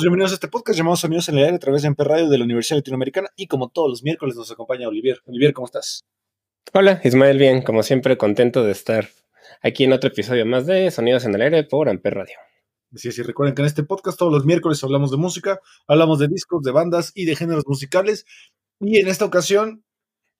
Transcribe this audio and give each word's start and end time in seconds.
Todos, 0.00 0.04
bienvenidos 0.04 0.30
a 0.30 0.34
este 0.36 0.48
podcast 0.48 0.78
llamado 0.78 0.96
Sonidos 0.96 1.28
en 1.28 1.36
el 1.36 1.44
Aire 1.44 1.56
a 1.56 1.58
través 1.58 1.82
de 1.82 1.88
Amper 1.88 2.08
Radio 2.08 2.30
de 2.30 2.38
la 2.38 2.44
Universidad 2.44 2.78
Latinoamericana 2.78 3.28
y 3.36 3.46
como 3.48 3.68
todos 3.68 3.90
los 3.90 4.02
miércoles 4.02 4.34
nos 4.34 4.50
acompaña 4.50 4.88
Olivier. 4.88 5.20
Olivier, 5.26 5.52
¿cómo 5.52 5.66
estás? 5.66 6.06
Hola, 6.72 7.02
Ismael, 7.04 7.36
bien, 7.36 7.60
como 7.60 7.82
siempre, 7.82 8.16
contento 8.16 8.64
de 8.64 8.72
estar 8.72 9.10
aquí 9.60 9.84
en 9.84 9.92
otro 9.92 10.08
episodio 10.08 10.46
más 10.46 10.64
de 10.64 10.90
Sonidos 10.90 11.26
en 11.26 11.34
el 11.34 11.42
Aire 11.42 11.64
por 11.64 11.90
Amper 11.90 12.14
Radio. 12.14 12.36
Así 12.94 13.08
es, 13.08 13.18
y 13.18 13.22
recuerden 13.22 13.54
que 13.54 13.60
en 13.60 13.66
este 13.66 13.82
podcast 13.82 14.18
todos 14.18 14.32
los 14.32 14.46
miércoles 14.46 14.82
hablamos 14.82 15.10
de 15.10 15.18
música, 15.18 15.60
hablamos 15.86 16.18
de 16.18 16.28
discos, 16.28 16.62
de 16.62 16.72
bandas 16.72 17.12
y 17.14 17.26
de 17.26 17.36
géneros 17.36 17.64
musicales. 17.66 18.24
Y 18.80 19.00
en 19.00 19.08
esta 19.08 19.26
ocasión 19.26 19.84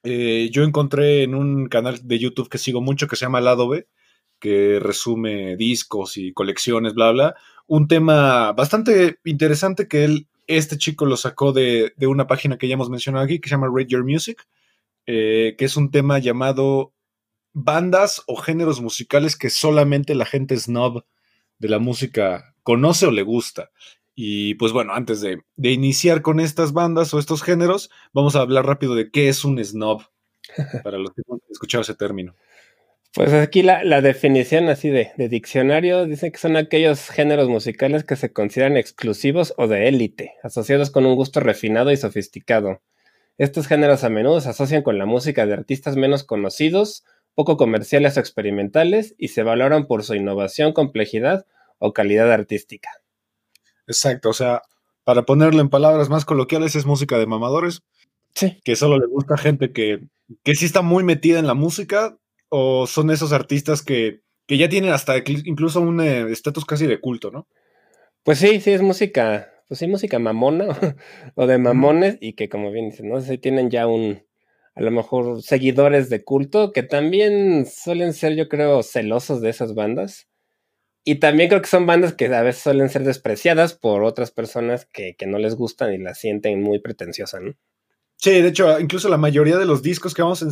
eh, 0.04 0.48
yo 0.50 0.62
encontré 0.62 1.22
en 1.22 1.34
un 1.34 1.68
canal 1.68 2.00
de 2.02 2.18
YouTube 2.18 2.48
que 2.48 2.56
sigo 2.56 2.80
mucho 2.80 3.08
que 3.08 3.16
se 3.16 3.26
llama 3.26 3.42
Lado 3.42 3.68
B, 3.68 3.86
que 4.40 4.80
resume 4.80 5.56
discos 5.56 6.16
y 6.16 6.32
colecciones, 6.32 6.94
bla, 6.94 7.12
bla, 7.12 7.36
un 7.66 7.86
tema 7.86 8.52
bastante 8.52 9.18
interesante 9.24 9.86
que 9.86 10.04
él, 10.04 10.26
este 10.48 10.76
chico 10.76 11.06
lo 11.06 11.16
sacó 11.16 11.52
de, 11.52 11.92
de 11.96 12.06
una 12.08 12.26
página 12.26 12.58
que 12.58 12.66
ya 12.66 12.74
hemos 12.74 12.90
mencionado 12.90 13.24
aquí, 13.24 13.38
que 13.38 13.48
se 13.48 13.54
llama 13.54 13.70
Rate 13.72 13.90
Your 13.90 14.04
Music, 14.04 14.44
eh, 15.06 15.54
que 15.56 15.64
es 15.64 15.76
un 15.76 15.90
tema 15.90 16.18
llamado 16.18 16.92
bandas 17.52 18.22
o 18.26 18.36
géneros 18.36 18.80
musicales 18.80 19.36
que 19.36 19.50
solamente 19.50 20.14
la 20.14 20.24
gente 20.24 20.56
snob 20.56 21.04
de 21.58 21.68
la 21.68 21.78
música 21.78 22.54
conoce 22.62 23.06
o 23.06 23.10
le 23.10 23.22
gusta. 23.22 23.70
Y 24.14 24.54
pues 24.54 24.72
bueno, 24.72 24.92
antes 24.94 25.20
de, 25.20 25.42
de 25.56 25.70
iniciar 25.70 26.22
con 26.22 26.40
estas 26.40 26.72
bandas 26.72 27.14
o 27.14 27.18
estos 27.18 27.42
géneros, 27.42 27.90
vamos 28.12 28.34
a 28.34 28.40
hablar 28.40 28.66
rápido 28.66 28.94
de 28.94 29.10
qué 29.10 29.28
es 29.28 29.44
un 29.44 29.62
snob, 29.64 30.02
para 30.82 30.98
los 30.98 31.12
que 31.12 31.22
no 31.26 31.34
han 31.34 31.40
escuchado 31.50 31.82
ese 31.82 31.94
término. 31.94 32.34
Pues 33.14 33.32
aquí 33.32 33.62
la, 33.62 33.82
la 33.82 34.00
definición 34.02 34.68
así 34.68 34.88
de, 34.88 35.10
de 35.16 35.28
diccionario 35.28 36.06
dice 36.06 36.30
que 36.30 36.38
son 36.38 36.56
aquellos 36.56 37.08
géneros 37.10 37.48
musicales 37.48 38.04
que 38.04 38.14
se 38.14 38.32
consideran 38.32 38.76
exclusivos 38.76 39.52
o 39.56 39.66
de 39.66 39.88
élite, 39.88 40.34
asociados 40.44 40.90
con 40.90 41.06
un 41.06 41.16
gusto 41.16 41.40
refinado 41.40 41.90
y 41.90 41.96
sofisticado. 41.96 42.80
Estos 43.36 43.66
géneros 43.66 44.04
a 44.04 44.10
menudo 44.10 44.40
se 44.40 44.50
asocian 44.50 44.82
con 44.82 44.98
la 44.98 45.06
música 45.06 45.44
de 45.46 45.54
artistas 45.54 45.96
menos 45.96 46.22
conocidos, 46.22 47.04
poco 47.34 47.56
comerciales 47.56 48.16
o 48.16 48.20
experimentales 48.20 49.14
y 49.18 49.28
se 49.28 49.42
valoran 49.42 49.86
por 49.86 50.04
su 50.04 50.14
innovación, 50.14 50.72
complejidad 50.72 51.46
o 51.78 51.92
calidad 51.92 52.30
artística. 52.30 52.90
Exacto, 53.88 54.28
o 54.28 54.34
sea, 54.34 54.62
para 55.02 55.22
ponerlo 55.24 55.60
en 55.60 55.68
palabras 55.68 56.10
más 56.10 56.24
coloquiales, 56.24 56.76
es 56.76 56.86
música 56.86 57.18
de 57.18 57.26
mamadores, 57.26 57.82
Sí. 58.34 58.60
que 58.62 58.76
solo 58.76 58.96
le 58.98 59.06
gusta 59.06 59.34
a 59.34 59.38
gente 59.38 59.72
que, 59.72 60.00
que 60.44 60.54
sí 60.54 60.64
está 60.66 60.82
muy 60.82 61.02
metida 61.02 61.40
en 61.40 61.48
la 61.48 61.54
música, 61.54 62.16
o 62.50 62.86
son 62.88 63.10
esos 63.12 63.32
artistas 63.32 63.82
que, 63.82 64.22
que 64.48 64.58
ya 64.58 64.68
tienen 64.70 64.92
hasta 64.92 65.16
inclu- 65.18 65.42
incluso 65.46 65.80
un 65.82 66.00
eh, 66.02 66.30
estatus 66.32 66.66
casi 66.66 66.86
de 66.88 67.00
culto, 67.00 67.32
¿no? 67.32 67.48
Pues 68.24 68.38
sí, 68.38 68.60
sí, 68.60 68.72
es 68.72 68.82
música, 68.82 69.52
pues 69.68 69.78
sí, 69.80 69.86
música 69.88 70.18
mamona 70.18 70.68
o 71.36 71.46
de 71.46 71.58
mamones 71.58 72.18
y 72.20 72.34
que 72.34 72.48
como 72.48 72.70
bien 72.70 72.90
dicen, 72.90 73.08
¿no? 73.08 73.20
Sí 73.20 73.38
tienen 73.38 73.70
ya 73.70 73.86
un, 73.86 74.22
a 74.74 74.82
lo 74.82 74.90
mejor 74.90 75.42
seguidores 75.42 76.10
de 76.10 76.24
culto 76.24 76.72
que 76.72 76.82
también 76.82 77.66
suelen 77.66 78.12
ser, 78.12 78.34
yo 78.36 78.48
creo, 78.48 78.82
celosos 78.82 79.40
de 79.40 79.50
esas 79.50 79.74
bandas. 79.74 80.28
Y 81.04 81.16
también 81.16 81.48
creo 81.50 81.62
que 81.62 81.68
son 81.68 81.86
bandas 81.86 82.14
que 82.14 82.26
a 82.34 82.42
veces 82.42 82.62
suelen 82.62 82.88
ser 82.90 83.04
despreciadas 83.04 83.74
por 83.74 84.04
otras 84.04 84.30
personas 84.32 84.86
que, 84.86 85.14
que 85.16 85.26
no 85.26 85.38
les 85.38 85.54
gustan 85.56 85.92
y 85.94 85.98
las 85.98 86.18
sienten 86.20 86.62
muy 86.62 86.80
pretenciosas, 86.80 87.42
¿no? 87.42 87.54
Sí, 88.22 88.32
de 88.32 88.48
hecho, 88.48 88.78
incluso 88.78 89.08
la 89.08 89.16
mayoría 89.16 89.56
de 89.56 89.64
los 89.64 89.80
discos 89.82 90.12
que 90.12 90.20
vamos 90.20 90.42
a, 90.42 90.46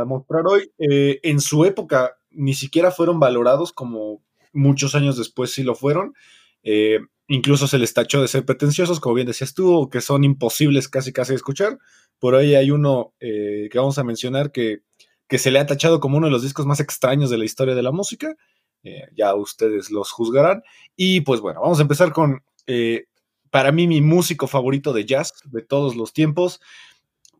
a 0.00 0.04
mostrar 0.04 0.46
hoy, 0.46 0.70
eh, 0.78 1.18
en 1.24 1.40
su 1.40 1.64
época 1.64 2.16
ni 2.30 2.54
siquiera 2.54 2.92
fueron 2.92 3.18
valorados 3.18 3.72
como 3.72 4.22
muchos 4.52 4.94
años 4.94 5.16
después 5.16 5.50
sí 5.50 5.64
lo 5.64 5.74
fueron. 5.74 6.14
Eh, 6.62 7.00
incluso 7.26 7.66
se 7.66 7.78
les 7.78 7.92
tachó 7.92 8.22
de 8.22 8.28
ser 8.28 8.44
pretenciosos, 8.44 9.00
como 9.00 9.16
bien 9.16 9.26
decías 9.26 9.52
tú, 9.52 9.88
que 9.90 10.00
son 10.00 10.22
imposibles 10.22 10.88
casi 10.88 11.12
casi 11.12 11.32
de 11.32 11.36
escuchar. 11.36 11.78
Por 12.20 12.36
ahí 12.36 12.54
hay 12.54 12.70
uno 12.70 13.14
eh, 13.18 13.68
que 13.70 13.78
vamos 13.78 13.98
a 13.98 14.04
mencionar 14.04 14.52
que, 14.52 14.82
que 15.26 15.38
se 15.38 15.50
le 15.50 15.58
ha 15.58 15.66
tachado 15.66 15.98
como 15.98 16.18
uno 16.18 16.28
de 16.28 16.32
los 16.32 16.42
discos 16.42 16.66
más 16.66 16.78
extraños 16.78 17.30
de 17.30 17.38
la 17.38 17.44
historia 17.44 17.74
de 17.74 17.82
la 17.82 17.90
música. 17.90 18.36
Eh, 18.84 19.08
ya 19.16 19.34
ustedes 19.34 19.90
los 19.90 20.12
juzgarán. 20.12 20.62
Y 20.94 21.22
pues 21.22 21.40
bueno, 21.40 21.62
vamos 21.62 21.80
a 21.80 21.82
empezar 21.82 22.12
con, 22.12 22.44
eh, 22.68 23.06
para 23.50 23.72
mí, 23.72 23.86
mi 23.86 24.00
músico 24.00 24.46
favorito 24.46 24.92
de 24.92 25.04
jazz 25.04 25.32
de 25.44 25.62
todos 25.62 25.96
los 25.96 26.12
tiempos 26.12 26.60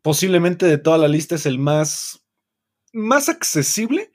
posiblemente 0.08 0.64
de 0.64 0.78
toda 0.78 0.96
la 0.96 1.06
lista 1.06 1.34
es 1.34 1.44
el 1.44 1.58
más, 1.58 2.24
más 2.94 3.28
accesible 3.28 4.10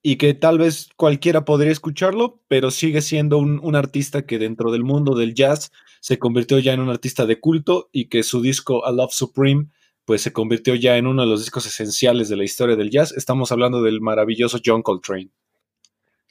y 0.00 0.14
que 0.14 0.32
tal 0.32 0.58
vez 0.58 0.90
cualquiera 0.94 1.44
podría 1.44 1.72
escucharlo, 1.72 2.40
pero 2.46 2.70
sigue 2.70 3.02
siendo 3.02 3.38
un, 3.38 3.74
artista 3.74 4.26
que 4.26 4.38
dentro 4.38 4.70
del 4.70 4.84
mundo 4.84 5.16
del 5.16 5.34
jazz 5.34 5.72
se 6.00 6.20
convirtió 6.20 6.60
ya 6.60 6.72
en 6.72 6.78
un 6.78 6.88
artista 6.88 7.26
de 7.26 7.40
culto 7.40 7.88
y 7.90 8.04
que 8.04 8.22
su 8.22 8.42
disco 8.42 8.86
A 8.86 8.92
Love 8.92 9.12
Supreme 9.12 9.66
pues 10.04 10.22
se 10.22 10.32
convirtió 10.32 10.76
ya 10.76 10.96
en 10.98 11.08
uno 11.08 11.22
de 11.22 11.28
los 11.28 11.40
discos 11.40 11.66
esenciales 11.66 12.28
de 12.28 12.36
la 12.36 12.44
historia 12.44 12.76
del 12.76 12.90
jazz. 12.90 13.10
Estamos 13.10 13.50
hablando 13.50 13.82
del 13.82 14.00
maravilloso 14.00 14.60
John 14.64 14.82
Coltrane. 14.82 15.30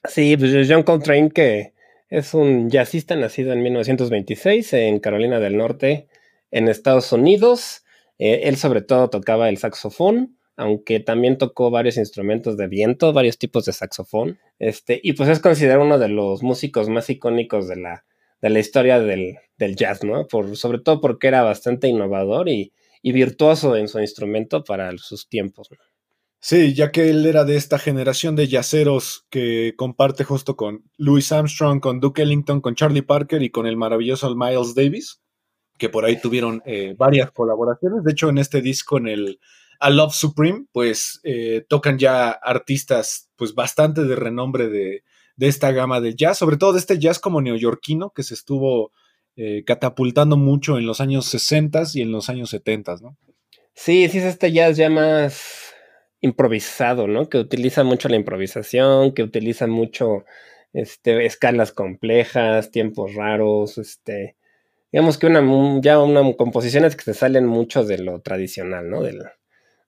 Sí, 0.05 0.37
pues 0.37 0.65
John 0.69 0.83
Coltrane, 0.83 1.29
que 1.29 1.73
es 2.07 2.33
un 2.33 2.69
jazzista 2.69 3.17
nacido 3.17 3.51
en 3.51 3.63
1926 3.63 4.71
en 4.71 5.01
Carolina 5.01 5.41
del 5.41 5.57
Norte, 5.57 6.07
en 6.51 6.69
Estados 6.69 7.11
Unidos. 7.11 7.82
Eh, 8.19 8.41
él 8.43 8.57
sobre 8.57 8.81
todo 8.81 9.09
tocaba 9.09 9.49
el 9.49 9.57
saxofón, 9.57 10.37
aunque 10.55 10.99
también 10.99 11.37
tocó 11.37 11.71
varios 11.71 11.97
instrumentos 11.97 12.57
de 12.57 12.67
viento, 12.67 13.13
varios 13.13 13.37
tipos 13.37 13.65
de 13.65 13.73
saxofón. 13.73 14.39
Este, 14.59 14.99
y 15.03 15.13
pues 15.13 15.29
es 15.29 15.39
considerado 15.39 15.83
uno 15.83 15.97
de 15.97 16.09
los 16.09 16.43
músicos 16.43 16.89
más 16.89 17.09
icónicos 17.09 17.67
de 17.67 17.77
la, 17.77 18.05
de 18.41 18.49
la 18.49 18.59
historia 18.59 18.99
del, 18.99 19.37
del 19.57 19.75
jazz, 19.75 20.03
¿no? 20.03 20.27
Por, 20.27 20.55
sobre 20.57 20.79
todo 20.79 21.01
porque 21.01 21.27
era 21.27 21.41
bastante 21.41 21.87
innovador 21.87 22.49
y, 22.49 22.73
y 23.01 23.11
virtuoso 23.11 23.75
en 23.75 23.87
su 23.87 23.99
instrumento 23.99 24.63
para 24.63 24.97
sus 24.97 25.27
tiempos. 25.27 25.69
Sí, 26.39 26.73
ya 26.73 26.91
que 26.91 27.09
él 27.09 27.25
era 27.25 27.45
de 27.45 27.55
esta 27.55 27.79
generación 27.79 28.35
de 28.35 28.49
yaceros 28.49 29.25
que 29.29 29.75
comparte 29.77 30.25
justo 30.25 30.57
con 30.57 30.83
Louis 30.97 31.31
Armstrong, 31.31 31.79
con 31.79 32.01
Duke 32.01 32.21
Ellington, 32.21 32.59
con 32.59 32.75
Charlie 32.75 33.01
Parker 33.01 33.41
y 33.41 33.49
con 33.49 33.65
el 33.65 33.77
maravilloso 33.77 34.35
Miles 34.35 34.75
Davis, 34.75 35.21
que 35.83 35.89
por 35.89 36.05
ahí 36.05 36.15
tuvieron 36.15 36.63
eh, 36.65 36.95
varias 36.97 37.29
colaboraciones. 37.31 38.05
De 38.05 38.13
hecho, 38.13 38.29
en 38.29 38.37
este 38.37 38.61
disco, 38.61 38.97
en 38.97 39.09
el 39.09 39.39
A 39.81 39.89
Love 39.89 40.13
Supreme, 40.13 40.63
pues 40.71 41.19
eh, 41.25 41.65
tocan 41.67 41.99
ya 41.99 42.29
artistas 42.29 43.29
pues 43.35 43.53
bastante 43.53 44.05
de 44.05 44.15
renombre 44.15 44.69
de, 44.69 45.03
de, 45.35 45.47
esta 45.49 45.73
gama 45.73 45.99
de 45.99 46.15
jazz, 46.15 46.37
sobre 46.37 46.55
todo 46.55 46.71
de 46.71 46.79
este 46.79 46.99
jazz 46.99 47.19
como 47.19 47.41
neoyorquino 47.41 48.11
que 48.11 48.23
se 48.23 48.33
estuvo 48.33 48.93
eh, 49.35 49.65
catapultando 49.65 50.37
mucho 50.37 50.77
en 50.77 50.85
los 50.85 51.01
años 51.01 51.25
60 51.25 51.83
y 51.95 52.01
en 52.01 52.13
los 52.13 52.29
años 52.29 52.51
70, 52.51 52.95
¿no? 53.01 53.17
Sí, 53.73 54.07
sí 54.07 54.19
es 54.19 54.23
este 54.23 54.53
jazz 54.53 54.77
ya 54.77 54.89
más 54.89 55.73
improvisado, 56.21 57.09
¿no? 57.09 57.27
Que 57.27 57.39
utiliza 57.39 57.83
mucho 57.83 58.07
la 58.07 58.15
improvisación, 58.15 59.13
que 59.13 59.23
utiliza 59.23 59.67
mucho 59.67 60.23
este, 60.71 61.25
escalas 61.25 61.73
complejas, 61.73 62.71
tiempos 62.71 63.15
raros, 63.15 63.77
este, 63.77 64.37
digamos 64.93 65.17
que 65.17 65.25
una, 65.25 65.41
ya 65.81 65.99
una 65.99 66.21
composiciones 66.37 66.95
que 66.95 67.03
se 67.03 67.15
salen 67.15 67.47
mucho 67.47 67.83
de 67.83 67.97
lo 67.97 68.21
tradicional, 68.21 68.91
¿no? 68.91 69.01
De 69.01 69.13
la, 69.13 69.33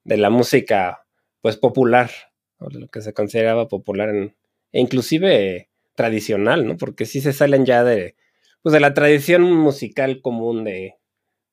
de 0.04 0.18
la 0.18 0.32
música, 0.32 1.06
pues, 1.42 1.58
popular, 1.58 2.10
o 2.58 2.70
de 2.70 2.80
lo 2.80 2.88
que 2.88 3.02
se 3.02 3.14
consideraba 3.14 3.68
popular, 3.68 4.10
en, 4.10 4.36
e 4.72 4.82
inclusive 4.82 5.70
tradicional, 5.96 6.66
¿no? 6.66 6.76
Porque 6.76 7.06
sí 7.06 7.22
se 7.22 7.34
salen 7.34 7.68
ya 7.68 7.84
de, 7.84 8.16
pues, 8.64 8.74
de 8.74 8.80
la 8.80 8.96
tradición 8.96 9.44
musical 9.44 10.22
común 10.22 10.64
de, 10.64 10.96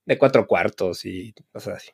de 0.07 0.19
cuatro 0.19 0.47
cuartos 0.47 1.05
y 1.05 1.35
cosas 1.53 1.77
así. 1.77 1.91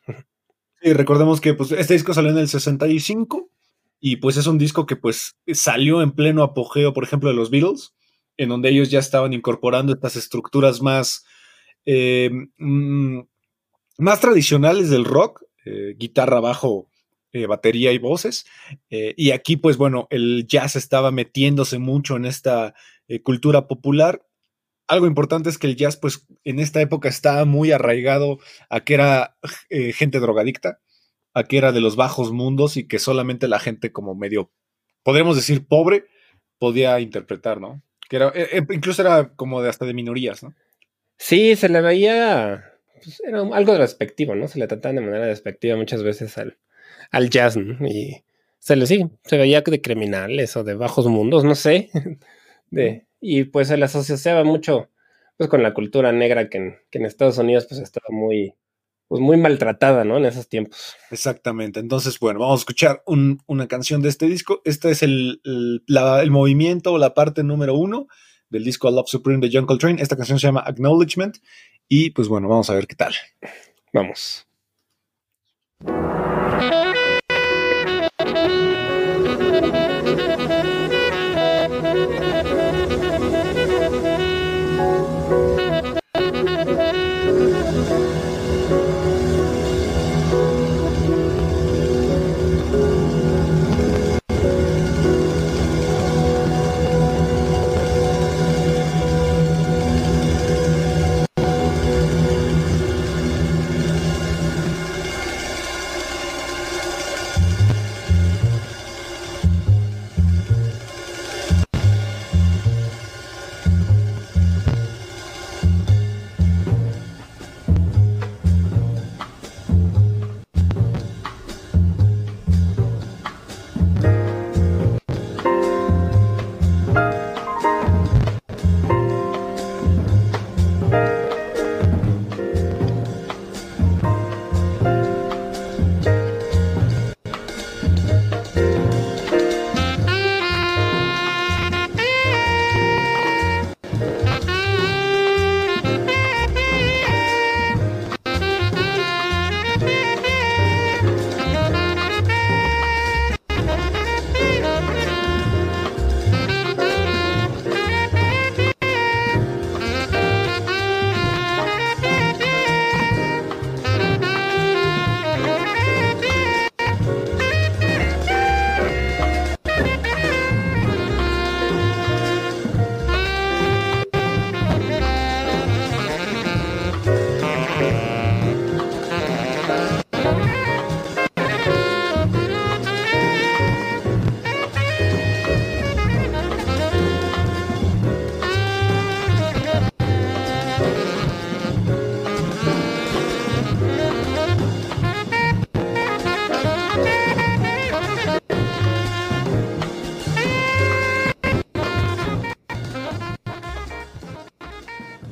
Y 0.81 0.93
recordemos 0.93 1.41
que 1.41 1.55
pues, 1.55 1.73
este 1.73 1.95
disco 1.95 2.15
salió 2.15 2.31
en 2.31 2.39
el 2.39 2.47
65 2.47 3.51
y 3.99 4.19
pues 4.19 4.37
es 4.37 4.47
un 4.47 4.59
disco 4.59 4.87
que 4.87 4.95
pues 4.95 5.37
salió 5.49 6.03
en 6.03 6.13
pleno 6.13 6.45
apogeo, 6.45 6.93
por 6.93 7.03
ejemplo, 7.03 7.31
de 7.31 7.35
los 7.35 7.51
Beatles, 7.51 7.95
en 8.37 8.49
donde 8.49 8.69
ellos 8.69 8.89
ya 8.89 9.01
estaban 9.01 9.33
incorporando 9.33 9.93
estas 9.93 10.15
estructuras 10.15 10.81
más, 10.81 11.25
eh, 11.87 12.31
mm, 12.59 13.21
más 13.99 14.21
tradicionales 14.21 14.91
del 14.91 15.05
rock, 15.05 15.45
eh, 15.65 15.95
guitarra, 15.97 16.41
bajo, 16.41 16.91
eh, 17.33 17.47
batería 17.47 17.93
y 17.93 17.99
voces. 17.99 18.47
Y 18.91 19.33
aquí 19.33 19.57
pues 19.57 19.77
bueno, 19.77 20.07
el 20.11 20.47
jazz 20.47 20.77
estaba 20.77 21.11
metiéndose 21.11 21.79
mucho 21.79 22.17
en 22.17 22.25
esta 22.25 22.75
cultura 23.23 23.67
popular. 23.69 24.25
Algo 24.87 25.07
importante 25.07 25.51
es 25.51 25.59
que 25.59 25.67
el 25.67 25.77
jazz 25.77 25.97
pues 25.97 26.27
en 26.45 26.59
esta 26.59 26.81
época 26.81 27.09
estaba 27.09 27.45
muy 27.45 27.71
arraigado 27.73 28.39
a 28.71 28.81
que 28.81 28.95
era 28.95 29.37
gente 29.95 30.21
drogadicta, 30.21 30.81
a 31.35 31.45
que 31.45 31.59
era 31.59 31.73
de 31.73 31.81
los 31.81 31.97
bajos 31.97 32.33
mundos 32.33 32.77
y 32.77 32.89
que 32.89 32.99
solamente 32.99 33.47
la 33.49 33.59
gente 33.59 33.93
como 33.93 34.15
medio, 34.15 34.51
podríamos 35.03 35.37
decir, 35.37 35.67
pobre, 35.67 36.07
podía 36.59 36.99
interpretar, 37.01 37.61
¿no? 37.61 37.83
Que 38.09 38.17
era, 38.17 38.33
incluso 38.71 39.03
era 39.03 39.35
como 39.35 39.61
de 39.61 39.69
hasta 39.69 39.85
de 39.85 39.93
minorías, 39.93 40.43
¿no? 40.43 40.55
Sí, 41.19 41.57
se 41.57 41.69
le 41.69 41.81
veía. 41.81 42.65
pues, 43.03 43.21
era 43.27 43.41
algo 43.41 43.77
despectivo, 43.79 44.35
¿no? 44.35 44.49
Se 44.49 44.59
le 44.59 44.67
trataban 44.69 44.97
de 44.97 45.03
manera 45.03 45.27
despectiva 45.27 45.77
muchas 45.77 46.03
veces 46.03 46.39
al, 46.39 46.59
al 47.11 47.31
jazz, 47.31 47.57
¿no? 47.57 47.87
Y 47.87 48.25
se 48.59 48.77
le 48.77 48.87
sí, 48.87 49.05
se 49.25 49.37
veía 49.39 49.61
de 49.63 49.81
criminales 49.83 50.57
o 50.57 50.65
de 50.65 50.75
bajos 50.75 51.07
mundos, 51.07 51.45
no 51.45 51.55
sé. 51.55 51.91
De, 52.71 53.07
y 53.19 53.45
pues 53.45 53.69
se 53.69 53.79
le 53.79 53.87
asociaba 53.87 54.45
mucho 54.45 54.91
pues, 55.39 55.49
con 55.49 55.63
la 55.63 55.73
cultura 55.73 56.13
negra 56.13 56.51
que 56.51 56.59
en, 56.59 56.77
que 56.91 56.99
en 56.99 57.07
Estados 57.07 57.39
Unidos 57.39 57.65
pues 57.67 57.81
estaba 57.81 58.05
muy, 58.11 58.53
pues, 59.09 59.23
muy 59.23 59.39
maltratada, 59.39 60.05
¿no? 60.05 60.19
En 60.19 60.27
esos 60.27 60.49
tiempos. 60.51 60.95
Exactamente. 61.11 61.81
Entonces, 61.81 62.19
bueno, 62.19 62.41
vamos 62.41 62.61
a 62.61 62.63
escuchar 62.63 63.03
un- 63.07 63.41
una 63.47 63.69
canción 63.69 64.03
de 64.03 64.11
este 64.11 64.27
disco. 64.27 64.61
Este 64.67 64.91
es 64.91 65.03
el, 65.03 65.41
el- 65.45 65.83
la- 65.87 66.21
el 66.23 66.31
movimiento 66.31 66.93
o 66.93 66.99
la 66.99 67.15
parte 67.15 67.43
número 67.43 67.75
uno 67.75 68.07
del 68.51 68.65
disco 68.65 68.91
Love 68.91 69.09
Supreme 69.09 69.47
de 69.47 69.51
John 69.53 69.67
Coltrane. 69.67 70.01
Esta 70.01 70.17
canción 70.17 70.39
se 70.39 70.47
llama 70.47 70.63
Acknowledgement. 70.67 71.39
Y 71.89 72.11
pues 72.11 72.29
bueno, 72.29 72.49
vamos 72.49 72.69
a 72.71 72.75
ver 72.75 72.87
qué 72.87 72.97
tal. 72.97 73.15
Vamos. 73.93 74.47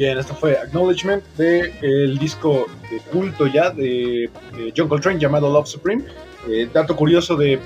Bien, 0.06 0.18
esto 0.18 0.36
fue 0.36 0.56
Acknowledgement 0.56 1.20
del 1.36 2.16
disco 2.16 2.66
de 2.88 3.00
culto 3.10 3.48
ya 3.48 3.70
de, 3.70 4.30
de 4.56 4.72
John 4.76 4.86
Coltrane 4.86 5.18
llamado 5.18 5.52
Love 5.52 5.66
Supreme. 5.66 6.04
Eh, 6.48 6.68
dato 6.72 6.94
curioso 6.94 7.34
de 7.34 7.58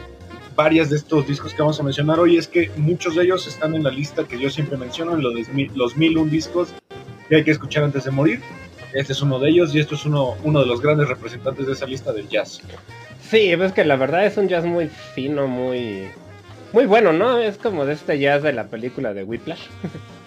varias 0.56 0.88
de 0.88 0.96
estos 0.96 1.26
discos 1.26 1.52
que 1.52 1.60
vamos 1.60 1.78
a 1.78 1.82
mencionar 1.82 2.18
hoy 2.18 2.38
es 2.38 2.48
que 2.48 2.70
muchos 2.78 3.14
de 3.14 3.24
ellos 3.24 3.46
están 3.46 3.74
en 3.74 3.84
la 3.84 3.90
lista 3.90 4.24
que 4.24 4.40
yo 4.40 4.48
siempre 4.48 4.78
menciono, 4.78 5.16
en 5.16 5.22
los, 5.22 5.34
los 5.74 5.98
1001 5.98 6.30
discos 6.30 6.72
que 7.28 7.36
hay 7.36 7.44
que 7.44 7.50
escuchar 7.50 7.84
antes 7.84 8.04
de 8.04 8.10
morir. 8.10 8.40
Este 8.94 9.12
es 9.12 9.20
uno 9.20 9.38
de 9.38 9.50
ellos 9.50 9.74
y 9.74 9.80
esto 9.80 9.94
es 9.94 10.06
uno, 10.06 10.34
uno 10.42 10.60
de 10.60 10.66
los 10.66 10.80
grandes 10.80 11.10
representantes 11.10 11.66
de 11.66 11.74
esa 11.74 11.84
lista 11.84 12.10
del 12.10 12.26
jazz. 12.26 12.62
Sí, 13.20 13.52
pues 13.58 13.74
que 13.74 13.84
la 13.84 13.96
verdad 13.96 14.24
es 14.24 14.38
un 14.38 14.48
jazz 14.48 14.64
muy 14.64 14.88
fino, 14.88 15.46
muy. 15.46 16.08
Muy 16.72 16.86
bueno, 16.86 17.12
¿no? 17.12 17.36
Es 17.36 17.58
como 17.58 17.84
de 17.84 17.92
este 17.92 18.18
jazz 18.18 18.42
de 18.42 18.54
la 18.54 18.68
película 18.68 19.12
de 19.12 19.24
Whiplash. 19.24 19.66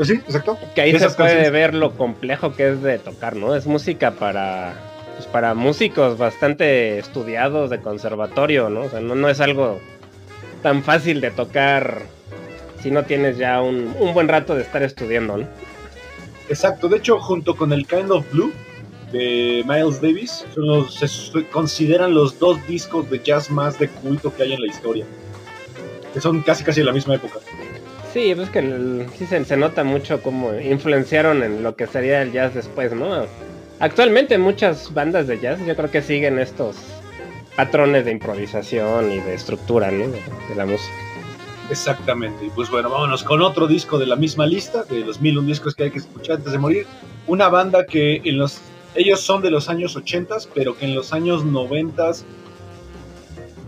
Pues 0.00 0.08
sí, 0.08 0.14
exacto. 0.14 0.56
Que 0.74 0.80
ahí 0.80 0.92
se 0.92 0.98
puede 1.10 1.14
canciones. 1.16 1.52
ver 1.52 1.74
lo 1.74 1.92
complejo 1.94 2.54
que 2.54 2.70
es 2.70 2.80
de 2.82 2.98
tocar, 2.98 3.36
¿no? 3.36 3.54
Es 3.54 3.66
música 3.66 4.12
para. 4.12 4.72
Pues 5.16 5.26
para 5.26 5.52
músicos 5.52 6.16
bastante 6.16 6.98
estudiados 6.98 7.68
de 7.68 7.80
conservatorio, 7.82 8.70
¿no? 8.70 8.80
O 8.84 8.88
sea, 8.88 9.00
no, 9.00 9.14
no 9.14 9.28
es 9.28 9.40
algo 9.42 9.78
tan 10.62 10.82
fácil 10.82 11.20
de 11.20 11.30
tocar 11.30 12.00
si 12.82 12.90
no 12.90 13.02
tienes 13.02 13.36
ya 13.36 13.60
un, 13.60 13.94
un 14.00 14.14
buen 14.14 14.26
rato 14.28 14.54
de 14.54 14.62
estar 14.62 14.82
estudiando, 14.82 15.36
¿no? 15.36 15.46
Exacto, 16.48 16.88
de 16.88 16.96
hecho, 16.96 17.20
junto 17.20 17.54
con 17.54 17.74
el 17.74 17.86
Kind 17.86 18.10
of 18.10 18.24
Blue 18.32 18.54
de 19.12 19.62
Miles 19.68 20.00
Davis, 20.00 20.46
son 20.54 20.66
los- 20.66 20.94
se 20.94 21.44
consideran 21.50 22.14
los 22.14 22.38
dos 22.38 22.66
discos 22.66 23.10
de 23.10 23.18
jazz 23.22 23.50
más 23.50 23.78
de 23.78 23.88
culto 23.88 24.34
que 24.34 24.44
hay 24.44 24.54
en 24.54 24.62
la 24.62 24.66
historia. 24.68 25.04
Que 26.14 26.22
son 26.22 26.40
casi 26.40 26.64
casi 26.64 26.80
de 26.80 26.86
la 26.86 26.92
misma 26.94 27.16
época. 27.16 27.40
Sí, 28.12 28.34
pues 28.34 28.50
que 28.50 28.58
el- 28.58 29.06
sí 29.16 29.26
se, 29.26 29.56
nota 29.56 29.84
mucho 29.84 30.22
cómo 30.22 30.52
influenciaron 30.58 31.42
en 31.42 31.62
lo 31.62 31.76
que 31.76 31.86
sería 31.86 32.22
el 32.22 32.32
jazz 32.32 32.54
después, 32.54 32.92
¿no? 32.92 33.26
Actualmente 33.78 34.36
muchas 34.38 34.92
bandas 34.92 35.26
de 35.26 35.38
jazz 35.38 35.60
yo 35.64 35.76
creo 35.76 35.90
que 35.90 36.02
siguen 36.02 36.38
estos 36.38 36.76
patrones 37.56 38.04
de 38.04 38.10
improvisación 38.10 39.12
y 39.12 39.20
de 39.20 39.34
estructura, 39.34 39.90
¿no? 39.90 40.08
De, 40.08 40.20
de 40.48 40.54
la 40.56 40.66
música. 40.66 40.92
Exactamente. 41.70 42.46
Y 42.46 42.50
pues 42.50 42.68
bueno, 42.68 42.90
vámonos 42.90 43.22
con 43.22 43.42
otro 43.42 43.68
disco 43.68 43.98
de 43.98 44.06
la 44.06 44.16
misma 44.16 44.44
lista, 44.46 44.82
de 44.84 45.00
los 45.00 45.20
mil 45.20 45.38
un 45.38 45.46
discos 45.46 45.74
que 45.76 45.84
hay 45.84 45.90
que 45.92 45.98
escuchar 45.98 46.36
antes 46.36 46.52
de 46.52 46.58
morir. 46.58 46.86
Una 47.28 47.48
banda 47.48 47.86
que 47.86 48.20
en 48.24 48.38
los 48.38 48.60
ellos 48.96 49.20
son 49.20 49.40
de 49.40 49.52
los 49.52 49.68
años 49.68 49.94
80, 49.94 50.36
pero 50.52 50.76
que 50.76 50.84
en 50.84 50.96
los 50.96 51.12
años 51.12 51.44
90 51.44 52.10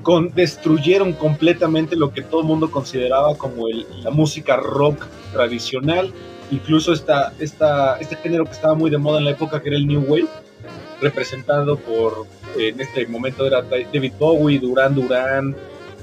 con, 0.03 0.35
destruyeron 0.35 1.13
completamente 1.13 1.97
lo 1.97 2.13
que 2.13 2.23
todo 2.23 2.41
el 2.41 2.47
mundo 2.47 2.71
consideraba 2.71 3.37
como 3.37 3.69
el- 3.69 3.87
la 4.03 4.11
música 4.11 4.57
rock 4.57 5.07
tradicional 5.33 6.13
incluso 6.51 6.93
esta, 6.93 7.33
esta, 7.39 7.97
este 7.97 8.15
género 8.17 8.45
que 8.45 8.51
estaba 8.53 8.75
muy 8.75 8.91
de 8.91 8.99
moda 8.99 9.19
en 9.19 9.25
la 9.25 9.31
época, 9.31 9.63
que 9.63 9.71
era 9.71 9.79
el 9.79 9.87
New 9.87 10.05
Wave, 10.07 10.27
representado 11.01 11.79
por, 11.79 12.27
en 12.59 12.79
este 12.79 13.07
momento 13.07 13.47
era 13.47 13.63
David 13.63 14.13
Bowie, 14.19 14.59
Duran 14.59 14.95
Duran, 14.95 15.57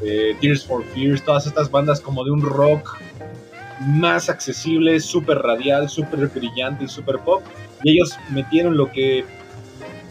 eh, 0.04 0.36
Tears 0.42 0.66
for 0.66 0.84
Fears, 0.86 1.24
todas 1.24 1.46
estas 1.46 1.70
bandas 1.70 2.02
como 2.02 2.24
de 2.24 2.32
un 2.32 2.42
rock 2.42 2.98
más 3.82 4.28
accesible, 4.28 5.00
súper 5.00 5.38
radial, 5.38 5.88
súper 5.88 6.28
brillante 6.28 6.86
y 6.86 6.88
súper 6.88 7.20
pop. 7.20 7.44
Y 7.84 7.92
ellos 7.92 8.18
metieron 8.32 8.76
lo 8.76 8.92
que 8.92 9.26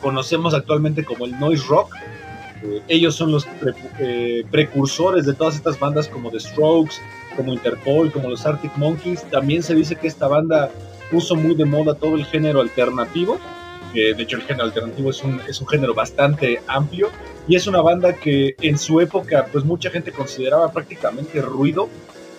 conocemos 0.01 0.55
actualmente 0.55 1.05
como 1.05 1.25
el 1.27 1.39
noise 1.39 1.65
rock. 1.67 1.95
Eh, 2.63 2.83
ellos 2.89 3.15
son 3.15 3.33
los 3.33 3.47
eh, 3.99 4.45
precursores 4.51 5.27
de 5.27 5.35
todas 5.35 5.57
estas 5.57 5.79
bandas 5.79 6.09
como 6.09 6.31
The 6.31 6.41
Strokes, 6.41 6.97
como 7.37 7.53
Interpol, 7.53 8.11
como 8.13 8.29
los 8.29 8.45
Arctic 8.47 8.77
Monkeys. 8.77 9.23
También 9.31 9.63
se 9.63 9.75
dice 9.75 9.97
que 9.97 10.09
esta 10.09 10.29
banda 10.29 10.71
puso 11.11 11.37
muy 11.37 11.55
de 11.55 11.65
moda 11.65 11.95
todo 11.95 12.17
el 12.17 12.25
género 12.25 12.61
alternativo. 12.61 13.39
Eh, 13.95 14.15
de 14.15 14.23
hecho, 14.23 14.37
el 14.37 14.43
género 14.43 14.65
alternativo 14.65 15.11
es 15.11 15.23
un, 15.23 15.41
es 15.49 15.61
un 15.61 15.67
género 15.69 15.95
bastante 15.95 16.61
amplio 16.67 17.11
y 17.47 17.57
es 17.57 17.67
una 17.67 17.81
banda 17.81 18.13
que 18.13 18.55
en 18.61 18.77
su 18.77 19.01
época, 19.01 19.47
pues 19.51 19.65
mucha 19.65 19.91
gente 19.91 20.13
consideraba 20.13 20.71
prácticamente 20.71 21.41
ruido, 21.41 21.89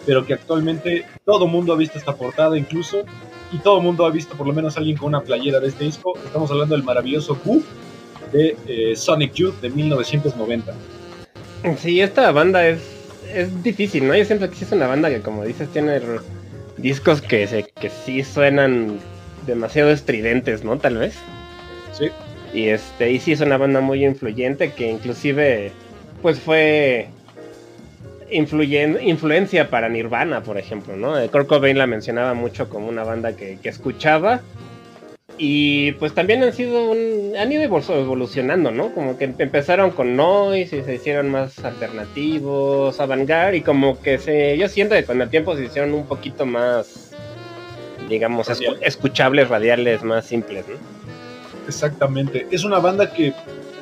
pero 0.06 0.26
que 0.26 0.34
actualmente 0.34 1.06
todo 1.26 1.48
mundo 1.48 1.74
ha 1.74 1.76
visto 1.76 1.98
esta 1.98 2.16
portada 2.16 2.58
incluso 2.58 3.04
y 3.52 3.58
todo 3.58 3.82
mundo 3.82 4.06
ha 4.06 4.12
visto 4.12 4.36
por 4.36 4.46
lo 4.46 4.54
menos 4.54 4.78
alguien 4.78 4.98
con 4.98 5.08
una 5.08 5.22
playera 5.22 5.60
de 5.60 5.70
este 5.70 5.86
disco. 5.86 6.14
Estamos 6.24 6.52
hablando 6.52 6.76
del 6.76 6.84
maravilloso 6.84 7.38
Who 7.44 7.64
de 8.32 8.56
eh, 8.68 8.96
Sonic 8.96 9.34
Youth 9.34 9.60
de 9.62 9.70
1990. 9.70 10.74
Sí, 11.78 12.00
esta 12.02 12.32
banda 12.32 12.68
es, 12.68 12.80
es 13.34 13.64
difícil, 13.64 14.08
¿no? 14.08 14.16
Yo 14.16 14.24
siento 14.26 14.50
que 14.50 14.56
sí 14.56 14.64
es 14.66 14.72
una 14.72 14.88
banda 14.88 15.10
que, 15.10 15.22
como 15.22 15.44
dices, 15.44 15.68
tiene 15.70 16.00
discos 16.78 17.22
que, 17.22 17.48
se, 17.48 17.64
que 17.64 17.90
sí 17.90 18.24
suenan 18.24 19.00
demasiado 19.46 19.92
estridentes, 19.92 20.64
¿no? 20.64 20.78
Tal 20.78 20.98
vez. 20.98 21.16
Sí. 21.92 22.10
Y 22.54 22.68
este, 22.70 23.12
y 23.12 23.20
sí 23.20 23.32
es 23.34 23.42
una 23.42 23.58
banda 23.58 23.82
muy 23.82 24.06
influyente 24.06 24.72
que 24.74 24.90
inclusive, 24.90 25.72
pues 26.22 26.40
fue 26.40 27.10
influyen- 28.32 29.00
influencia 29.04 29.70
para 29.70 29.90
Nirvana, 29.90 30.42
por 30.44 30.58
ejemplo, 30.58 30.96
¿no? 30.96 31.20
Eh, 31.20 31.30
Kurt 31.30 31.48
Cobain 31.48 31.78
la 31.78 31.88
mencionaba 31.88 32.34
mucho 32.34 32.70
como 32.70 32.88
una 32.88 33.04
banda 33.04 33.36
que, 33.36 33.58
que 33.62 33.70
escuchaba. 33.70 34.42
Y 35.38 35.94
pues 35.94 36.14
también 36.14 36.44
han 36.44 36.52
sido 36.52 36.90
un, 36.92 37.34
han 37.38 37.50
ido 37.52 37.64
evol- 37.64 37.90
evolucionando, 37.98 38.72
¿no? 38.72 38.94
Como 38.94 39.18
que 39.18 39.24
empezaron 39.26 39.92
con 39.92 40.16
noise 40.18 40.78
y 40.80 40.84
se 40.84 40.96
hicieron 40.96 41.30
más 41.30 41.64
alternativos, 41.64 43.00
avant-garde 43.00 43.58
y 43.58 43.62
como 43.62 44.02
que 44.02 44.18
se, 44.18 44.58
yo 44.58 44.68
siento 44.68 44.96
que 44.96 45.06
con 45.06 45.22
el 45.22 45.30
tiempo 45.30 45.56
se 45.56 45.64
hicieron 45.66 45.94
un 45.94 46.06
poquito 46.06 46.46
más, 46.46 47.12
digamos, 48.10 48.48
escu- 48.60 48.78
escuchables, 48.82 49.48
radiales, 49.48 50.04
más 50.04 50.26
simples, 50.26 50.66
¿no? 50.68 50.76
Exactamente. 51.68 52.46
Es 52.52 52.66
una 52.66 52.80
banda 52.80 53.10
que 53.14 53.32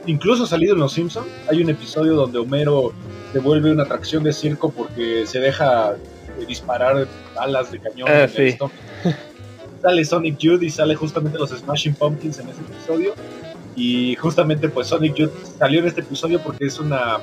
incluso 0.05 0.43
ha 0.43 0.47
salido 0.47 0.73
en 0.75 0.81
Los 0.81 0.93
Simpsons. 0.93 1.27
Hay 1.49 1.61
un 1.63 1.69
episodio 1.71 2.13
donde 2.13 2.37
Homero 2.37 2.93
se 3.31 3.39
vuelve 3.39 3.71
una 3.71 3.83
atracción 3.83 4.23
de 4.23 4.31
circo 4.33 4.69
porque 4.69 5.25
se 5.25 5.39
deja 5.39 5.95
eh, 6.39 6.45
disparar 6.47 7.07
balas 7.33 7.71
de 7.71 7.79
cañón. 7.79 8.07
Ah, 8.11 8.27
sí. 8.27 8.57
sale 9.81 10.05
Sonic 10.05 10.37
Youth 10.37 10.63
y 10.63 10.69
sale 10.69 10.95
justamente 10.95 11.37
los 11.37 11.49
Smashing 11.51 11.95
Pumpkins 11.95 12.39
en 12.39 12.49
ese 12.49 12.61
episodio. 12.61 13.13
Y 13.75 14.15
justamente 14.15 14.69
pues 14.69 14.87
Sonic 14.87 15.15
Youth 15.15 15.31
salió 15.59 15.79
en 15.79 15.87
este 15.87 16.01
episodio 16.01 16.41
porque 16.41 16.65
es 16.65 16.79
una 16.79 17.19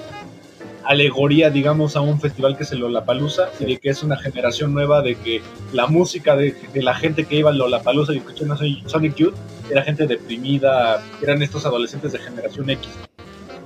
alegoría, 0.84 1.50
digamos, 1.50 1.96
a 1.96 2.00
un 2.00 2.20
festival 2.20 2.56
que 2.56 2.62
es 2.62 2.72
el 2.72 2.80
Lollapalooza 2.80 3.48
y 3.58 3.64
de 3.64 3.78
que 3.78 3.90
es 3.90 4.02
una 4.02 4.16
generación 4.16 4.72
nueva 4.74 5.02
de 5.02 5.16
que 5.16 5.40
la 5.72 5.86
música 5.86 6.36
de, 6.36 6.54
la 6.74 6.94
gente 6.94 7.24
que 7.24 7.36
iba 7.36 7.50
al 7.50 7.58
Lollapalooza 7.58 8.12
y 8.12 8.18
escuchó 8.18 8.44
Sonic 8.86 9.14
Youth 9.16 9.34
era 9.70 9.82
gente 9.82 10.06
deprimida, 10.06 11.02
eran 11.22 11.42
estos 11.42 11.64
adolescentes 11.64 12.12
de 12.12 12.18
generación 12.18 12.68
X. 12.70 12.88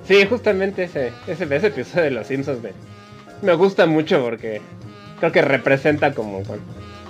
Sí, 0.05 0.25
justamente 0.25 0.85
ese, 0.85 1.11
ese, 1.27 1.43
ese 1.55 1.67
episodio 1.67 2.05
de 2.05 2.11
Los 2.11 2.27
Simpsons 2.27 2.63
me, 2.63 2.71
me 3.41 3.53
gusta 3.53 3.85
mucho 3.85 4.21
porque 4.21 4.61
creo 5.19 5.31
que 5.31 5.41
representa 5.41 6.13
como 6.13 6.41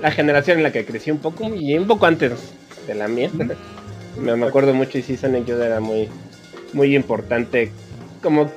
la 0.01 0.11
generación 0.11 0.57
en 0.57 0.63
la 0.63 0.71
que 0.71 0.85
crecí 0.85 1.11
un 1.11 1.19
poco 1.19 1.53
y 1.53 1.77
un 1.77 1.87
poco 1.87 2.05
antes 2.05 2.53
de 2.87 2.95
la 2.95 3.07
mía. 3.07 3.29
me, 4.19 4.35
me 4.35 4.45
acuerdo 4.47 4.73
mucho 4.73 4.97
y 4.97 5.01
sí, 5.01 5.17
Sonic 5.17 5.45
Youth 5.45 5.61
era 5.61 5.79
muy, 5.79 6.09
muy 6.73 6.95
importante. 6.95 7.71
Como 8.21 8.49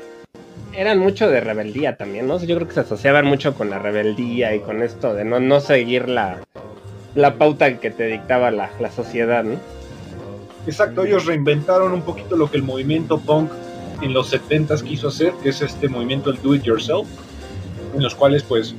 eran 0.75 0.99
mucho 0.99 1.29
de 1.29 1.41
rebeldía 1.41 1.97
también, 1.97 2.27
¿no? 2.27 2.43
Yo 2.43 2.57
creo 2.57 2.67
que 2.67 2.75
se 2.75 2.81
asociaban 2.81 3.27
mucho 3.27 3.55
con 3.55 3.71
la 3.71 3.79
rebeldía 3.79 4.55
y 4.55 4.61
con 4.61 4.83
esto 4.83 5.15
de 5.15 5.25
no, 5.25 5.41
no 5.41 5.61
seguir 5.61 6.09
la, 6.09 6.39
la 7.15 7.37
pauta 7.37 7.79
que 7.79 7.91
te 7.91 8.07
dictaba 8.07 8.51
la, 8.51 8.71
la 8.81 8.91
sociedad, 8.91 9.45
¿no? 9.45 9.59
Exacto, 10.67 11.05
ellos 11.05 11.27
reinventaron 11.27 11.93
un 11.93 12.03
poquito 12.03 12.37
lo 12.37 12.51
que 12.51 12.57
el 12.57 12.63
movimiento 12.63 13.19
punk 13.19 13.51
en 14.01 14.13
los 14.13 14.33
70s 14.33 14.83
quiso 14.83 15.09
hacer, 15.09 15.33
que 15.43 15.51
es 15.51 15.61
este 15.61 15.89
movimiento 15.89 16.31
el 16.31 16.41
do 16.41 16.55
it 16.55 16.63
yourself, 16.63 17.07
en 17.95 18.03
los 18.03 18.15
cuales 18.15 18.43
pues 18.43 18.75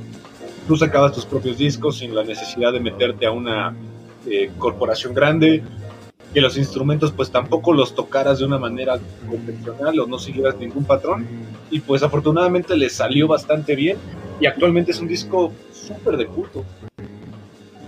tú 0.66 0.76
sacabas 0.76 1.12
tus 1.12 1.24
propios 1.24 1.58
discos 1.58 1.98
sin 1.98 2.14
la 2.14 2.24
necesidad 2.24 2.72
de 2.72 2.80
meterte 2.80 3.26
a 3.26 3.30
una 3.30 3.74
eh, 4.26 4.50
corporación 4.58 5.14
grande, 5.14 5.62
que 6.32 6.40
los 6.40 6.56
instrumentos 6.56 7.12
pues 7.12 7.30
tampoco 7.30 7.72
los 7.72 7.94
tocaras 7.94 8.38
de 8.38 8.46
una 8.46 8.58
manera 8.58 8.98
convencional 9.28 10.00
o 10.00 10.06
no 10.06 10.18
siguieras 10.18 10.56
ningún 10.56 10.84
patrón, 10.84 11.26
y 11.70 11.80
pues 11.80 12.02
afortunadamente 12.02 12.76
les 12.76 12.94
salió 12.94 13.28
bastante 13.28 13.74
bien 13.74 13.96
y 14.40 14.46
actualmente 14.46 14.90
es 14.90 15.00
un 15.00 15.08
disco 15.08 15.52
súper 15.72 16.16
de 16.16 16.26
culto. 16.26 16.64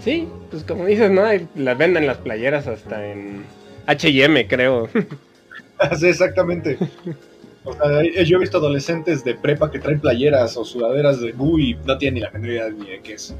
Sí, 0.02 0.28
pues 0.50 0.62
como 0.62 0.86
dices, 0.86 1.10
¿no? 1.10 1.22
Las 1.56 1.78
venden 1.78 2.06
las 2.06 2.18
playeras 2.18 2.68
hasta 2.68 3.04
en 3.10 3.44
H&M, 3.86 4.46
creo. 4.46 4.88
Sí, 5.98 6.06
exactamente. 6.06 6.78
O 7.66 7.72
sea, 7.72 8.02
yo 8.24 8.36
he 8.36 8.40
visto 8.40 8.58
adolescentes 8.58 9.24
de 9.24 9.34
prepa 9.34 9.70
que 9.70 9.80
traen 9.80 10.00
playeras 10.00 10.56
o 10.56 10.64
sudaderas 10.64 11.20
de 11.20 11.32
Goo 11.32 11.58
y 11.58 11.74
no 11.84 11.98
tienen 11.98 12.14
ni 12.14 12.20
la 12.20 12.30
menor 12.30 12.48
idea 12.48 12.70
ni 12.70 12.90
de 12.90 13.00
qué 13.00 13.14
es. 13.14 13.34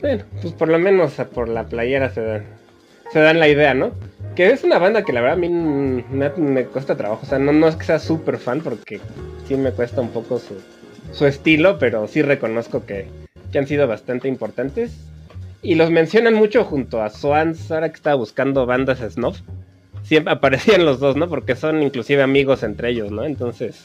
Bueno, 0.00 0.24
pues 0.42 0.52
por 0.52 0.68
lo 0.68 0.78
menos 0.78 1.14
por 1.34 1.48
la 1.48 1.64
playera 1.64 2.10
se 2.10 2.20
dan, 2.20 2.44
se 3.12 3.20
dan 3.20 3.40
la 3.40 3.48
idea, 3.48 3.72
¿no? 3.72 3.92
Que 4.36 4.50
es 4.50 4.62
una 4.62 4.78
banda 4.78 5.04
que 5.04 5.12
la 5.12 5.22
verdad 5.22 5.38
a 5.38 5.40
mí 5.40 5.48
me, 5.48 6.30
me 6.30 6.64
cuesta 6.66 6.96
trabajo. 6.96 7.22
O 7.22 7.26
sea, 7.26 7.38
no, 7.38 7.52
no 7.52 7.66
es 7.66 7.76
que 7.76 7.84
sea 7.84 7.98
súper 7.98 8.38
fan 8.38 8.60
porque 8.60 9.00
sí 9.48 9.56
me 9.56 9.72
cuesta 9.72 10.00
un 10.02 10.10
poco 10.10 10.38
su, 10.38 10.54
su 11.12 11.26
estilo, 11.26 11.78
pero 11.78 12.06
sí 12.08 12.20
reconozco 12.20 12.84
que, 12.84 13.06
que 13.52 13.58
han 13.58 13.66
sido 13.66 13.86
bastante 13.86 14.28
importantes. 14.28 14.92
Y 15.62 15.76
los 15.76 15.90
mencionan 15.90 16.34
mucho 16.34 16.64
junto 16.64 17.02
a 17.02 17.08
Swans, 17.08 17.70
ahora 17.70 17.88
que 17.90 17.96
estaba 17.96 18.16
buscando 18.16 18.66
bandas 18.66 18.98
snuff. 18.98 19.40
Siempre 20.02 20.32
aparecían 20.32 20.84
los 20.84 21.00
dos, 21.00 21.16
¿no? 21.16 21.28
Porque 21.28 21.56
son 21.56 21.82
inclusive 21.82 22.22
amigos 22.22 22.62
entre 22.62 22.90
ellos, 22.90 23.10
¿no? 23.10 23.24
Entonces, 23.24 23.84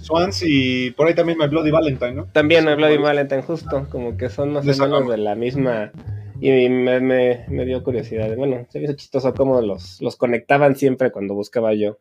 Swans 0.00 0.42
y 0.44 0.90
por 0.92 1.06
ahí 1.06 1.14
también 1.14 1.38
My 1.38 1.48
Bloody 1.48 1.70
Valentine, 1.70 2.12
¿no? 2.12 2.24
también 2.32 2.68
a 2.68 2.74
Bloody 2.74 2.98
Valentine 2.98 3.42
justo, 3.42 3.86
como 3.90 4.16
que 4.16 4.28
son 4.28 4.52
más 4.52 4.64
o 4.64 4.66
menos 4.66 5.00
rama. 5.00 5.10
de 5.10 5.18
la 5.18 5.34
misma... 5.34 5.92
Y 6.40 6.68
me, 6.68 7.00
me, 7.00 7.46
me 7.48 7.64
dio 7.64 7.82
curiosidad. 7.82 8.32
Bueno, 8.36 8.64
se 8.70 8.78
me 8.78 8.84
hizo 8.84 8.94
chistoso 8.94 9.34
cómo 9.34 9.60
los, 9.60 10.00
los 10.00 10.14
conectaban 10.14 10.76
siempre 10.76 11.10
cuando 11.10 11.34
buscaba 11.34 11.74
yo. 11.74 11.98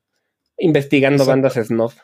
Investigando 0.60 1.26
bandas 1.26 1.56
snuff. 1.56 1.98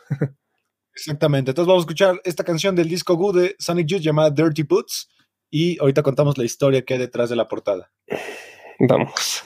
Exactamente. 0.95 1.51
Entonces 1.51 1.67
vamos 1.67 1.81
a 1.81 1.85
escuchar 1.85 2.21
esta 2.23 2.43
canción 2.43 2.75
del 2.75 2.89
disco 2.89 3.15
Goo 3.15 3.33
de 3.33 3.55
Sonic 3.59 3.85
Youth 3.85 4.01
llamada 4.01 4.31
Dirty 4.31 4.63
Boots 4.63 5.09
y 5.51 5.79
ahorita 5.79 6.01
contamos 6.01 6.37
la 6.39 6.43
historia 6.43 6.83
que 6.83 6.95
hay 6.95 6.99
detrás 6.99 7.29
de 7.29 7.35
la 7.35 7.47
portada. 7.47 7.91
Vamos. 8.79 9.43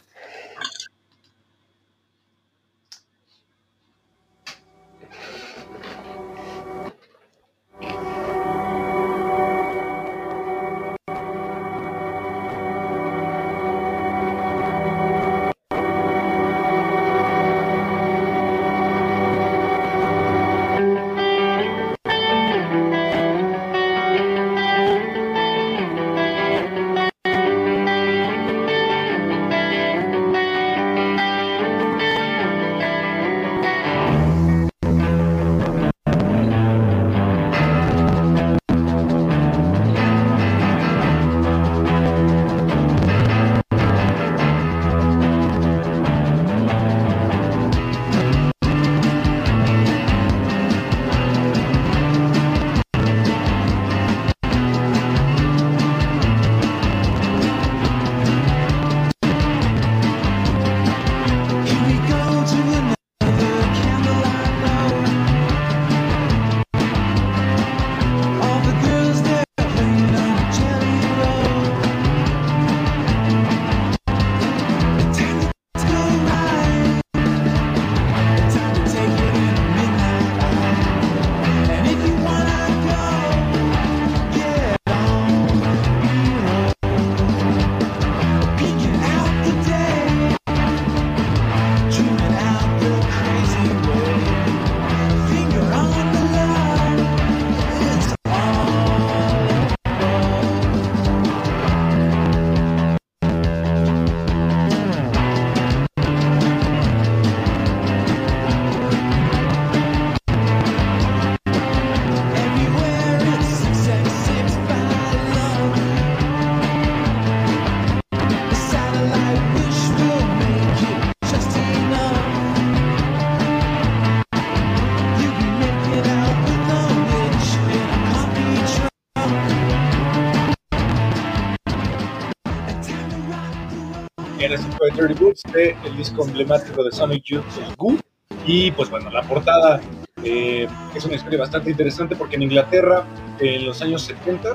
Dirty 134.97 135.13
Boots, 135.13 135.43
de 135.53 135.75
el 135.85 135.97
disco 135.97 136.25
emblemático 136.25 136.83
de 136.83 136.91
Sonic 136.91 137.23
Youth, 137.25 137.43
el 137.65 137.75
Goo. 137.75 137.97
Y 138.45 138.71
pues 138.71 138.89
bueno, 138.89 139.09
la 139.11 139.21
portada 139.23 139.79
eh, 140.23 140.67
es 140.95 141.05
una 141.05 141.15
historia 141.15 141.39
bastante 141.39 141.69
interesante 141.69 142.15
porque 142.15 142.35
en 142.35 142.43
Inglaterra, 142.43 143.05
en 143.39 143.65
los 143.65 143.81
años 143.81 144.01
70, 144.03 144.53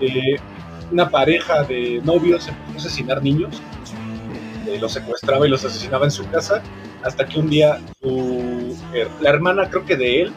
eh, 0.00 0.36
una 0.90 1.08
pareja 1.08 1.62
de 1.62 2.00
novios 2.04 2.48
empezó 2.48 2.74
a 2.74 2.76
asesinar 2.76 3.22
niños, 3.22 3.62
eh, 4.66 4.78
los 4.78 4.92
secuestraba 4.92 5.46
y 5.46 5.50
los 5.50 5.64
asesinaba 5.64 6.04
en 6.04 6.10
su 6.10 6.28
casa, 6.28 6.62
hasta 7.02 7.26
que 7.26 7.38
un 7.38 7.48
día 7.48 7.80
su, 8.00 8.76
eh, 8.94 9.08
la 9.20 9.30
hermana, 9.30 9.68
creo 9.70 9.84
que 9.84 9.96
de 9.96 10.22
él, 10.22 10.32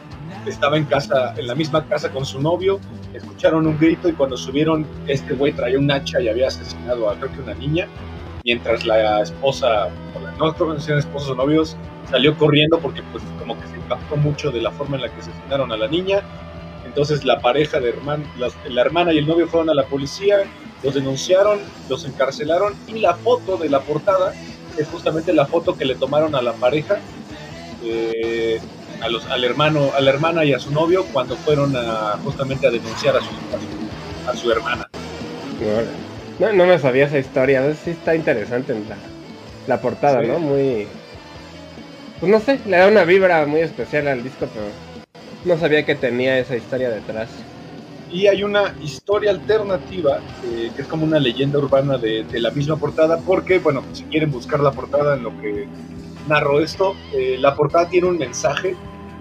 estaba 0.46 0.76
en 0.76 0.84
casa, 0.84 1.34
en 1.36 1.46
la 1.46 1.54
misma 1.54 1.84
casa 1.86 2.10
con 2.10 2.24
su 2.24 2.40
novio, 2.40 2.78
escucharon 3.12 3.66
un 3.66 3.78
grito 3.78 4.08
y 4.08 4.12
cuando 4.12 4.36
subieron, 4.36 4.86
este 5.06 5.34
güey 5.34 5.52
traía 5.52 5.78
un 5.78 5.90
hacha 5.90 6.20
y 6.20 6.28
había 6.28 6.48
asesinado 6.48 7.10
a 7.10 7.16
creo 7.16 7.32
que 7.32 7.40
una 7.40 7.54
niña, 7.54 7.88
mientras 8.46 8.84
la 8.86 9.20
esposa, 9.22 9.88
o 10.14 10.20
la, 10.20 10.30
no 10.38 10.54
creo 10.54 10.72
que 10.74 10.80
sean 10.80 10.98
esposos 10.98 11.30
o 11.30 11.34
novios, 11.34 11.76
salió 12.04 12.36
corriendo 12.36 12.80
porque 12.80 13.02
pues 13.02 13.24
como 13.36 13.58
que 13.58 13.66
se 13.66 13.76
impactó 13.76 14.16
mucho 14.16 14.52
de 14.52 14.62
la 14.62 14.70
forma 14.70 14.96
en 14.96 15.02
la 15.02 15.10
que 15.10 15.20
asesinaron 15.20 15.72
a 15.72 15.76
la 15.76 15.88
niña. 15.88 16.24
Entonces 16.84 17.24
la 17.24 17.40
pareja 17.40 17.80
de 17.80 17.88
herman, 17.88 18.30
las- 18.36 18.56
la 18.64 18.82
hermana 18.82 19.12
y 19.12 19.18
el 19.18 19.26
novio 19.26 19.48
fueron 19.48 19.68
a 19.68 19.74
la 19.74 19.88
policía, 19.88 20.36
los 20.80 20.94
denunciaron, 20.94 21.58
los 21.88 22.04
encarcelaron 22.06 22.78
y 22.86 23.00
la 23.00 23.16
foto 23.16 23.56
de 23.58 23.68
la 23.68 23.82
portada 23.82 24.32
es 24.76 24.88
justamente 24.88 25.34
la 25.34 25.46
foto 25.48 25.76
que 25.76 25.84
le 25.84 25.96
tomaron 25.96 26.36
a 26.36 26.42
la 26.42 26.56
pareja, 26.56 27.02
eh, 27.80 28.60
a 29.00 29.08
los, 29.08 29.26
al 29.26 29.42
hermano, 29.42 29.92
a 29.92 30.00
la 30.00 30.10
hermana 30.10 30.44
y 30.44 30.52
a 30.52 30.60
su 30.60 30.70
novio 30.70 31.08
cuando 31.10 31.36
fueron 31.36 31.74
a, 31.76 32.18
justamente 32.22 32.68
a 32.68 32.70
denunciar 32.70 33.16
a 33.16 33.20
su, 33.20 33.34
a 34.24 34.34
su, 34.36 34.50
hermana. 34.52 34.88
No, 36.38 36.52
no 36.52 36.66
me 36.66 36.78
sabía 36.78 37.06
esa 37.06 37.18
historia. 37.18 37.62
Sí 37.74 37.90
está 37.90 38.14
interesante 38.14 38.72
en 38.72 38.88
la, 38.88 38.96
la 39.66 39.80
portada, 39.80 40.20
Sí. 40.22 40.28
¿no? 40.28 40.38
Muy. 40.38 40.86
Pues 42.20 42.32
no 42.32 42.40
sé, 42.40 42.58
le 42.66 42.76
da 42.78 42.88
una 42.88 43.04
vibra 43.04 43.44
muy 43.46 43.60
especial 43.60 44.08
al 44.08 44.22
disco, 44.22 44.46
pero 44.52 44.66
no 45.44 45.58
sabía 45.60 45.84
que 45.84 45.94
tenía 45.94 46.38
esa 46.38 46.56
historia 46.56 46.88
detrás. 46.90 47.28
Y 48.10 48.26
hay 48.28 48.42
una 48.42 48.74
historia 48.82 49.30
alternativa, 49.32 50.20
eh, 50.50 50.70
que 50.74 50.82
es 50.82 50.88
como 50.88 51.04
una 51.04 51.18
leyenda 51.18 51.58
urbana 51.58 51.98
de, 51.98 52.24
de 52.24 52.40
la 52.40 52.50
misma 52.52 52.76
portada, 52.76 53.18
porque, 53.18 53.58
bueno, 53.58 53.82
si 53.92 54.04
quieren 54.04 54.30
buscar 54.30 54.60
la 54.60 54.70
portada 54.70 55.16
en 55.16 55.24
lo 55.24 55.30
que 55.40 55.66
narro 56.28 56.60
esto, 56.60 56.94
eh, 57.14 57.36
la 57.38 57.54
portada 57.54 57.88
tiene 57.88 58.06
un 58.06 58.16
mensaje 58.16 58.74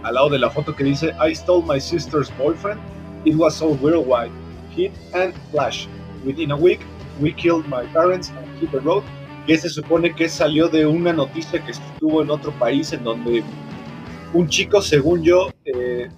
al 0.03 0.13
lado 0.13 0.29
de 0.29 0.39
la 0.39 0.49
foto 0.51 0.75
que 0.75 0.83
dice, 0.83 1.13
I 1.19 1.33
stole 1.35 1.65
my 1.67 1.79
sister's 1.81 2.29
boyfriend, 2.37 2.79
it 3.25 3.35
was 3.35 3.55
so 3.55 3.69
worldwide, 3.81 4.31
hit 4.75 4.91
and 5.13 5.33
flash. 5.51 5.87
Within 6.23 6.51
a 6.51 6.55
week, 6.55 6.79
we 7.19 7.33
killed 7.33 7.67
my 7.67 7.85
parents 7.93 8.29
and 8.29 8.59
hit 8.59 8.71
the 8.71 8.79
road. 8.79 9.03
Que 9.45 9.57
se 9.57 9.69
supone 9.69 10.15
que 10.15 10.27
salió 10.27 10.69
de 10.69 10.85
una 10.85 11.13
noticia 11.13 11.63
que 11.63 11.71
estuvo 11.71 12.21
en 12.21 12.31
otro 12.31 12.51
país 12.53 12.93
en 12.93 13.03
donde 13.03 13.43
un 14.33 14.47
chico, 14.49 14.81
según 14.81 15.23
yo, 15.23 15.49
eh, 15.65 16.09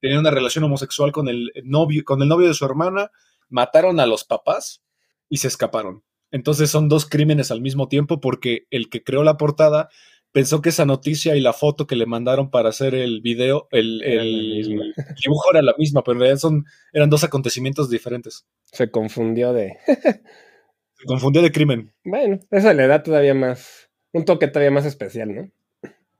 tenía 0.00 0.18
una 0.18 0.30
relación 0.30 0.64
homosexual 0.64 1.12
con 1.12 1.28
el 1.28 1.52
novio, 1.62 2.04
con 2.04 2.20
el 2.20 2.28
novio 2.28 2.48
de 2.48 2.54
su 2.54 2.64
hermana, 2.64 3.10
mataron 3.48 4.00
a 4.00 4.06
los 4.06 4.24
papás 4.24 4.82
y 5.28 5.36
se 5.36 5.48
escaparon. 5.48 6.02
Entonces 6.30 6.68
son 6.68 6.88
dos 6.88 7.06
crímenes 7.06 7.52
al 7.52 7.60
mismo 7.60 7.86
tiempo 7.88 8.20
porque 8.20 8.66
el 8.70 8.90
que 8.90 9.04
creó 9.04 9.22
la 9.22 9.36
portada 9.36 9.88
pensó 10.34 10.60
que 10.60 10.70
esa 10.70 10.84
noticia 10.84 11.36
y 11.36 11.40
la 11.40 11.52
foto 11.52 11.86
que 11.86 11.94
le 11.94 12.06
mandaron 12.06 12.50
para 12.50 12.68
hacer 12.70 12.96
el 12.96 13.20
video, 13.20 13.68
el, 13.70 14.02
el 14.02 14.92
dibujo 15.22 15.50
era 15.52 15.62
la 15.62 15.76
misma, 15.78 16.02
pero 16.02 16.14
en 16.14 16.20
realidad 16.20 16.40
son, 16.40 16.64
eran 16.92 17.08
dos 17.08 17.22
acontecimientos 17.22 17.88
diferentes. 17.88 18.44
Se 18.64 18.90
confundió 18.90 19.52
de. 19.52 19.78
Se 19.86 21.06
confundió 21.06 21.40
de 21.40 21.52
crimen. 21.52 21.94
Bueno, 22.04 22.40
eso 22.50 22.72
le 22.72 22.86
da 22.88 23.02
todavía 23.04 23.32
más. 23.32 23.88
Un 24.12 24.24
toque 24.24 24.48
todavía 24.48 24.72
más 24.72 24.84
especial, 24.84 25.34
¿no? 25.34 25.50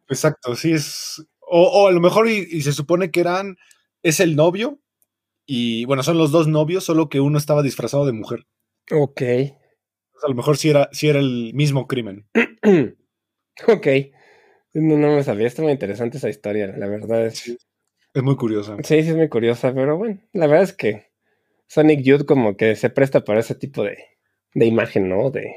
Exacto, 0.09 0.55
sí 0.55 0.73
es. 0.73 1.27
O, 1.41 1.63
o 1.63 1.89
a 1.89 1.93
lo 1.93 2.01
mejor 2.01 2.29
y, 2.29 2.47
y 2.49 2.63
se 2.63 2.73
supone 2.73 3.11
que 3.11 3.21
eran. 3.21 3.57
Es 4.05 4.21
el 4.21 4.37
novio. 4.37 4.79
Y 5.45 5.87
bueno, 5.87 6.05
son 6.05 6.19
los 6.19 6.31
dos 6.31 6.47
novios, 6.47 6.85
solo 6.85 7.09
que 7.09 7.21
uno 7.21 7.37
estaba 7.37 7.63
disfrazado 7.63 8.07
de 8.07 8.13
mujer. 8.13 8.47
Ok. 8.93 9.23
A 10.23 10.29
lo 10.29 10.35
mejor 10.35 10.57
sí 10.57 10.71
era, 10.71 10.89
sí 10.93 11.09
era 11.09 11.19
el 11.19 11.53
mismo 11.53 11.89
crimen. 11.89 12.29
ok. 13.69 13.87
No, 14.75 14.97
no 14.99 15.15
me 15.17 15.23
sabía, 15.23 15.47
está 15.47 15.63
muy 15.63 15.73
interesante 15.73 16.19
esa 16.19 16.29
historia, 16.29 16.69
la 16.77 16.89
verdad 16.89 17.27
es. 17.27 17.39
Sí. 17.39 17.59
Es 18.15 18.23
muy 18.23 18.37
curiosa. 18.37 18.77
Sí, 18.85 19.03
sí 19.03 19.11
es 19.11 19.17
muy 19.17 19.29
curiosa, 19.29 19.75
pero 19.75 19.97
bueno, 19.97 20.21
la 20.33 20.47
verdad 20.47 20.65
es 20.65 20.73
que 20.73 21.09
Sonic 21.69 22.03
Youth 22.03 22.25
como 22.27 22.57
que 22.57 22.77
se 22.77 22.91
presta 22.91 23.25
para 23.25 23.41
ese 23.41 23.55
tipo 23.57 23.85
de, 23.85 23.99
de 24.55 24.67
imagen, 24.67 25.09
¿no? 25.09 25.31
De... 25.31 25.51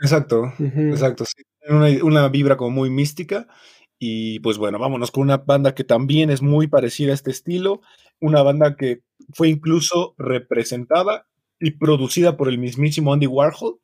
Exacto, 0.00 0.52
exacto. 0.58 1.24
Sí. 1.24 1.42
Tiene 1.60 1.76
Una, 2.02 2.04
una 2.04 2.28
vibra 2.28 2.56
como 2.56 2.70
muy 2.70 2.90
mística. 2.90 3.48
Y 3.98 4.40
pues 4.40 4.58
bueno, 4.58 4.78
vámonos 4.78 5.10
con 5.12 5.22
una 5.22 5.38
banda 5.38 5.74
que 5.74 5.84
también 5.84 6.30
es 6.30 6.42
muy 6.42 6.66
parecida 6.68 7.12
a 7.12 7.14
este 7.14 7.30
estilo. 7.30 7.80
Una 8.20 8.42
banda 8.42 8.76
que 8.76 9.00
fue 9.32 9.48
incluso 9.48 10.14
representada 10.18 11.26
y 11.60 11.72
producida 11.72 12.36
por 12.36 12.48
el 12.48 12.58
mismísimo 12.58 13.12
Andy 13.12 13.26
Warhol 13.26 13.80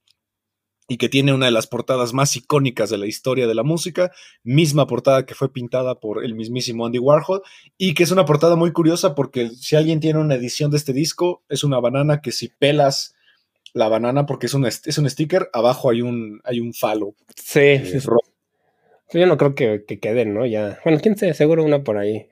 y 0.90 0.96
que 0.96 1.08
tiene 1.08 1.32
una 1.32 1.46
de 1.46 1.52
las 1.52 1.68
portadas 1.68 2.12
más 2.12 2.34
icónicas 2.34 2.90
de 2.90 2.98
la 2.98 3.06
historia 3.06 3.46
de 3.46 3.54
la 3.54 3.62
música, 3.62 4.10
misma 4.42 4.88
portada 4.88 5.24
que 5.24 5.36
fue 5.36 5.52
pintada 5.52 6.00
por 6.00 6.24
el 6.24 6.34
mismísimo 6.34 6.84
Andy 6.84 6.98
Warhol 6.98 7.42
y 7.78 7.94
que 7.94 8.02
es 8.02 8.10
una 8.10 8.24
portada 8.24 8.56
muy 8.56 8.72
curiosa 8.72 9.14
porque 9.14 9.50
si 9.50 9.76
alguien 9.76 10.00
tiene 10.00 10.18
una 10.18 10.34
edición 10.34 10.72
de 10.72 10.78
este 10.78 10.92
disco, 10.92 11.44
es 11.48 11.62
una 11.62 11.78
banana 11.78 12.20
que 12.20 12.32
si 12.32 12.48
pelas 12.48 13.14
la 13.72 13.88
banana 13.88 14.26
porque 14.26 14.46
es 14.46 14.54
un, 14.54 14.66
es 14.66 14.98
un 14.98 15.08
sticker, 15.08 15.48
abajo 15.52 15.90
hay 15.90 16.02
un, 16.02 16.40
hay 16.42 16.58
un 16.58 16.74
falo. 16.74 17.14
Sí, 17.36 17.60
eh, 17.60 17.82
sí, 17.86 18.00
sí. 18.00 18.06
rojo. 18.08 18.24
Yo 19.12 19.26
no 19.26 19.36
creo 19.36 19.54
que, 19.54 19.84
que 19.86 20.00
queden, 20.00 20.34
¿no? 20.34 20.44
Ya. 20.44 20.80
Bueno, 20.84 20.98
quién 21.00 21.16
sabe, 21.16 21.34
seguro 21.34 21.62
una 21.62 21.84
por 21.84 21.98
ahí. 21.98 22.26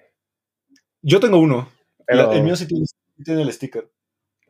Yo 1.01 1.21
tengo 1.21 1.38
uno. 1.38 1.68
Pero, 2.07 2.27
La- 2.29 2.37
el 2.37 2.42
mío 2.42 2.57
sí 2.57 2.66
tiene, 2.66 2.87
sí 2.87 3.23
tiene 3.25 3.42
el 3.42 3.53
sticker. 3.53 3.88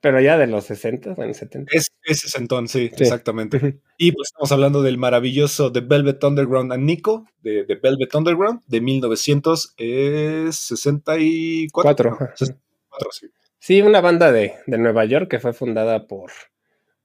Pero 0.00 0.20
ya 0.20 0.38
de 0.38 0.46
los 0.46 0.64
60, 0.64 1.14
bueno, 1.14 1.34
70. 1.34 1.70
Es, 1.74 1.88
es 2.04 2.20
sesentón, 2.20 2.68
sí, 2.68 2.90
Sí. 2.96 3.02
exactamente. 3.04 3.78
Y 3.98 4.12
pues 4.12 4.28
estamos 4.28 4.52
hablando 4.52 4.82
del 4.82 4.98
maravilloso 4.98 5.72
The 5.72 5.80
Velvet 5.80 6.22
Underground 6.22 6.72
and 6.72 6.84
Nico, 6.84 7.26
de 7.42 7.64
The 7.64 7.76
Velvet 7.76 8.14
Underground, 8.14 8.60
de 8.66 8.80
1964. 8.80 11.68
Cuatro. 11.72 12.10
No, 12.10 12.16
ajá. 12.16 12.32
64, 12.36 13.08
sí. 13.12 13.26
Sí, 13.60 13.82
una 13.82 14.00
banda 14.00 14.30
de, 14.32 14.54
de 14.66 14.78
Nueva 14.78 15.04
York 15.04 15.28
que 15.28 15.40
fue 15.40 15.52
fundada 15.52 16.06
por, 16.06 16.30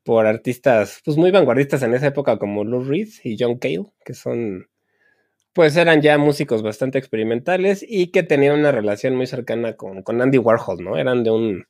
por 0.03 0.27
artistas 0.27 1.01
pues 1.03 1.17
muy 1.17 1.31
vanguardistas 1.31 1.81
en 1.83 1.93
esa 1.95 2.07
época 2.07 2.37
como 2.37 2.63
Lou 2.63 2.83
Reed 2.83 3.09
y 3.23 3.37
John 3.39 3.57
Cale, 3.57 3.85
que 4.05 4.13
son 4.13 4.67
pues 5.53 5.75
eran 5.77 6.01
ya 6.01 6.17
músicos 6.17 6.61
bastante 6.63 6.97
experimentales 6.97 7.85
y 7.87 8.07
que 8.11 8.23
tenían 8.23 8.57
una 8.59 8.71
relación 8.71 9.15
muy 9.15 9.27
cercana 9.27 9.73
con, 9.75 10.01
con 10.03 10.21
Andy 10.21 10.37
Warhol, 10.39 10.83
¿no? 10.83 10.97
Eran 10.97 11.23
de 11.23 11.29
un 11.31 11.65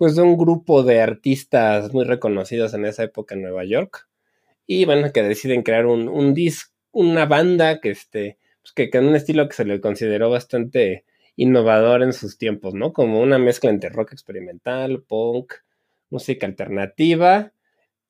pues 0.00 0.16
de 0.16 0.22
un 0.22 0.38
grupo 0.38 0.82
de 0.82 1.02
artistas 1.02 1.92
muy 1.92 2.06
reconocidos 2.06 2.72
en 2.72 2.86
esa 2.86 3.02
época 3.02 3.34
en 3.34 3.42
Nueva 3.42 3.64
York 3.64 4.08
y 4.66 4.86
bueno, 4.86 5.12
que 5.12 5.22
deciden 5.22 5.62
crear 5.62 5.84
un, 5.84 6.08
un 6.08 6.32
disc, 6.32 6.72
una 6.90 7.26
banda 7.26 7.82
que 7.82 7.90
este 7.90 8.38
pues, 8.62 8.72
que 8.72 8.88
con 8.88 9.06
un 9.06 9.14
estilo 9.14 9.46
que 9.46 9.54
se 9.54 9.66
le 9.66 9.78
consideró 9.82 10.30
bastante 10.30 11.04
innovador 11.36 12.02
en 12.02 12.14
sus 12.14 12.38
tiempos, 12.38 12.72
¿no? 12.72 12.94
Como 12.94 13.20
una 13.20 13.38
mezcla 13.38 13.68
entre 13.68 13.90
rock 13.90 14.14
experimental, 14.14 15.02
punk, 15.02 15.52
música 16.08 16.46
alternativa 16.46 17.52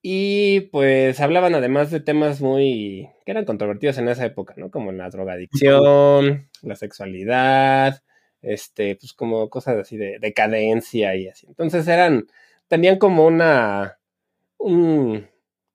y 0.00 0.61
pues 0.70 1.18
hablaban 1.18 1.57
además 1.57 1.90
de 1.90 1.98
temas 1.98 2.40
muy 2.40 3.09
que 3.26 3.33
eran 3.33 3.44
controvertidos 3.44 3.98
en 3.98 4.09
esa 4.09 4.26
época, 4.26 4.55
¿no? 4.57 4.70
Como 4.70 4.92
la 4.92 5.11
drogadicción, 5.11 6.48
la 6.62 6.76
sexualidad, 6.76 8.00
este, 8.42 8.96
pues 8.96 9.12
como 9.12 9.48
cosas 9.50 9.76
así 9.79 9.96
de 9.96 10.18
decadencia 10.20 11.14
y 11.16 11.29
así. 11.29 11.46
Entonces 11.48 11.87
eran, 11.88 12.26
tenían 12.68 12.98
como 12.98 13.26
una, 13.26 13.98
un- 14.59 15.29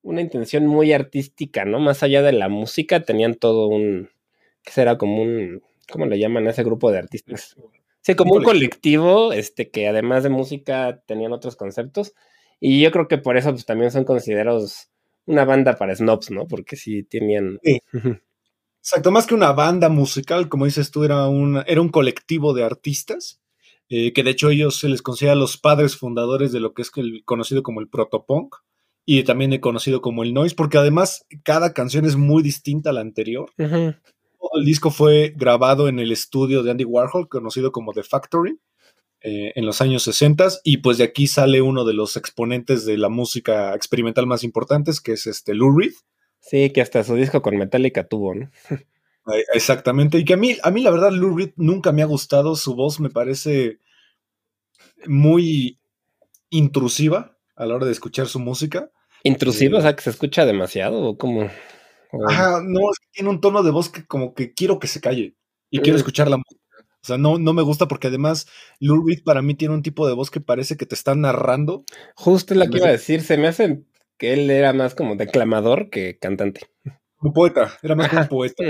una 0.04 0.22
intención 0.22 0.68
muy 0.68 0.94
artística, 0.94 1.66
¿no? 1.66 1.80
Más 1.80 2.04
allá 2.04 2.22
de 2.22 2.34
la 2.34 2.50
música, 2.50 3.02
tenían 3.04 3.36
todo 3.36 3.68
un, 3.68 4.10
que 4.64 4.72
será 4.72 4.98
como 4.98 5.22
un, 5.24 5.64
¿cómo 5.92 6.06
le 6.06 6.20
llaman 6.20 6.48
a 6.48 6.52
ese 6.52 6.64
grupo 6.64 6.92
de 6.92 7.00
artistas? 7.00 7.56
Sí, 8.02 8.16
como 8.16 8.36
un 8.36 8.44
colectivo, 8.44 9.34
este, 9.34 9.70
que 9.72 9.88
además 9.88 10.24
de 10.24 10.30
música 10.30 11.02
tenían 11.08 11.34
otros 11.34 11.56
conceptos. 11.56 12.14
Y 12.60 12.82
yo 12.82 12.92
creo 12.92 13.08
que 13.08 13.18
por 13.18 13.36
eso 13.38 13.52
pues, 13.52 13.66
también 13.66 13.92
son 13.92 14.04
considerados 14.06 14.90
una 15.26 15.44
banda 15.46 15.76
para 15.78 15.96
snobs, 15.96 16.30
¿no? 16.32 16.48
Porque 16.48 16.76
sí 16.76 17.04
tenían. 17.04 17.60
Sí. 17.64 17.82
Exacto, 18.86 19.10
más 19.10 19.26
que 19.26 19.34
una 19.34 19.52
banda 19.52 19.90
musical, 19.90 20.48
como 20.48 20.66
dices 20.66 20.92
tú, 20.92 21.04
era 21.04 21.28
un, 21.28 21.64
era 21.66 21.82
un 21.82 21.90
colectivo 21.90 22.54
de 22.54 22.64
artistas, 22.64 23.42
eh, 23.90 24.14
que 24.14 24.22
de 24.22 24.30
hecho 24.30 24.52
ellos 24.52 24.76
se 24.76 24.90
les 24.90 25.02
considera 25.02 25.34
los 25.34 25.58
padres 25.58 25.98
fundadores 25.98 26.52
de 26.52 26.60
lo 26.60 26.76
que 26.76 26.84
es 26.84 26.92
el, 26.98 27.24
conocido 27.26 27.64
como 27.64 27.82
el 27.82 27.90
protopunk 27.90 28.58
y 29.04 29.24
también 29.24 29.54
el 29.54 29.60
conocido 29.60 30.02
como 30.02 30.22
el 30.22 30.36
noise, 30.36 30.54
porque 30.56 30.78
además 30.78 31.26
cada 31.42 31.74
canción 31.74 32.06
es 32.06 32.16
muy 32.16 32.44
distinta 32.44 32.92
a 32.92 32.94
la 32.94 33.02
anterior. 33.02 33.50
El 33.58 34.66
disco 34.66 34.92
fue 34.92 35.34
grabado 35.36 35.88
en 35.88 35.98
el 35.98 36.12
estudio 36.12 36.62
de 36.62 36.70
Andy 36.70 36.86
Warhol, 36.86 37.28
conocido 37.28 37.72
como 37.72 37.92
The 37.92 38.04
Factory, 38.04 38.60
eh, 39.22 39.52
en 39.56 39.66
los 39.66 39.82
años 39.82 40.04
60, 40.04 40.48
y 40.64 40.78
pues 40.78 41.00
de 41.00 41.06
aquí 41.06 41.26
sale 41.26 41.60
uno 41.60 41.86
de 41.86 41.96
los 41.96 42.18
exponentes 42.18 42.86
de 42.86 43.00
la 43.00 43.10
música 43.10 43.74
experimental 43.74 44.28
más 44.28 44.44
importantes, 44.44 45.02
que 45.02 45.14
es 45.14 45.26
este 45.26 45.56
Lou 45.56 45.76
Reed. 45.76 45.94
Sí, 46.48 46.70
que 46.72 46.82
hasta 46.82 47.04
su 47.04 47.16
disco 47.16 47.42
con 47.42 47.58
Metallica 47.58 48.08
tuvo, 48.08 48.36
¿no? 48.36 48.52
Eh, 49.34 49.44
Exactamente. 49.54 50.20
Y 50.20 50.24
que 50.24 50.36
a 50.36 50.38
mí, 50.38 50.56
a 50.62 50.70
mí 50.70 50.82
la 50.84 50.92
verdad, 50.92 51.12
Lou 51.12 51.36
Reed 51.36 51.54
nunca 51.56 51.92
me 51.92 52.04
ha 52.04 52.06
gustado. 52.06 52.56
Su 52.56 52.76
voz 52.76 53.00
me 53.00 53.10
parece 53.10 53.80
muy 55.08 55.80
intrusiva 56.52 57.36
a 57.56 57.66
la 57.66 57.76
hora 57.76 57.86
de 57.86 57.92
escuchar 57.92 58.28
su 58.28 58.40
música. 58.40 58.92
Intrusivo, 59.24 59.78
Eh, 59.78 59.80
o 59.80 59.82
sea, 59.82 59.96
que 59.96 60.04
se 60.04 60.12
escucha 60.12 60.46
demasiado, 60.46 61.02
o 61.02 61.18
como. 61.18 61.50
Ajá, 62.28 62.62
no, 62.64 62.92
es 62.92 63.00
que 63.00 63.08
tiene 63.14 63.30
un 63.30 63.42
tono 63.42 63.64
de 63.64 63.72
voz 63.72 63.90
que 63.90 64.06
como 64.06 64.34
que 64.36 64.54
quiero 64.54 64.78
que 64.80 64.88
se 64.88 65.02
calle 65.02 65.36
y 65.72 65.80
quiero 65.80 65.98
Mm. 65.98 66.02
escuchar 66.02 66.30
la 66.30 66.38
música. 66.38 66.62
O 67.02 67.08
sea, 67.08 67.18
no, 67.18 67.38
no 67.40 67.54
me 67.54 67.62
gusta 67.64 67.88
porque 67.88 68.08
además 68.08 68.48
Lou 68.80 69.06
Reed 69.08 69.24
para 69.24 69.42
mí 69.42 69.56
tiene 69.56 69.74
un 69.74 69.82
tipo 69.84 70.08
de 70.08 70.14
voz 70.14 70.32
que 70.32 70.40
parece 70.40 70.78
que 70.78 70.86
te 70.86 70.96
está 70.96 71.14
narrando. 71.16 71.84
Justo 72.16 72.54
es 72.54 72.60
lo 72.60 72.66
me 72.66 72.72
que 72.72 72.78
iba 72.78 72.88
a 72.88 72.92
decir, 72.92 73.22
se 73.22 73.38
me 73.38 73.48
hace 73.48 73.84
que 74.18 74.34
él 74.34 74.50
era 74.50 74.74
más 74.74 74.96
como 74.96 75.16
declamador 75.16 75.90
que 75.90 76.18
cantante. 76.20 76.62
Como 77.18 77.34
poeta, 77.34 77.78
era 77.84 77.96
más 77.96 78.10
como 78.10 78.22
un 78.22 78.28
poeta. 78.28 78.64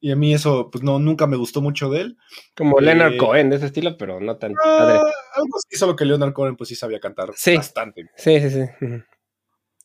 Y 0.00 0.10
a 0.10 0.16
mí 0.16 0.34
eso, 0.34 0.68
pues 0.70 0.84
no, 0.84 0.98
nunca 0.98 1.26
me 1.26 1.36
gustó 1.36 1.62
mucho 1.62 1.88
de 1.88 2.02
él. 2.02 2.16
Como 2.54 2.78
Leonard 2.78 3.14
Eh, 3.14 3.16
Cohen, 3.16 3.48
de 3.48 3.56
ese 3.56 3.66
estilo, 3.66 3.96
pero 3.96 4.20
no 4.20 4.36
tan 4.36 4.52
padre. 4.52 4.98
Ah, 4.98 5.12
algo 5.36 5.56
así, 5.56 5.78
solo 5.78 5.96
que 5.96 6.04
Leonard 6.04 6.34
Cohen 6.34 6.56
pues 6.56 6.68
sí 6.68 6.74
sabía 6.74 7.00
cantar 7.00 7.30
Sí. 7.34 7.56
bastante. 7.56 8.10
Sí, 8.16 8.38
sí, 8.40 8.50
sí. 8.50 8.86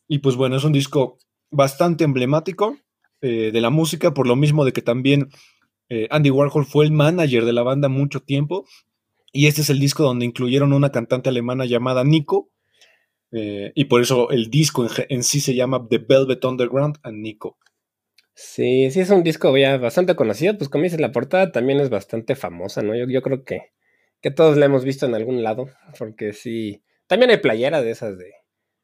Y 0.08 0.18
pues 0.18 0.36
bueno, 0.36 0.56
es 0.56 0.64
un 0.64 0.72
disco 0.72 1.16
bastante 1.50 2.04
emblemático 2.04 2.76
eh, 3.22 3.50
de 3.52 3.60
la 3.62 3.70
música, 3.70 4.12
por 4.12 4.26
lo 4.26 4.36
mismo 4.36 4.64
de 4.66 4.72
que 4.72 4.82
también 4.82 5.30
eh, 5.88 6.06
Andy 6.10 6.30
Warhol 6.30 6.66
fue 6.66 6.84
el 6.84 6.92
manager 6.92 7.44
de 7.46 7.52
la 7.54 7.62
banda 7.62 7.88
mucho 7.88 8.20
tiempo. 8.20 8.66
Y 9.32 9.46
este 9.46 9.62
es 9.62 9.70
el 9.70 9.80
disco 9.80 10.02
donde 10.02 10.26
incluyeron 10.26 10.72
una 10.74 10.90
cantante 10.90 11.30
alemana 11.30 11.64
llamada 11.64 12.04
Nico. 12.04 12.50
Eh, 13.32 13.72
y 13.74 13.84
por 13.84 14.02
eso 14.02 14.30
el 14.30 14.50
disco 14.50 14.86
en, 15.08 15.22
sí 15.22 15.40
se 15.40 15.54
llama 15.54 15.86
The 15.88 15.98
Velvet 15.98 16.44
Underground 16.44 16.98
and 17.02 17.18
Nico. 17.18 17.58
Sí, 18.34 18.90
sí, 18.90 19.00
es 19.00 19.10
un 19.10 19.22
disco 19.22 19.56
ya 19.56 19.76
bastante 19.76 20.16
conocido. 20.16 20.56
Pues 20.56 20.68
como 20.70 20.84
dices, 20.84 21.00
la 21.00 21.12
portada 21.12 21.52
también 21.52 21.80
es 21.80 21.90
bastante 21.90 22.34
famosa, 22.36 22.82
¿no? 22.82 22.94
Yo, 22.96 23.06
yo 23.08 23.22
creo 23.22 23.44
que, 23.44 23.72
que 24.22 24.30
todos 24.30 24.56
la 24.56 24.66
hemos 24.66 24.84
visto 24.84 25.06
en 25.06 25.14
algún 25.14 25.42
lado, 25.42 25.68
porque 25.98 26.32
sí. 26.32 26.82
También 27.06 27.30
hay 27.30 27.38
playera 27.38 27.82
de 27.82 27.90
esas 27.90 28.16
de, 28.18 28.32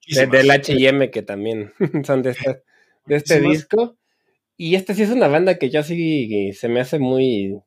de- 0.09 0.27
del 0.27 0.51
HM 0.51 1.11
que 1.11 1.23
también 1.23 1.73
son 2.05 2.23
de, 2.23 2.31
esta- 2.31 2.63
de 3.07 3.17
este 3.17 3.41
Muchísimas. 3.41 3.57
disco. 3.59 3.99
Y 4.57 4.75
esta 4.77 4.95
sí 4.95 5.03
es 5.03 5.11
una 5.11 5.29
banda 5.29 5.59
que 5.59 5.71
yo 5.71 5.83
sí 5.83 6.53
se 6.53 6.69
me 6.69 6.81
hace 6.81 6.99
muy 6.99 7.61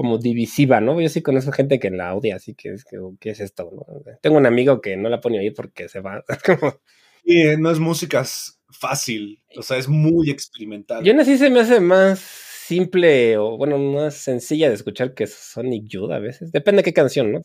como 0.00 0.16
divisiva, 0.16 0.80
¿no? 0.80 0.98
Yo 0.98 1.10
sí 1.10 1.20
conozco 1.20 1.52
gente 1.52 1.78
que 1.78 1.90
la 1.90 2.14
odia, 2.14 2.36
así 2.36 2.54
que 2.54 2.70
es 2.70 2.86
que, 2.86 2.96
¿qué 3.20 3.32
es 3.32 3.40
esto? 3.40 3.70
no? 3.70 3.84
Tengo 4.22 4.38
un 4.38 4.46
amigo 4.46 4.80
que 4.80 4.96
no 4.96 5.10
la 5.10 5.20
pone 5.20 5.38
ahí 5.38 5.50
porque 5.50 5.90
se 5.90 6.00
va. 6.00 6.24
Como, 6.46 6.80
Y, 7.22 7.42
eh, 7.42 7.58
no 7.58 7.70
es 7.70 7.78
música 7.78 8.24
fácil, 8.70 9.42
o 9.58 9.60
sea, 9.60 9.76
es 9.76 9.88
muy 9.88 10.30
experimental. 10.30 11.04
Yo 11.04 11.12
sí 11.22 11.36
se 11.36 11.50
me 11.50 11.60
hace 11.60 11.80
más 11.80 12.18
simple 12.18 13.36
o, 13.36 13.58
bueno, 13.58 13.76
más 13.76 14.14
sencilla 14.14 14.70
de 14.70 14.74
escuchar 14.76 15.12
que 15.12 15.26
Sonic 15.26 15.86
Youth 15.86 16.12
a 16.12 16.18
veces. 16.18 16.50
Depende 16.50 16.78
de 16.78 16.84
qué 16.84 16.94
canción, 16.94 17.32
¿no? 17.32 17.42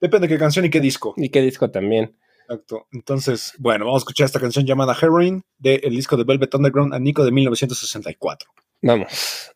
Depende 0.00 0.26
de 0.26 0.34
qué 0.34 0.38
canción 0.40 0.64
y 0.64 0.70
qué 0.70 0.80
disco. 0.80 1.14
Y 1.16 1.28
qué 1.28 1.42
disco 1.42 1.70
también. 1.70 2.16
Exacto. 2.48 2.88
Entonces, 2.90 3.54
bueno, 3.56 3.84
vamos 3.84 4.00
a 4.00 4.02
escuchar 4.02 4.24
esta 4.24 4.40
canción 4.40 4.66
llamada 4.66 4.96
Heroin 5.00 5.44
del 5.58 5.90
disco 5.90 6.16
de 6.16 6.24
Velvet 6.24 6.52
Underground 6.56 6.92
and 6.92 7.04
Nico 7.04 7.24
de 7.24 7.30
1964. 7.30 8.50
Vamos. 8.82 9.54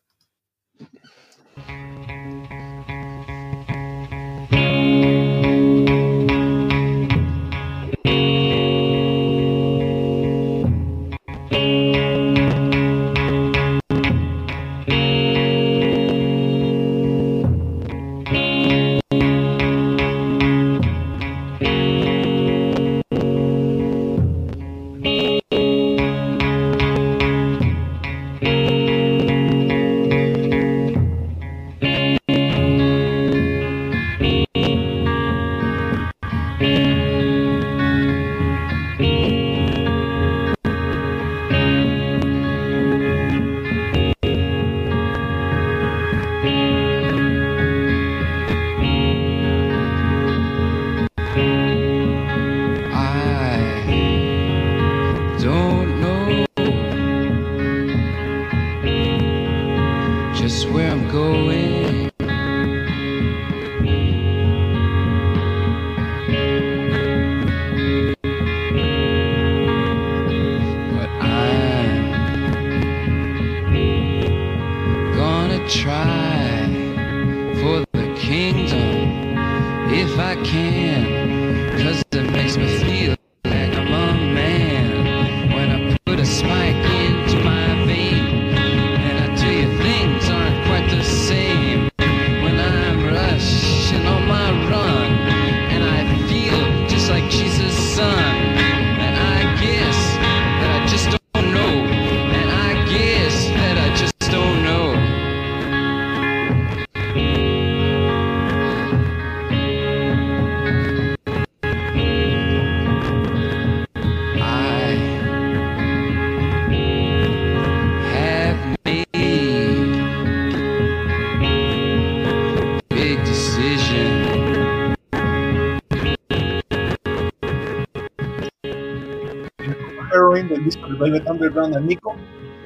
Del 130.53 130.65
disco 130.65 130.87
de 130.87 130.95
Velvet 130.95 131.29
Underground 131.29 131.75
and 131.75 131.87
Nico 131.87 132.15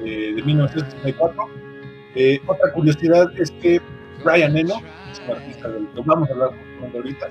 eh, 0.04 0.32
de 0.36 0.42
1964. 0.42 1.48
Eh, 2.14 2.40
otra 2.46 2.72
curiosidad 2.72 3.30
es 3.38 3.50
que 3.62 3.80
Brian 4.24 4.56
Eno, 4.56 4.80
es 5.10 5.20
un 5.20 5.36
artista 5.36 5.68
del 5.68 5.88
que 5.88 6.00
vamos 6.04 6.28
a 6.28 6.32
hablar 6.32 6.50
justamente 6.50 6.96
ahorita, 6.98 7.28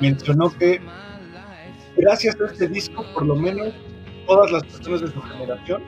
mencionó 0.00 0.50
que 0.58 0.80
gracias 1.96 2.36
a 2.40 2.46
este 2.46 2.68
disco, 2.68 3.04
por 3.14 3.26
lo 3.26 3.36
menos 3.36 3.72
todas 4.26 4.50
las 4.50 4.62
personas 4.64 5.00
de 5.02 5.08
su 5.08 5.20
generación 5.22 5.82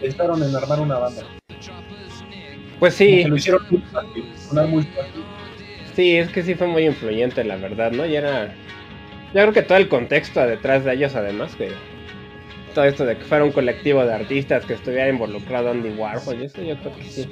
pensaron 0.00 0.42
en 0.42 0.54
armar 0.54 0.80
una 0.80 0.98
banda. 0.98 1.22
Pues 2.78 2.94
sí, 2.94 3.22
que 3.22 3.28
lo 3.28 3.36
hicieron 3.36 3.62
muy 3.70 3.80
fácil, 3.92 4.32
sonar 4.36 4.68
muy 4.68 4.82
fácil. 4.82 5.24
sí, 5.94 6.16
es 6.16 6.28
que 6.30 6.42
sí 6.42 6.54
fue 6.54 6.66
muy 6.66 6.84
influyente, 6.84 7.44
la 7.44 7.56
verdad, 7.56 7.92
¿no? 7.92 8.04
Y 8.04 8.16
era. 8.16 8.54
Yo 9.32 9.40
creo 9.40 9.52
que 9.52 9.62
todo 9.62 9.78
el 9.78 9.88
contexto 9.88 10.40
detrás 10.46 10.84
de 10.84 10.94
ellos, 10.94 11.14
además, 11.14 11.54
que. 11.56 11.70
Todo 12.74 12.84
esto 12.84 13.06
de 13.06 13.16
que 13.16 13.24
fuera 13.24 13.44
un 13.44 13.52
colectivo 13.52 14.04
de 14.04 14.12
artistas 14.12 14.66
que 14.66 14.74
estuviera 14.74 15.08
involucrado 15.08 15.70
Andy 15.70 15.90
Warhol, 15.90 16.40
y 16.40 16.44
eso 16.44 16.60
yo 16.60 16.76
creo 16.80 16.96
que 16.96 17.04
sí. 17.04 17.28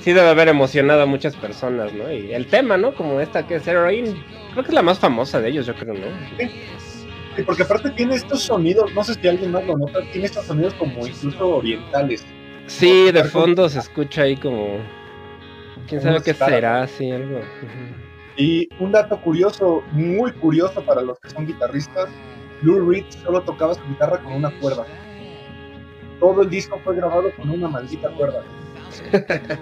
Sí 0.00 0.12
debe 0.12 0.28
haber 0.28 0.48
emocionado 0.48 1.02
a 1.02 1.06
muchas 1.06 1.34
personas, 1.34 1.92
¿no? 1.92 2.12
Y 2.12 2.32
el 2.32 2.46
tema, 2.46 2.76
¿no? 2.76 2.94
Como 2.94 3.20
esta 3.20 3.46
que 3.46 3.56
es 3.56 3.66
Heroin, 3.66 4.22
creo 4.52 4.62
que 4.62 4.68
es 4.68 4.74
la 4.74 4.82
más 4.82 5.00
famosa 5.00 5.40
de 5.40 5.48
ellos, 5.48 5.66
yo 5.66 5.74
creo, 5.74 5.94
¿no? 5.94 6.06
Sí, 6.38 7.42
porque 7.42 7.64
aparte 7.64 7.90
tiene 7.90 8.14
estos 8.14 8.42
sonidos, 8.42 8.92
no 8.94 9.02
sé 9.02 9.14
si 9.14 9.26
alguien 9.26 9.50
más 9.50 9.64
lo 9.66 9.76
nota, 9.76 10.00
tiene 10.12 10.26
estos 10.26 10.46
sonidos 10.46 10.74
como 10.74 11.06
incluso 11.06 11.56
orientales. 11.56 12.24
Sí, 12.66 13.10
de 13.10 13.24
fondo 13.24 13.68
se 13.68 13.80
escucha 13.80 14.22
ahí 14.22 14.36
como. 14.36 14.78
¿Quién 15.88 16.00
sabe 16.00 16.22
qué 16.22 16.34
será? 16.34 16.86
Sí, 16.86 17.10
algo. 17.10 17.40
Y 18.36 18.68
un 18.78 18.92
dato 18.92 19.20
curioso, 19.20 19.82
muy 19.90 20.30
curioso 20.32 20.82
para 20.82 21.00
los 21.02 21.18
que 21.18 21.30
son 21.30 21.46
guitarristas, 21.46 22.08
Lou 22.62 22.88
Reed 22.90 23.04
solo 23.24 23.40
tocaba 23.42 23.74
su 23.74 23.80
guitarra 23.88 24.18
con 24.18 24.32
una 24.34 24.50
cuerda. 24.60 24.84
todo 26.20 26.42
el 26.42 26.50
disco 26.50 26.80
fue 26.82 26.96
grabado 26.96 27.30
con 27.36 27.48
una 27.50 27.68
maldita 27.68 28.08
cuerda. 28.10 28.42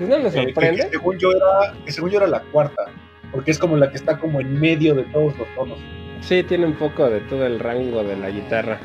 No 0.00 0.06
me 0.06 0.14
Eh, 0.16 0.22
que- 0.22 0.30
sorprende. 0.30 0.76
que 0.84 0.90
según 0.90 1.18
yo 1.18 1.30
era, 1.32 1.74
que 1.84 1.90
según 1.90 2.10
yo 2.10 2.18
era 2.18 2.28
la 2.28 2.40
cuarta, 2.52 2.84
porque 3.32 3.50
es 3.50 3.58
como 3.58 3.76
la 3.76 3.90
que 3.90 3.96
está 3.96 4.16
como 4.18 4.40
en 4.40 4.60
medio 4.60 4.94
de 4.94 5.02
todos 5.04 5.36
los 5.36 5.48
tonos. 5.56 5.76
Sí, 6.20 6.44
tiene 6.44 6.66
un 6.66 6.74
poco 6.74 7.10
de 7.10 7.18
todo 7.22 7.44
el 7.46 7.58
rango 7.58 8.04
de 8.04 8.16
la 8.16 8.30
guitarra. 8.30 8.78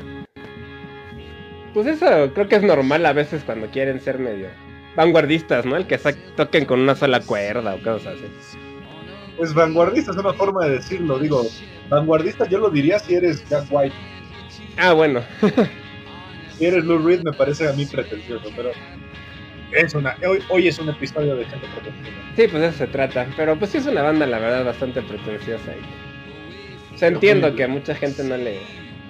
Pues 1.76 1.86
eso 1.86 2.32
creo 2.34 2.48
que 2.48 2.56
es 2.56 2.64
normal 2.64 3.06
a 3.06 3.14
veces 3.14 3.44
cuando 3.44 3.68
quieren 3.68 4.00
ser 4.00 4.18
medio 4.18 4.48
vanguardistas, 4.96 5.66
¿no? 5.66 5.76
El 5.76 5.86
que 5.88 6.00
toquen 6.36 6.66
con 6.66 6.80
una 6.80 6.96
sola 6.96 7.20
cuerda 7.20 7.76
o 7.76 7.84
cosas 7.84 8.16
así. 8.16 8.58
Pues 9.38 9.54
vanguardista 9.54 10.12
es 10.12 10.18
una 10.18 10.34
forma 10.34 10.66
de 10.66 10.72
decirlo, 10.78 11.20
digo, 11.20 11.44
vanguardista 11.94 12.48
yo 12.48 12.60
lo 12.60 12.70
diría 12.70 13.00
si 13.00 13.16
eres 13.16 13.48
Jack 13.50 13.66
White, 13.70 13.96
Ah, 14.78 14.94
bueno. 14.94 15.22
si 16.58 16.66
eres 16.66 16.84
Lou 16.84 17.00
Reed 17.00 17.22
me 17.22 17.34
parece 17.34 17.68
a 17.68 17.74
mí 17.74 17.86
pretencioso, 17.86 18.50
pero 18.56 18.72
es 19.72 19.94
una, 19.94 20.16
hoy, 20.28 20.40
hoy 20.50 20.68
es 20.68 20.80
un 20.80 20.90
episodio 20.90 21.36
de 21.36 21.46
gente 21.46 21.68
pretenciosa. 21.74 22.18
Sí, 22.36 22.48
pues 22.48 22.64
eso 22.64 22.78
se 22.80 22.88
trata. 22.88 23.28
Pero 23.36 23.58
pues 23.58 23.72
sí 23.72 23.78
es 23.78 23.86
una 23.86 24.02
banda, 24.02 24.26
la 24.26 24.40
verdad, 24.40 24.66
bastante 24.66 25.02
pretenciosa. 25.02 25.72
Y... 25.72 26.96
O 26.96 26.98
sea, 26.98 27.08
entiendo 27.08 27.56
que 27.56 27.64
a 27.64 27.68
mucha 27.68 27.96
gente 27.96 28.24
no 28.24 28.38
le, 28.38 28.60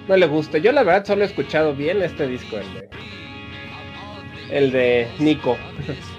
no 0.08 0.16
le 0.16 0.26
guste. 0.26 0.60
Yo 0.60 0.72
la 0.72 0.82
verdad 0.82 1.04
solo 1.04 1.22
he 1.22 1.26
escuchado 1.26 1.74
bien 1.74 2.02
este 2.02 2.26
disco, 2.26 2.56
el 2.58 2.74
de... 2.74 2.88
El 4.50 4.72
de 4.72 5.08
Nico. 5.18 5.56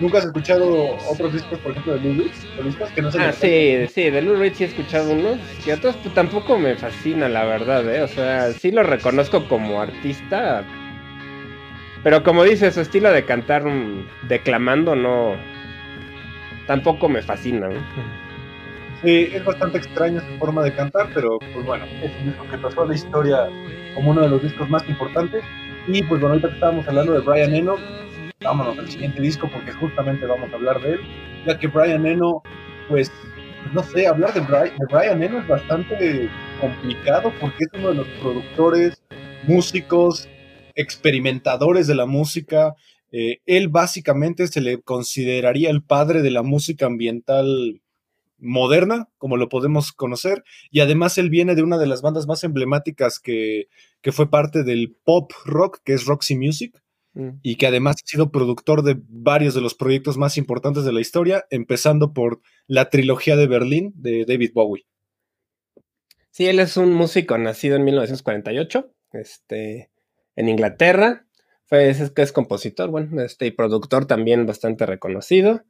¿Nunca 0.00 0.18
has 0.18 0.26
escuchado 0.26 0.96
otros 1.10 1.32
discos, 1.32 1.58
por 1.58 1.72
ejemplo, 1.72 1.94
de 1.94 2.00
Lou 2.00 2.14
Reed? 2.14 2.32
¿Solistas 2.54 2.92
que 2.92 3.02
no 3.02 3.10
se 3.10 3.20
Ah, 3.20 3.32
sí, 3.32 3.86
sí, 3.88 4.10
de 4.10 4.22
Lou 4.22 4.36
Reed 4.36 4.54
sí 4.54 4.64
he 4.64 4.66
escuchado 4.66 5.12
unos. 5.12 5.38
Y 5.66 5.70
otros 5.72 5.96
pues, 5.96 6.14
tampoco 6.14 6.56
me 6.56 6.76
fascina, 6.76 7.28
la 7.28 7.44
verdad, 7.44 7.88
¿eh? 7.92 8.02
O 8.02 8.08
sea, 8.08 8.52
sí 8.52 8.70
lo 8.70 8.84
reconozco 8.84 9.48
como 9.48 9.80
artista. 9.80 10.64
Pero 12.04 12.22
como 12.22 12.44
dice, 12.44 12.70
su 12.70 12.80
estilo 12.80 13.10
de 13.10 13.24
cantar 13.24 13.64
mm, 13.64 14.28
declamando 14.28 14.94
no... 14.94 15.36
Tampoco 16.68 17.08
me 17.08 17.22
fascina, 17.22 17.68
¿no? 17.68 17.80
Sí, 19.02 19.30
es 19.32 19.44
bastante 19.44 19.78
extraña 19.78 20.20
su 20.20 20.38
forma 20.38 20.62
de 20.62 20.74
cantar, 20.74 21.08
pero 21.14 21.38
pues 21.38 21.64
bueno, 21.64 21.86
es 22.02 22.10
un 22.20 22.26
disco 22.26 22.46
que 22.48 22.58
pasó 22.58 22.82
a 22.82 22.86
la 22.86 22.94
historia 22.94 23.48
como 23.94 24.10
uno 24.10 24.22
de 24.22 24.28
los 24.28 24.42
discos 24.42 24.68
más 24.68 24.86
importantes. 24.88 25.42
Y 25.86 26.02
pues 26.02 26.20
bueno, 26.20 26.34
ahorita 26.34 26.48
que 26.48 26.54
estábamos 26.54 26.86
hablando 26.86 27.12
de 27.12 27.20
Brian 27.20 27.54
Eno, 27.54 27.76
vámonos 28.40 28.78
al 28.78 28.88
siguiente 28.88 29.20
disco 29.20 29.48
porque 29.52 29.72
justamente 29.72 30.26
vamos 30.26 30.50
a 30.52 30.56
hablar 30.56 30.80
de 30.80 30.92
él, 30.92 31.00
ya 31.46 31.58
que 31.58 31.66
Brian 31.66 32.06
Eno, 32.06 32.42
pues, 32.88 33.10
no 33.72 33.82
sé, 33.82 34.06
hablar 34.06 34.32
de 34.32 34.40
Brian, 34.40 34.76
de 34.78 34.86
Brian 34.90 35.22
Eno 35.22 35.40
es 35.40 35.48
bastante 35.48 36.30
complicado 36.60 37.32
porque 37.40 37.64
es 37.64 37.78
uno 37.78 37.88
de 37.90 37.94
los 37.96 38.08
productores, 38.20 39.02
músicos, 39.46 40.28
experimentadores 40.74 41.86
de 41.86 41.94
la 41.94 42.06
música. 42.06 42.74
Eh, 43.10 43.40
él 43.46 43.68
básicamente 43.68 44.46
se 44.46 44.60
le 44.60 44.80
consideraría 44.80 45.70
el 45.70 45.82
padre 45.82 46.22
de 46.22 46.30
la 46.30 46.42
música 46.42 46.86
ambiental 46.86 47.80
moderna, 48.40 49.08
como 49.18 49.36
lo 49.36 49.48
podemos 49.48 49.90
conocer, 49.90 50.44
y 50.70 50.78
además 50.78 51.18
él 51.18 51.28
viene 51.28 51.56
de 51.56 51.64
una 51.64 51.76
de 51.76 51.88
las 51.88 52.02
bandas 52.02 52.28
más 52.28 52.44
emblemáticas 52.44 53.18
que, 53.18 53.66
que 54.00 54.12
fue 54.12 54.30
parte 54.30 54.62
del 54.62 54.94
pop 55.04 55.32
rock, 55.44 55.80
que 55.84 55.94
es 55.94 56.06
Roxy 56.06 56.36
Music, 56.36 56.80
Mm. 57.18 57.40
y 57.42 57.56
que 57.56 57.66
además 57.66 57.96
ha 57.96 58.06
sido 58.06 58.30
productor 58.30 58.84
de 58.84 58.96
varios 59.08 59.52
de 59.52 59.60
los 59.60 59.74
proyectos 59.74 60.16
más 60.16 60.38
importantes 60.38 60.84
de 60.84 60.92
la 60.92 61.00
historia, 61.00 61.44
empezando 61.50 62.12
por 62.12 62.40
la 62.68 62.90
trilogía 62.90 63.34
de 63.34 63.48
Berlín 63.48 63.92
de 63.96 64.24
David 64.24 64.52
Bowie. 64.54 64.86
Sí, 66.30 66.46
él 66.46 66.60
es 66.60 66.76
un 66.76 66.92
músico 66.92 67.36
nacido 67.36 67.74
en 67.74 67.82
1948, 67.82 68.94
este, 69.14 69.90
en 70.36 70.48
Inglaterra. 70.48 71.26
Fue, 71.64 71.90
es, 71.90 72.12
es 72.14 72.32
compositor, 72.32 72.88
bueno, 72.88 73.20
este, 73.20 73.46
y 73.46 73.50
productor 73.50 74.06
también 74.06 74.46
bastante 74.46 74.86
reconocido. 74.86 75.64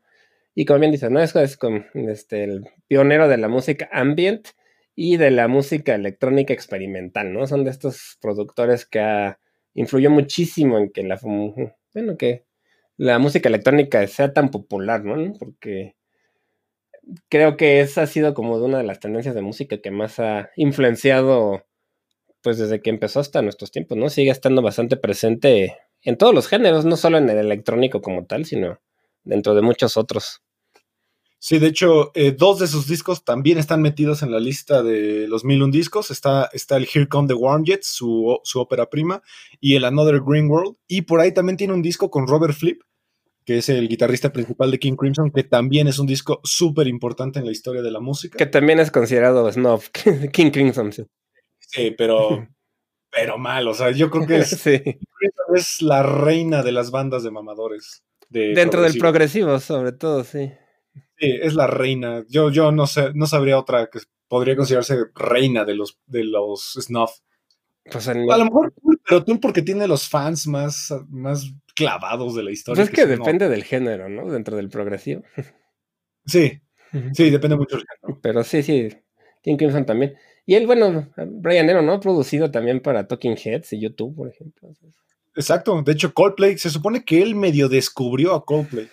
Y 0.55 0.67
como 0.67 0.81
bien 0.81 0.93
dices, 0.93 1.11
¿no? 1.11 1.19
Es, 1.19 1.35
es 1.35 1.57
como, 1.57 1.83
este, 1.95 2.45
el 2.45 2.67
pionero 2.89 3.27
de 3.27 3.39
la 3.39 3.49
música 3.49 3.89
ambient 3.91 4.49
y 4.95 5.17
de 5.17 5.31
la 5.31 5.49
música 5.49 5.95
electrónica 5.95 6.53
experimental, 6.53 7.33
¿no? 7.33 7.47
Son 7.47 7.65
de 7.65 7.71
estos 7.71 8.19
productores 8.21 8.85
que 8.85 9.01
ha, 9.01 9.39
influyó 9.79 10.11
muchísimo 10.11 10.79
en 10.79 10.91
que 10.91 11.03
la, 11.05 11.19
bueno, 11.23 12.17
que 12.17 12.45
la 12.97 13.19
música 13.19 13.49
electrónica 13.49 14.07
sea 14.09 14.33
tan 14.33 14.51
popular, 14.51 15.05
¿no? 15.05 15.33
Porque 15.39 15.97
creo 17.29 17.57
que 17.57 17.81
esa 17.81 18.03
ha 18.03 18.07
sido 18.07 18.35
como 18.35 18.57
una 18.57 18.79
de 18.79 18.85
las 18.85 19.01
tendencias 19.01 19.35
de 19.35 19.43
música 19.43 19.79
que 19.79 19.91
más 19.91 20.19
ha 20.19 20.51
influenciado, 20.57 21.65
pues 22.43 22.59
desde 22.59 22.83
que 22.83 22.91
empezó 22.91 23.21
hasta 23.21 23.43
nuestros 23.43 23.71
tiempos, 23.71 23.97
¿no? 23.97 24.11
Sigue 24.11 24.31
estando 24.31 24.63
bastante 24.63 24.97
presente 24.97 25.77
en 26.03 26.17
todos 26.17 26.35
los 26.35 26.49
géneros, 26.49 26.85
no 26.85 26.97
solo 26.97 27.19
en 27.19 27.29
el 27.29 27.39
electrónico 27.39 28.03
como 28.03 28.27
tal, 28.27 28.45
sino 28.45 28.81
dentro 29.25 29.55
de 29.55 29.63
muchos 29.63 29.97
otros. 29.97 30.43
Sí, 31.41 31.59
de 31.59 31.69
hecho, 31.69 32.11
eh, 32.15 32.33
dos 32.33 32.59
de 32.59 32.67
sus 32.67 32.89
discos 32.89 33.25
también 33.25 33.59
están 33.59 33.81
metidos 33.81 34.23
en 34.23 34.33
la 34.33 34.41
lista 34.41 34.83
de 34.83 35.29
los 35.29 35.45
mil 35.45 35.63
un 35.63 35.71
discos. 35.71 36.11
Está, 36.11 36.51
está 36.53 36.77
el 36.77 36.89
Here 36.93 37.09
Come 37.09 37.29
the 37.29 37.35
Warm 37.35 37.65
Jets, 37.65 37.87
su, 37.87 38.41
su 38.43 38.61
ópera 38.61 38.91
prima, 38.91 39.23
y 39.61 39.77
el 39.77 39.85
Another 39.85 40.21
Green 40.21 40.51
World. 40.51 40.77
Y 40.89 41.03
por 41.03 41.21
ahí 41.21 41.33
también 41.33 41.57
tiene 41.57 41.75
un 41.75 41.83
disco 41.83 42.11
con 42.11 42.27
Robert 42.27 42.55
Flip, 42.55 42.83
que 43.45 43.59
es 43.59 43.69
el 43.69 43.89
guitarrista 43.89 44.33
principal 44.33 44.71
de 44.71 44.79
King 44.79 44.97
Crimson, 44.97 45.31
que 45.31 45.45
también 45.45 45.87
es 45.87 45.99
un 45.99 46.07
disco 46.07 46.41
súper 46.43 46.89
importante 46.89 47.39
en 47.39 47.47
la 47.47 47.53
historia 47.53 47.83
de 47.83 47.93
la 47.93 48.01
música. 48.01 48.37
Que 48.37 48.47
también 48.47 48.81
es 48.81 48.91
considerado 48.91 49.51
snob, 49.51 49.83
King 50.33 50.51
Crimson. 50.51 50.93
Sí, 50.93 51.05
Sí, 51.69 51.95
pero, 51.97 52.49
pero 53.11 53.39
mal. 53.39 53.69
O 53.69 53.75
sea, 53.75 53.91
yo 53.91 54.11
creo 54.11 54.27
que 54.27 54.39
es, 54.39 54.49
Sí. 54.61 54.79
Crimson 54.81 55.57
es 55.57 55.83
la 55.83 56.03
reina 56.03 56.63
de 56.63 56.73
las 56.73 56.91
bandas 56.91 57.23
de 57.23 57.31
mamadores. 57.31 58.03
de 58.29 58.55
Dentro 58.55 58.83
del 58.83 58.99
progresivo, 58.99 59.61
sobre 59.61 59.93
todo, 59.93 60.25
sí. 60.25 60.51
Sí, 61.19 61.39
es 61.43 61.55
la 61.55 61.67
reina. 61.67 62.25
Yo, 62.29 62.51
yo 62.51 62.71
no 62.71 62.87
sé, 62.87 63.13
no 63.15 63.27
sabría 63.27 63.59
otra 63.59 63.89
que 63.91 63.99
podría 64.29 64.57
considerarse 64.57 64.97
reina 65.15 65.65
de 65.65 65.75
los, 65.75 65.99
de 66.07 66.25
los 66.25 66.79
snuff. 66.81 67.11
Pues 67.91 68.07
A 68.09 68.15
lo 68.15 68.45
mejor, 68.45 68.75
pero 69.07 69.25
tú 69.25 69.41
porque 69.41 69.63
tiene 69.63 69.89
los 69.89 70.09
fans 70.09 70.47
más, 70.47 70.95
más 71.09 71.51
clavados 71.75 72.35
de 72.35 72.43
la 72.43 72.49
pues 72.49 72.59
historia. 72.59 72.85
es 72.85 72.91
que 72.91 73.07
depende 73.07 73.49
del 73.49 73.65
género, 73.65 74.09
¿no? 74.09 74.31
Dentro 74.31 74.57
del 74.57 74.69
progresivo. 74.69 75.23
Sí, 76.27 76.61
sí, 77.15 77.31
depende 77.31 77.57
mucho 77.57 77.77
del 77.77 77.87
género. 77.87 78.21
Pero 78.21 78.45
sí, 78.45 78.63
sí, 78.63 78.91
King 79.43 79.57
Crimson 79.57 79.87
también. 79.87 80.15
Y 80.45 80.55
él, 80.55 80.67
bueno, 80.67 81.11
Brian 81.17 81.69
Eno, 81.71 81.83
¿no? 81.83 81.95
Ha 81.95 82.01
producido 82.01 82.51
también 82.51 82.81
para 82.81 83.07
Talking 83.09 83.37
Heads 83.37 83.73
y 83.73 83.81
YouTube, 83.81 84.15
por 84.15 84.29
ejemplo. 84.29 84.71
Exacto. 85.35 85.83
De 85.83 85.93
hecho, 85.93 86.13
Coldplay, 86.13 86.59
se 86.59 86.69
supone 86.69 87.05
que 87.05 87.23
él 87.23 87.35
medio 87.35 87.69
descubrió 87.69 88.35
a 88.35 88.45
Coldplay. 88.45 88.89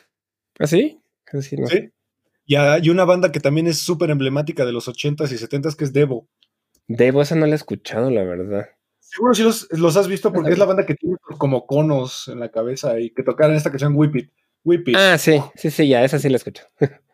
¿Ah, 0.59 0.67
sí? 0.67 1.01
Sí, 1.41 1.57
no. 1.57 1.67
Sí. 1.67 1.89
Y 2.45 2.55
hay 2.55 2.89
una 2.89 3.05
banda 3.05 3.31
que 3.31 3.39
también 3.39 3.67
es 3.67 3.79
súper 3.79 4.11
emblemática 4.11 4.65
de 4.65 4.71
los 4.71 4.87
80s 4.87 5.31
y 5.31 5.35
70s, 5.35 5.75
que 5.75 5.83
es 5.83 5.93
Devo. 5.93 6.27
Debo, 6.87 7.21
esa 7.21 7.35
no 7.35 7.45
la 7.47 7.53
he 7.53 7.55
escuchado, 7.55 8.11
la 8.11 8.23
verdad. 8.23 8.69
Seguro 8.99 9.33
sí 9.33 9.43
los, 9.43 9.67
los 9.71 9.97
has 9.97 10.07
visto 10.07 10.31
porque 10.31 10.51
es 10.51 10.57
la 10.57 10.65
banda 10.65 10.85
que 10.85 10.95
tiene 10.95 11.15
como 11.37 11.65
conos 11.65 12.27
en 12.27 12.39
la 12.39 12.51
cabeza 12.51 12.99
y 12.99 13.11
que 13.11 13.23
tocaron 13.23 13.55
esta 13.55 13.69
canción 13.69 13.95
Whip 13.95 14.15
It. 14.15 14.31
Whip 14.63 14.87
It. 14.89 14.95
Ah, 14.95 15.17
sí, 15.17 15.39
sí, 15.55 15.71
sí, 15.71 15.87
ya, 15.87 16.03
esa 16.03 16.19
sí 16.19 16.29
la 16.29 16.37
escucho. 16.37 16.63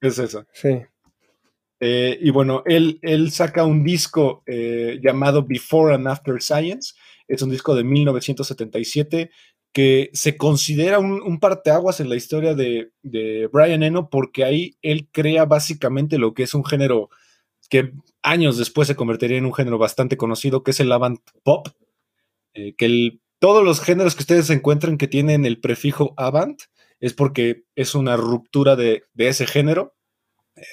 Es 0.00 0.18
esa. 0.18 0.46
Sí. 0.52 0.82
Eh, 1.80 2.18
y 2.20 2.30
bueno, 2.30 2.62
él, 2.66 2.98
él 3.02 3.30
saca 3.30 3.64
un 3.64 3.82
disco 3.82 4.42
eh, 4.46 4.98
llamado 5.02 5.42
Before 5.42 5.94
and 5.94 6.06
After 6.06 6.40
Science. 6.40 6.94
Es 7.26 7.42
un 7.42 7.50
disco 7.50 7.74
de 7.74 7.82
1977 7.82 9.30
que 9.76 10.08
se 10.14 10.38
considera 10.38 10.98
un, 10.98 11.20
un 11.20 11.38
parteaguas 11.38 12.00
en 12.00 12.08
la 12.08 12.16
historia 12.16 12.54
de, 12.54 12.92
de 13.02 13.46
Brian 13.52 13.82
Eno 13.82 14.08
porque 14.08 14.42
ahí 14.42 14.78
él 14.80 15.06
crea 15.12 15.44
básicamente 15.44 16.16
lo 16.16 16.32
que 16.32 16.44
es 16.44 16.54
un 16.54 16.64
género 16.64 17.10
que 17.68 17.92
años 18.22 18.56
después 18.56 18.88
se 18.88 18.96
convertiría 18.96 19.36
en 19.36 19.44
un 19.44 19.52
género 19.52 19.76
bastante 19.76 20.16
conocido, 20.16 20.62
que 20.62 20.70
es 20.70 20.80
el 20.80 20.90
avant 20.92 21.20
pop. 21.42 21.68
Eh, 22.54 22.74
que 22.74 22.86
el- 22.86 23.20
todos 23.38 23.62
los 23.62 23.80
géneros 23.82 24.14
que 24.14 24.22
ustedes 24.22 24.48
encuentren 24.48 24.96
que 24.96 25.08
tienen 25.08 25.44
el 25.44 25.60
prefijo 25.60 26.14
avant 26.16 26.58
es 27.00 27.12
porque 27.12 27.64
es 27.74 27.94
una 27.94 28.16
ruptura 28.16 28.76
de, 28.76 29.04
de 29.12 29.28
ese 29.28 29.46
género 29.46 29.94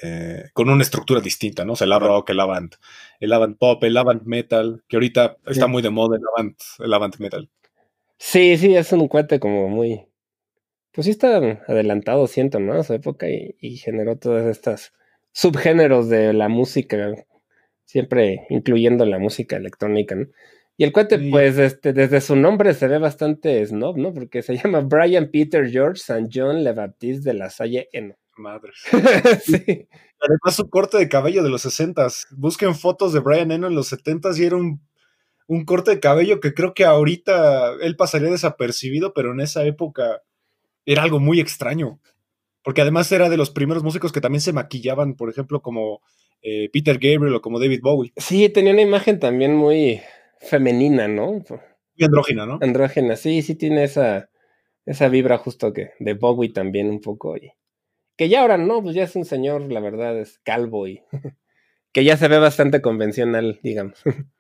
eh, 0.02 0.46
con 0.54 0.70
una 0.70 0.82
estructura 0.84 1.20
distinta, 1.20 1.66
¿no? 1.66 1.74
O 1.74 1.76
sea, 1.76 1.86
el 1.88 2.00
rock, 2.00 2.30
el 2.30 2.40
avant, 2.40 2.74
el 3.20 3.34
avant 3.34 3.58
pop, 3.58 3.84
el 3.84 3.98
avant 3.98 4.24
metal, 4.24 4.82
que 4.88 4.96
ahorita 4.96 5.36
está 5.46 5.68
muy 5.68 5.82
de 5.82 5.90
moda 5.90 6.16
el 6.16 6.24
avant, 6.34 6.58
el 6.80 6.94
avant 6.94 7.18
metal. 7.20 7.50
Sí, 8.20 8.58
sí, 8.58 8.76
es 8.76 8.92
un 8.94 9.08
cuate 9.08 9.40
como 9.40 9.68
muy. 9.70 10.06
Pues 10.94 11.06
sí 11.06 11.12
está 11.12 11.38
adelantado, 11.68 12.28
siento, 12.28 12.60
¿no? 12.60 12.74
A 12.74 12.84
su 12.84 12.94
época 12.94 13.30
y, 13.30 13.56
y 13.60 13.78
generó 13.78 14.18
todas 14.18 14.46
estas 14.48 14.94
subgéneros 15.34 16.10
de 16.10 16.34
la 16.34 16.50
música, 16.50 17.14
siempre 17.86 18.46
incluyendo 18.50 19.06
la 19.06 19.20
música 19.20 19.58
electrónica, 19.58 20.16
¿no? 20.16 20.28
Y 20.78 20.86
el 20.86 20.94
cuate, 20.94 21.20
Sí. 21.20 21.30
pues, 21.32 21.58
este, 21.60 21.94
desde 21.94 22.22
su 22.22 22.36
nombre 22.36 22.74
se 22.74 22.88
ve 22.88 22.98
bastante 23.00 23.66
snob, 23.66 23.98
¿no? 23.98 24.14
Porque 24.14 24.42
se 24.44 24.56
llama 24.64 24.82
Brian 24.82 25.30
Peter 25.32 25.70
George 25.70 26.02
St. 26.02 26.30
John 26.34 26.64
Le 26.64 26.74
Baptiste 26.74 27.30
de 27.32 27.36
la 27.36 27.50
Salle 27.50 27.90
Eno. 27.94 28.16
Madre. 28.38 28.72
sí. 29.46 29.88
Además, 30.20 30.56
su 30.56 30.70
corte 30.70 30.98
de 30.98 31.10
cabello 31.10 31.44
de 31.44 31.50
los 31.50 31.66
60s. 31.66 32.28
Busquen 32.32 32.76
fotos 32.76 33.14
de 33.14 33.20
Brian 33.20 33.52
Eno 33.52 33.68
en 33.68 33.76
los 33.76 33.90
70s 33.94 34.40
y 34.40 34.46
era 34.46 34.56
un, 34.58 34.82
un 35.48 35.66
corte 35.66 35.92
de 35.92 36.00
cabello 36.00 36.40
que 36.40 36.54
creo 36.54 36.74
que 36.74 36.86
ahorita 36.86 37.74
él 37.82 37.96
pasaría 37.96 38.30
desapercibido, 38.30 39.14
pero 39.14 39.34
en 39.34 39.42
esa 39.42 39.64
época 39.66 40.22
era 40.86 41.04
algo 41.04 41.20
muy 41.20 41.40
extraño. 41.40 42.00
Porque 42.64 42.82
además 42.82 43.12
era 43.12 43.30
de 43.30 43.38
los 43.38 43.50
primeros 43.50 43.84
músicos 43.84 44.12
que 44.12 44.22
también 44.22 44.42
se 44.42 44.54
maquillaban, 44.54 45.16
por 45.16 45.30
ejemplo, 45.30 45.62
como 45.62 46.02
eh, 46.42 46.70
Peter 46.72 46.96
Gabriel 46.96 47.36
o 47.36 47.42
como 47.42 47.60
David 47.60 47.82
Bowie. 47.82 48.14
Sí, 48.16 48.48
tenía 48.50 48.74
una 48.74 48.82
imagen 48.82 49.20
también 49.20 49.54
muy 49.54 50.02
femenina, 50.40 51.08
¿no? 51.08 51.32
Muy 51.34 52.06
andrógina, 52.06 52.46
¿no? 52.46 52.60
Andrógena, 52.62 53.16
sí, 53.18 53.42
sí 53.42 53.56
tiene 53.56 53.84
esa, 53.84 54.30
esa 54.86 55.10
vibra 55.10 55.38
justo 55.38 55.74
que 55.74 55.92
de 56.00 56.14
Bowie 56.14 56.54
también 56.54 56.90
un 56.90 57.02
poco. 57.02 57.36
Y, 57.36 57.52
que 58.16 58.30
ya 58.30 58.42
ahora 58.42 58.58
no, 58.58 58.82
pues 58.82 58.96
ya 58.96 59.04
es 59.04 59.16
un 59.16 59.26
señor, 59.26 59.72
la 59.72 59.80
verdad, 59.80 60.18
es 60.20 60.40
calvo 60.40 60.88
y 60.88 61.02
que 61.92 62.04
ya 62.04 62.18
se 62.18 62.28
ve 62.28 62.40
bastante 62.40 62.82
convencional, 62.82 63.60
digamos. 63.64 64.02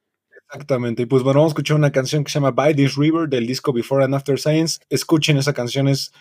Exactamente. 0.52 1.04
Y 1.04 1.06
pues 1.06 1.24
bueno, 1.24 1.40
vamos 1.40 1.52
a 1.52 1.54
escuchar 1.54 1.78
una 1.78 1.92
canción 1.92 2.24
que 2.24 2.32
se 2.32 2.36
llama 2.36 2.52
By 2.52 2.76
This 2.76 2.96
River 2.96 3.28
del 3.28 3.48
disco 3.48 3.74
Before 3.74 4.04
and 4.04 4.14
After 4.14 4.40
Science. 4.40 4.80
Escuchen 4.90 5.38
esa 5.38 5.54
canción, 5.54 5.88
es, 5.88 6.14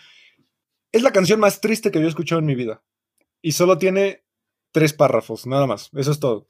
es 0.91 1.03
la 1.03 1.11
canción 1.11 1.39
más 1.39 1.61
triste 1.61 1.91
que 1.91 1.99
yo 1.99 2.05
he 2.05 2.09
escuchado 2.09 2.39
en 2.39 2.45
mi 2.45 2.55
vida. 2.55 2.81
Y 3.41 3.51
solo 3.51 3.77
tiene 3.77 4.23
tres 4.71 4.93
párrafos, 4.93 5.45
nada 5.45 5.67
más. 5.67 5.89
Eso 5.93 6.11
es 6.11 6.19
todo. 6.19 6.49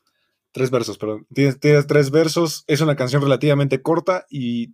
Tres 0.52 0.70
versos, 0.70 0.98
perdón. 0.98 1.28
Tiene, 1.34 1.54
tiene 1.56 1.84
tres 1.84 2.12
versos. 2.12 2.64
Es 2.68 2.82
una 2.82 2.96
canción 2.96 3.22
relativamente 3.22 3.82
corta 3.82 4.26
y 4.30 4.74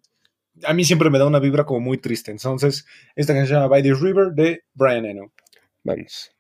a 0.66 0.74
mí 0.74 0.84
siempre 0.84 1.10
me 1.10 1.20
da 1.20 1.26
una 1.26 1.40
vibra 1.40 1.66
como 1.66 1.80
muy 1.80 1.98
triste. 1.98 2.32
Entonces, 2.32 2.86
esta 3.16 3.34
canción 3.34 3.48
se 3.48 3.54
llama 3.54 3.68
By 3.68 3.84
This 3.84 4.00
River 4.02 4.34
de 4.34 4.64
Brian 4.74 5.06
Eno. 5.06 5.32
Vamos. 5.84 6.32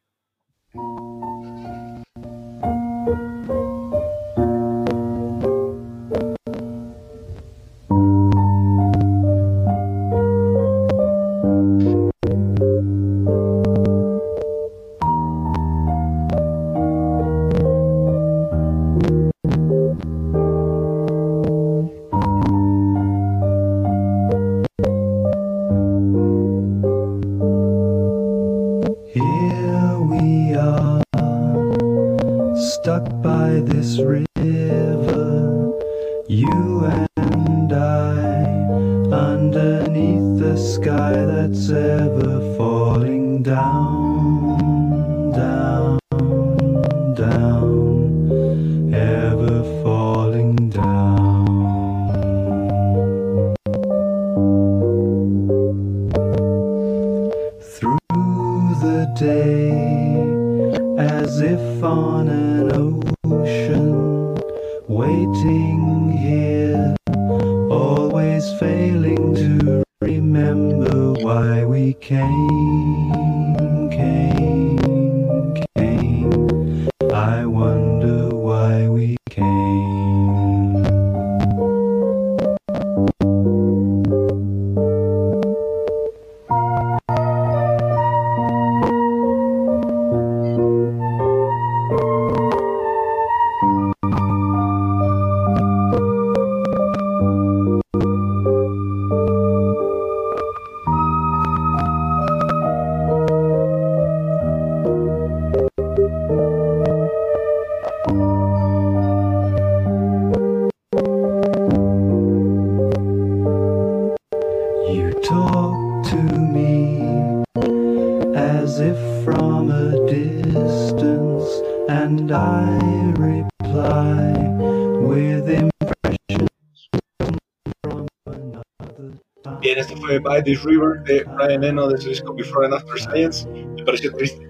By 130.40 130.44
This 130.44 130.64
River 130.64 131.04
de 131.04 131.26
Brian 131.36 131.64
Eno 131.66 131.90
de 131.90 131.98
su 131.98 132.10
disco 132.10 132.34
Before 132.34 132.66
and 132.66 132.74
After 132.74 132.98
Science. 132.98 133.46
Me 133.76 133.84
pareció 133.84 134.12
triste, 134.14 134.48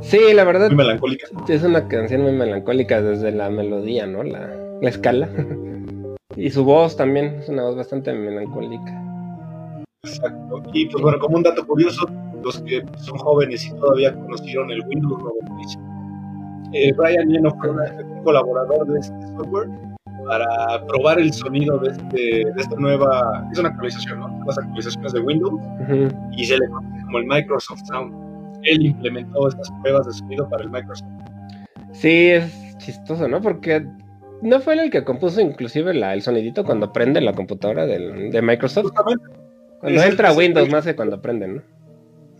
Sí, 0.00 0.20
la 0.32 0.44
verdad, 0.44 0.68
muy 0.68 0.76
melancólica. 0.76 1.26
es 1.48 1.64
una 1.64 1.88
canción 1.88 2.22
muy 2.22 2.30
melancólica 2.32 3.02
desde 3.02 3.32
la 3.32 3.50
melodía, 3.50 4.06
¿no? 4.06 4.22
La, 4.22 4.54
la 4.80 4.88
escala. 4.88 5.28
y 6.36 6.50
su 6.50 6.64
voz 6.64 6.96
también 6.96 7.38
es 7.40 7.48
una 7.48 7.64
voz 7.64 7.76
bastante 7.76 8.12
melancólica. 8.12 9.02
Exacto. 10.04 10.62
Y 10.72 10.86
pues 10.86 11.02
bueno, 11.02 11.18
como 11.18 11.38
un 11.38 11.42
dato 11.42 11.66
curioso, 11.66 12.08
los 12.44 12.60
que 12.60 12.84
son 12.98 13.18
jóvenes 13.18 13.66
y 13.66 13.70
todavía 13.70 14.14
conocieron 14.14 14.70
el 14.70 14.80
Windows 14.86 15.20
96, 15.24 15.78
eh, 16.72 16.92
Brian 16.96 17.34
Eno 17.34 17.50
fue 17.58 17.70
un 17.70 18.22
colaborador 18.22 18.86
de 18.86 19.00
este 19.00 19.26
software 19.36 19.68
para 20.26 20.84
probar 20.86 21.18
el 21.20 21.32
sonido 21.32 21.78
de, 21.78 21.90
este, 21.90 22.16
de 22.16 22.52
esta 22.56 22.76
nueva, 22.76 23.46
es 23.52 23.58
una 23.58 23.68
actualización, 23.70 24.20
¿no? 24.20 24.44
Las 24.46 24.58
actualizaciones 24.58 25.12
de 25.12 25.20
Windows 25.20 25.54
Ujú. 25.80 26.08
y 26.32 26.44
se 26.44 26.58
le 26.58 26.68
conoce 26.68 27.04
como 27.04 27.18
el 27.18 27.26
Microsoft 27.26 27.80
Sound. 27.86 28.58
Él 28.64 28.86
implementó 28.86 29.48
estas 29.48 29.70
pruebas 29.82 30.06
de 30.06 30.12
sonido 30.12 30.48
para 30.48 30.64
el 30.64 30.70
Microsoft. 30.70 31.08
Sí, 31.92 32.28
es 32.30 32.76
chistoso, 32.78 33.28
¿no? 33.28 33.40
Porque 33.40 33.86
no 34.42 34.60
fue 34.60 34.74
él 34.74 34.80
el 34.80 34.90
que 34.90 35.04
compuso 35.04 35.40
inclusive 35.40 35.94
la, 35.94 36.12
el 36.14 36.22
sonidito 36.22 36.64
cuando 36.64 36.92
prende 36.92 37.20
la 37.20 37.32
computadora 37.32 37.86
del- 37.86 38.30
de 38.30 38.42
Microsoft. 38.42 38.86
Justamente, 38.88 39.24
Cuando 39.80 40.00
es 40.00 40.06
entra 40.08 40.30
el- 40.32 40.36
Windows 40.36 40.68
más 40.70 40.84
que 40.84 40.96
cuando 40.96 41.20
prende, 41.22 41.48
¿no? 41.48 41.62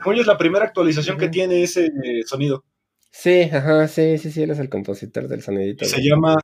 yo, 0.05 0.13
es 0.21 0.27
la 0.27 0.37
primera 0.39 0.65
actualización 0.67 1.17
que 1.19 1.29
tiene 1.29 1.63
ese 1.63 1.87
eh, 1.87 2.23
sonido. 2.27 2.63
Sí, 3.11 3.43
ajá, 3.53 3.89
sí, 3.89 4.19
sí, 4.19 4.31
sí, 4.31 4.43
él 4.43 4.51
es 4.51 4.59
el 4.59 4.69
compositor 4.69 5.27
del 5.27 5.43
sonidito. 5.43 5.85
Se 5.87 6.03
llama 6.03 6.37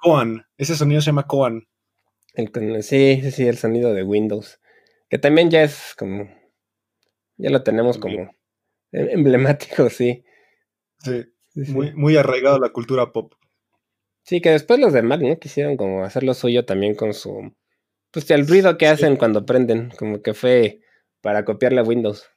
Coan. 0.00 0.46
Ese 0.56 0.76
sonido 0.76 1.00
se 1.00 1.06
llama 1.06 1.26
el 2.34 2.50
con- 2.52 2.82
sí, 2.82 3.20
sí, 3.22 3.30
sí, 3.30 3.46
el 3.46 3.58
sonido 3.58 3.92
de 3.94 4.02
Windows. 4.02 4.60
Que 5.08 5.18
también 5.18 5.50
ya 5.50 5.62
es 5.62 5.94
como. 5.98 6.28
Ya 7.36 7.50
lo 7.50 7.62
tenemos 7.62 7.98
como 7.98 8.30
em- 8.92 9.08
emblemático, 9.10 9.88
sí. 9.90 10.24
Sí, 10.98 11.24
muy, 11.72 11.92
muy 11.94 12.16
arraigado 12.16 12.56
a 12.56 12.60
la 12.60 12.70
cultura 12.70 13.12
pop. 13.12 13.34
Sí, 14.24 14.40
que 14.40 14.50
después 14.50 14.78
los 14.78 14.92
de 14.92 15.02
Mac, 15.02 15.20
¿no? 15.20 15.38
Quisieron 15.38 15.76
como 15.76 16.04
hacer 16.04 16.22
lo 16.22 16.34
suyo 16.34 16.64
también 16.64 16.94
con 16.94 17.14
su. 17.14 17.54
Pues 18.10 18.30
el 18.30 18.46
ruido 18.46 18.76
que 18.78 18.86
Sí. 18.86 18.92
hacen 18.92 19.16
cuando 19.16 19.46
prenden, 19.46 19.90
como 19.98 20.22
que 20.22 20.34
fue 20.34 20.80
para 21.22 21.44
copiarle 21.44 21.80
a 21.80 21.84
Windows. 21.84 22.28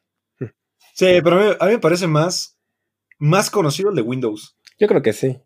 Sí, 0.96 1.08
pero 1.24 1.40
a 1.40 1.40
mí, 1.44 1.56
a 1.60 1.66
mí 1.66 1.72
me 1.74 1.80
parece 1.80 2.08
más, 2.08 2.58
más 3.20 3.50
conocido 3.50 3.90
el 3.90 3.96
de 3.96 4.02
Windows. 4.04 4.58
Yo 4.80 4.88
creo 4.88 5.02
que 5.02 5.14
sí. 5.14 5.42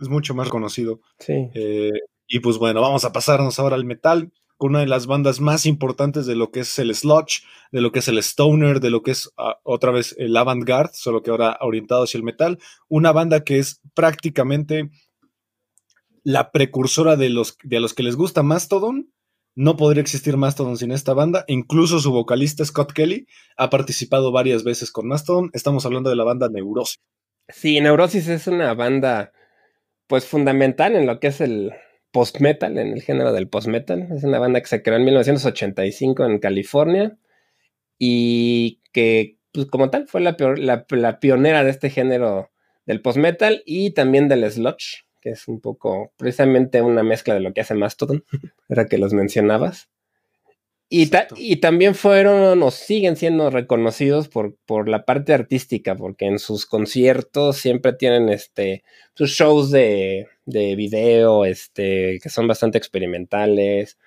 Es 0.00 0.08
mucho 0.08 0.34
más 0.34 0.48
conocido. 0.48 1.00
Sí. 1.18 1.50
Eh, 1.54 1.92
y 2.26 2.40
pues 2.40 2.58
bueno, 2.58 2.80
vamos 2.80 3.04
a 3.04 3.12
pasarnos 3.12 3.58
ahora 3.58 3.76
al 3.76 3.84
metal 3.84 4.32
con 4.56 4.70
una 4.70 4.80
de 4.80 4.86
las 4.86 5.06
bandas 5.06 5.40
más 5.40 5.66
importantes 5.66 6.26
de 6.26 6.36
lo 6.36 6.50
que 6.50 6.60
es 6.60 6.78
el 6.78 6.94
sludge, 6.94 7.42
de 7.72 7.80
lo 7.80 7.92
que 7.92 7.98
es 7.98 8.08
el 8.08 8.18
stoner, 8.18 8.80
de 8.80 8.90
lo 8.90 9.02
que 9.02 9.10
es 9.10 9.30
ah, 9.36 9.58
otra 9.62 9.90
vez 9.90 10.14
el 10.18 10.36
avant-garde, 10.36 10.92
solo 10.94 11.22
que 11.22 11.30
ahora 11.30 11.58
orientado 11.60 12.04
hacia 12.04 12.18
el 12.18 12.24
metal. 12.24 12.58
Una 12.88 13.12
banda 13.12 13.42
que 13.44 13.58
es 13.58 13.80
prácticamente 13.94 14.90
la 16.22 16.50
precursora 16.52 17.16
de 17.16 17.30
los, 17.30 17.58
de 17.62 17.76
a 17.76 17.80
los 17.80 17.94
que 17.94 18.02
les 18.02 18.16
gusta 18.16 18.42
Mastodon. 18.42 19.10
No 19.56 19.76
podría 19.76 20.02
existir 20.02 20.36
Mastodon 20.36 20.76
sin 20.76 20.90
esta 20.90 21.14
banda. 21.14 21.44
Incluso 21.46 22.00
su 22.00 22.10
vocalista 22.10 22.64
Scott 22.64 22.92
Kelly 22.92 23.26
ha 23.56 23.70
participado 23.70 24.32
varias 24.32 24.64
veces 24.64 24.90
con 24.90 25.06
Mastodon. 25.06 25.50
Estamos 25.52 25.86
hablando 25.86 26.10
de 26.10 26.16
la 26.16 26.24
banda 26.24 26.48
Neurosis. 26.48 26.98
Sí, 27.48 27.80
Neurosis 27.80 28.26
es 28.28 28.46
una 28.46 28.72
banda, 28.74 29.32
pues 30.14 30.26
fundamental 30.26 30.94
en 30.94 31.06
lo 31.06 31.18
que 31.18 31.26
es 31.26 31.40
el 31.40 31.72
post-metal, 32.12 32.78
en 32.78 32.92
el 32.92 33.02
género 33.02 33.32
del 33.32 33.48
post-metal. 33.48 34.10
Es 34.12 34.22
una 34.22 34.38
banda 34.38 34.60
que 34.60 34.68
se 34.68 34.80
creó 34.80 34.96
en 34.96 35.04
1985 35.06 36.24
en 36.24 36.38
California 36.38 37.18
y 37.98 38.80
que, 38.92 39.38
pues, 39.52 39.66
como 39.66 39.90
tal, 39.90 40.06
fue 40.06 40.20
la, 40.20 40.36
la 40.88 41.18
pionera 41.18 41.64
de 41.64 41.70
este 41.70 41.90
género 41.90 42.52
del 42.86 43.02
post-metal 43.02 43.64
y 43.66 43.90
también 43.90 44.28
del 44.28 44.48
sludge, 44.48 45.04
que 45.20 45.30
es 45.30 45.48
un 45.48 45.60
poco 45.60 46.12
precisamente 46.16 46.80
una 46.80 47.02
mezcla 47.02 47.34
de 47.34 47.40
lo 47.40 47.52
que 47.52 47.62
hace 47.62 47.74
Mastodon, 47.74 48.24
era 48.68 48.86
que 48.86 48.98
los 48.98 49.12
mencionabas. 49.12 49.90
Y, 50.90 51.06
ta- 51.06 51.22
Exacto. 51.22 51.34
y 51.38 51.56
también 51.56 51.94
fueron 51.94 52.62
o 52.62 52.70
siguen 52.70 53.16
siendo 53.16 53.50
reconocidos 53.50 54.28
por, 54.28 54.54
por 54.66 54.88
la 54.88 55.04
parte 55.04 55.32
artística, 55.32 55.96
porque 55.96 56.26
en 56.26 56.38
sus 56.38 56.66
conciertos 56.66 57.56
siempre 57.56 57.94
tienen 57.94 58.28
este, 58.28 58.84
sus 59.14 59.30
shows 59.30 59.70
de, 59.70 60.28
de 60.44 60.76
video, 60.76 61.44
este, 61.46 62.20
que 62.22 62.28
son 62.28 62.46
bastante 62.46 62.78
experimentales. 62.78 63.98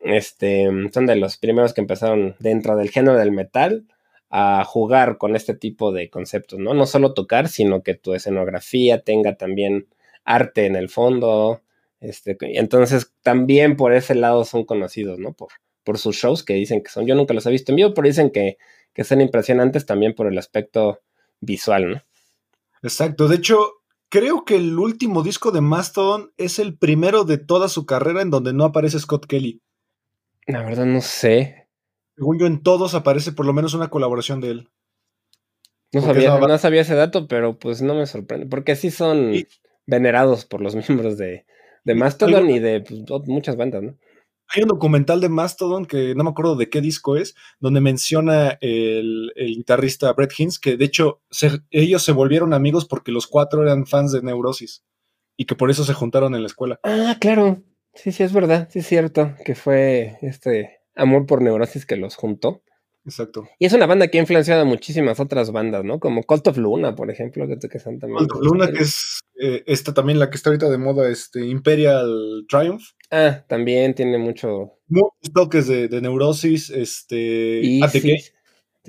Este, 0.00 0.68
son 0.92 1.06
de 1.06 1.16
los 1.16 1.36
primeros 1.36 1.74
que 1.74 1.82
empezaron 1.82 2.34
dentro 2.38 2.76
del 2.76 2.90
género 2.90 3.18
del 3.18 3.32
metal 3.32 3.84
a 4.30 4.64
jugar 4.64 5.18
con 5.18 5.36
este 5.36 5.54
tipo 5.54 5.92
de 5.92 6.08
conceptos, 6.08 6.58
¿no? 6.58 6.72
No 6.72 6.86
solo 6.86 7.14
tocar, 7.14 7.48
sino 7.48 7.82
que 7.82 7.94
tu 7.94 8.14
escenografía 8.14 9.02
tenga 9.02 9.36
también 9.36 9.86
arte 10.24 10.66
en 10.66 10.76
el 10.76 10.88
fondo. 10.88 11.62
Este, 12.00 12.36
entonces, 12.40 13.12
también 13.22 13.76
por 13.76 13.92
ese 13.92 14.14
lado 14.14 14.44
son 14.44 14.64
conocidos, 14.64 15.18
¿no? 15.18 15.32
Por, 15.34 15.48
por 15.86 15.98
sus 15.98 16.16
shows 16.16 16.42
que 16.42 16.54
dicen 16.54 16.82
que 16.82 16.90
son. 16.90 17.06
Yo 17.06 17.14
nunca 17.14 17.32
los 17.32 17.46
he 17.46 17.50
visto 17.50 17.70
en 17.70 17.76
vivo, 17.76 17.94
pero 17.94 18.08
dicen 18.08 18.30
que, 18.30 18.58
que 18.92 19.04
son 19.04 19.20
impresionantes 19.20 19.86
también 19.86 20.14
por 20.14 20.26
el 20.26 20.36
aspecto 20.36 21.00
visual, 21.40 21.90
¿no? 21.92 22.02
Exacto. 22.82 23.28
De 23.28 23.36
hecho, 23.36 23.58
creo 24.08 24.44
que 24.44 24.56
el 24.56 24.76
último 24.78 25.22
disco 25.22 25.52
de 25.52 25.60
Mastodon 25.60 26.32
es 26.36 26.58
el 26.58 26.76
primero 26.76 27.22
de 27.24 27.38
toda 27.38 27.68
su 27.68 27.86
carrera 27.86 28.20
en 28.20 28.30
donde 28.30 28.52
no 28.52 28.64
aparece 28.64 28.98
Scott 28.98 29.26
Kelly. 29.26 29.62
La 30.48 30.62
verdad 30.64 30.86
no 30.86 31.00
sé. 31.00 31.68
Según 32.16 32.38
yo, 32.40 32.46
en 32.46 32.62
todos 32.62 32.94
aparece 32.94 33.30
por 33.32 33.46
lo 33.46 33.52
menos 33.52 33.72
una 33.74 33.88
colaboración 33.88 34.40
de 34.40 34.50
él. 34.50 34.68
No 35.92 36.00
sabía, 36.02 36.38
la- 36.38 36.48
no 36.48 36.58
sabía 36.58 36.80
ese 36.82 36.94
dato, 36.96 37.28
pero 37.28 37.58
pues 37.58 37.80
no 37.80 37.94
me 37.94 38.06
sorprende. 38.06 38.46
Porque 38.46 38.74
sí 38.74 38.90
son 38.90 39.34
Y- 39.34 39.46
venerados 39.86 40.44
por 40.44 40.60
los 40.60 40.74
miembros 40.88 41.16
de, 41.16 41.46
de 41.84 41.94
Mastodon 41.94 42.50
y 42.50 42.58
de 42.58 42.80
pues, 42.80 43.00
muchas 43.28 43.56
bandas, 43.56 43.82
¿no? 43.82 43.94
Hay 44.48 44.62
un 44.62 44.68
documental 44.68 45.20
de 45.20 45.28
Mastodon 45.28 45.86
que 45.86 46.14
no 46.14 46.24
me 46.24 46.30
acuerdo 46.30 46.56
de 46.56 46.68
qué 46.70 46.80
disco 46.80 47.16
es, 47.16 47.34
donde 47.58 47.80
menciona 47.80 48.56
el, 48.60 49.32
el 49.34 49.46
guitarrista 49.56 50.12
Brett 50.12 50.32
Hines, 50.38 50.58
que 50.58 50.76
de 50.76 50.84
hecho 50.84 51.20
se- 51.30 51.60
ellos 51.70 52.02
se 52.02 52.12
volvieron 52.12 52.54
amigos 52.54 52.84
porque 52.86 53.12
los 53.12 53.26
cuatro 53.26 53.62
eran 53.62 53.86
fans 53.86 54.12
de 54.12 54.22
Neurosis 54.22 54.84
y 55.36 55.44
que 55.46 55.54
por 55.56 55.70
eso 55.70 55.84
se 55.84 55.94
juntaron 55.94 56.34
en 56.34 56.42
la 56.42 56.46
escuela. 56.46 56.78
Ah, 56.84 57.16
claro. 57.20 57.62
Sí, 57.94 58.12
sí, 58.12 58.22
es 58.22 58.32
verdad. 58.32 58.68
Sí, 58.70 58.80
es 58.80 58.86
cierto. 58.86 59.34
Que 59.44 59.54
fue 59.54 60.18
este 60.22 60.78
amor 60.94 61.26
por 61.26 61.42
neurosis 61.42 61.84
que 61.86 61.96
los 61.96 62.14
juntó. 62.16 62.62
Exacto. 63.06 63.48
Y 63.60 63.66
es 63.66 63.72
una 63.72 63.86
banda 63.86 64.08
que 64.08 64.18
ha 64.18 64.20
influenciado 64.20 64.62
a 64.62 64.64
muchísimas 64.64 65.20
otras 65.20 65.52
bandas, 65.52 65.84
¿no? 65.84 66.00
Como 66.00 66.24
Cult 66.24 66.48
of 66.48 66.58
Luna, 66.58 66.94
por 66.96 67.10
ejemplo, 67.10 67.46
que, 67.46 67.56
que 67.68 67.78
son 67.78 67.98
también. 68.00 68.18
Cult 68.26 68.32
of 68.32 68.42
Luna, 68.42 68.72
que 68.72 68.82
es 68.82 69.20
eh, 69.40 69.62
esta 69.66 69.94
también 69.94 70.18
la 70.18 70.28
que 70.28 70.36
está 70.36 70.50
ahorita 70.50 70.68
de 70.68 70.78
moda, 70.78 71.08
este 71.08 71.46
Imperial 71.46 72.44
Triumph. 72.48 72.82
Ah, 73.10 73.44
también 73.48 73.94
tiene 73.94 74.18
mucho. 74.18 74.72
Muchos 74.88 75.32
toques 75.32 75.68
de, 75.68 75.86
de 75.88 76.00
Neurosis, 76.00 76.70
este, 76.70 77.60
Y 77.62 77.82
At 77.82 77.92
the, 77.92 78.00
sí, 78.00 78.08
Gate- 78.08 78.22
sí, 78.22 78.32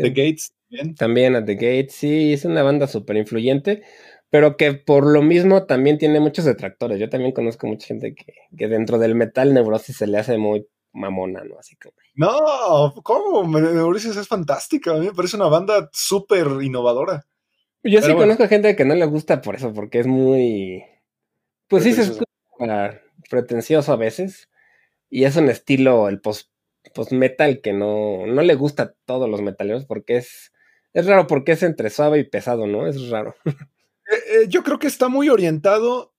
The 0.03 0.09
Gates, 0.09 0.53
bien. 0.69 0.95
también 0.95 1.35
At 1.35 1.45
the 1.45 1.53
Gate, 1.55 1.89
sí, 1.91 2.33
es 2.33 2.43
una 2.45 2.63
banda 2.63 2.87
súper 2.87 3.17
influyente, 3.17 3.83
pero 4.31 4.57
que 4.57 4.73
por 4.73 5.05
lo 5.05 5.21
mismo 5.21 5.65
también 5.65 5.97
tiene 5.99 6.19
muchos 6.19 6.45
detractores. 6.45 6.99
Yo 6.99 7.09
también 7.09 7.33
conozco 7.33 7.67
mucha 7.67 7.85
gente 7.87 8.15
que, 8.15 8.33
que 8.57 8.67
dentro 8.67 8.97
del 8.97 9.13
metal 9.15 9.53
Neurosis 9.53 9.97
se 9.97 10.07
le 10.07 10.17
hace 10.17 10.37
muy 10.39 10.65
mamona, 10.97 11.43
¿no? 11.43 11.57
Así 11.59 11.75
como. 11.77 11.93
No, 12.15 12.93
¿cómo? 13.03 13.47
Neurosis 13.59 14.15
es 14.17 14.27
fantástica, 14.27 14.91
a 14.91 14.95
mí 14.95 15.05
me 15.07 15.13
parece 15.13 15.37
una 15.37 15.47
banda 15.47 15.89
súper 15.93 16.47
innovadora. 16.61 17.25
Yo 17.83 18.01
sí 18.01 18.13
bueno. 18.13 18.17
conozco 18.23 18.47
gente 18.47 18.75
que 18.75 18.85
no 18.85 18.95
le 18.95 19.05
gusta 19.05 19.41
por 19.41 19.55
eso, 19.55 19.73
porque 19.73 19.99
es 19.99 20.07
muy. 20.07 20.83
Pues 21.67 21.83
sí, 21.83 21.93
se 21.93 22.03
Pretencioso. 22.03 22.23
escucha 22.51 23.01
pretencioso 23.29 23.93
a 23.93 23.95
veces. 23.97 24.49
Y 25.09 25.23
es 25.25 25.35
un 25.37 25.49
estilo, 25.49 26.09
el 26.09 26.19
post, 26.21 26.49
metal 27.11 27.61
que 27.61 27.73
no, 27.73 28.25
no 28.27 28.41
le 28.41 28.55
gusta 28.55 28.83
a 28.83 28.93
todos 29.05 29.29
los 29.29 29.41
metaleros, 29.41 29.85
porque 29.85 30.17
es. 30.17 30.51
Es 30.93 31.05
raro 31.05 31.27
porque 31.27 31.51
es 31.51 31.63
entre 31.63 31.89
suave 31.91 32.19
y 32.19 32.23
pesado, 32.23 32.65
¿no? 32.67 32.87
Es 32.87 33.09
raro. 33.09 33.35
Eh, 34.09 34.43
eh, 34.43 34.45
yo 34.47 34.63
creo 34.63 34.79
que 34.79 34.87
está 34.87 35.09
muy 35.09 35.27
orientado 35.27 36.13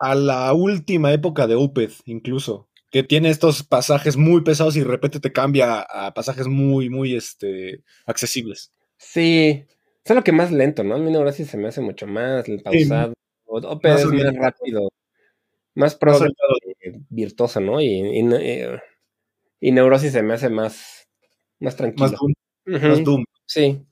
a 0.00 0.16
la 0.16 0.52
última 0.52 1.12
época 1.12 1.46
de 1.46 1.54
Opeth, 1.54 2.00
incluso. 2.04 2.68
Que 2.96 3.02
tiene 3.02 3.28
estos 3.28 3.62
pasajes 3.62 4.16
muy 4.16 4.40
pesados 4.40 4.74
y 4.74 4.78
de 4.78 4.86
repente 4.86 5.20
te 5.20 5.30
cambia 5.30 5.82
a 5.82 6.14
pasajes 6.14 6.46
muy, 6.46 6.88
muy 6.88 7.14
este, 7.14 7.82
accesibles. 8.06 8.72
Sí. 8.96 9.66
Es 10.02 10.14
lo 10.16 10.24
que 10.24 10.32
más 10.32 10.50
lento, 10.50 10.82
¿no? 10.82 10.94
A 10.94 10.98
mí 10.98 11.10
Neurosis 11.10 11.46
se 11.46 11.58
me 11.58 11.68
hace 11.68 11.82
mucho 11.82 12.06
más 12.06 12.46
pausado. 12.64 13.12
Opeth 13.44 13.92
más 13.92 14.00
es 14.00 14.06
más 14.06 14.34
rápido. 14.34 14.88
Más 15.74 15.98
orientado. 16.00 16.54
virtuoso, 17.10 17.60
¿no? 17.60 17.82
Y, 17.82 18.00
y, 18.00 18.24
y 19.60 19.72
Neurosis 19.72 20.12
se 20.12 20.22
me 20.22 20.32
hace 20.32 20.48
más, 20.48 21.06
más 21.60 21.76
tranquilo. 21.76 22.08
Más 22.08 22.18
Doom. 22.18 22.32
Ujú, 22.66 22.86
Más 22.88 23.04
Doom. 23.04 23.24
Sí. 23.44 23.86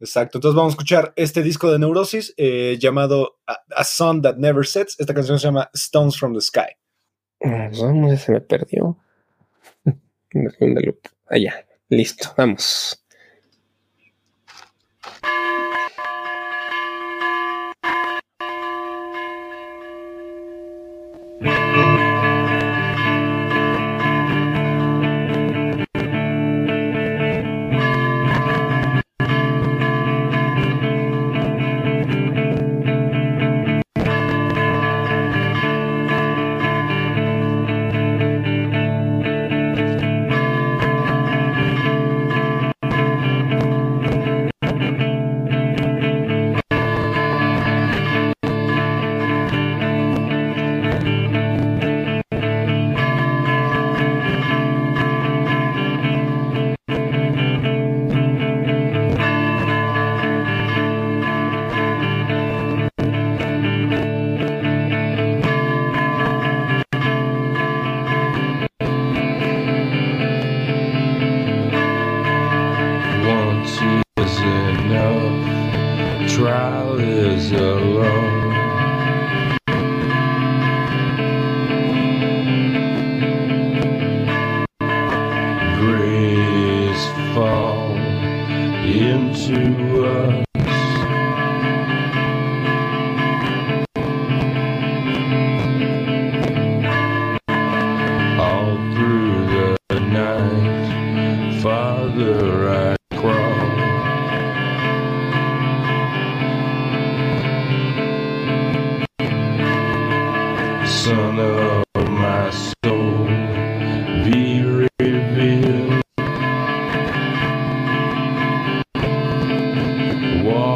Exacto. 0.00 0.36
Entonces 0.36 0.54
vamos 0.54 0.72
a 0.72 0.74
escuchar 0.74 1.14
este 1.16 1.42
disco 1.42 1.72
de 1.72 1.78
Neurosis 1.78 2.34
eh, 2.36 2.76
llamado 2.78 3.38
a, 3.46 3.56
A 3.74 3.84
Sun 3.84 4.20
That 4.20 4.36
Never 4.36 4.66
Sets. 4.66 5.00
Esta 5.00 5.14
canción 5.14 5.38
se 5.38 5.46
llama 5.46 5.70
Stones 5.72 6.18
from 6.18 6.34
the 6.34 6.42
Sky. 6.42 6.76
Ah, 7.44 7.68
¿Dónde 7.72 8.16
se 8.16 8.32
me 8.32 8.40
perdió? 8.40 8.96
¿Dónde 10.60 10.80
lo- 10.82 10.96
Allá. 11.28 11.66
Listo, 11.88 12.32
vamos. 12.36 12.98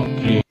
Lord. 0.07 0.46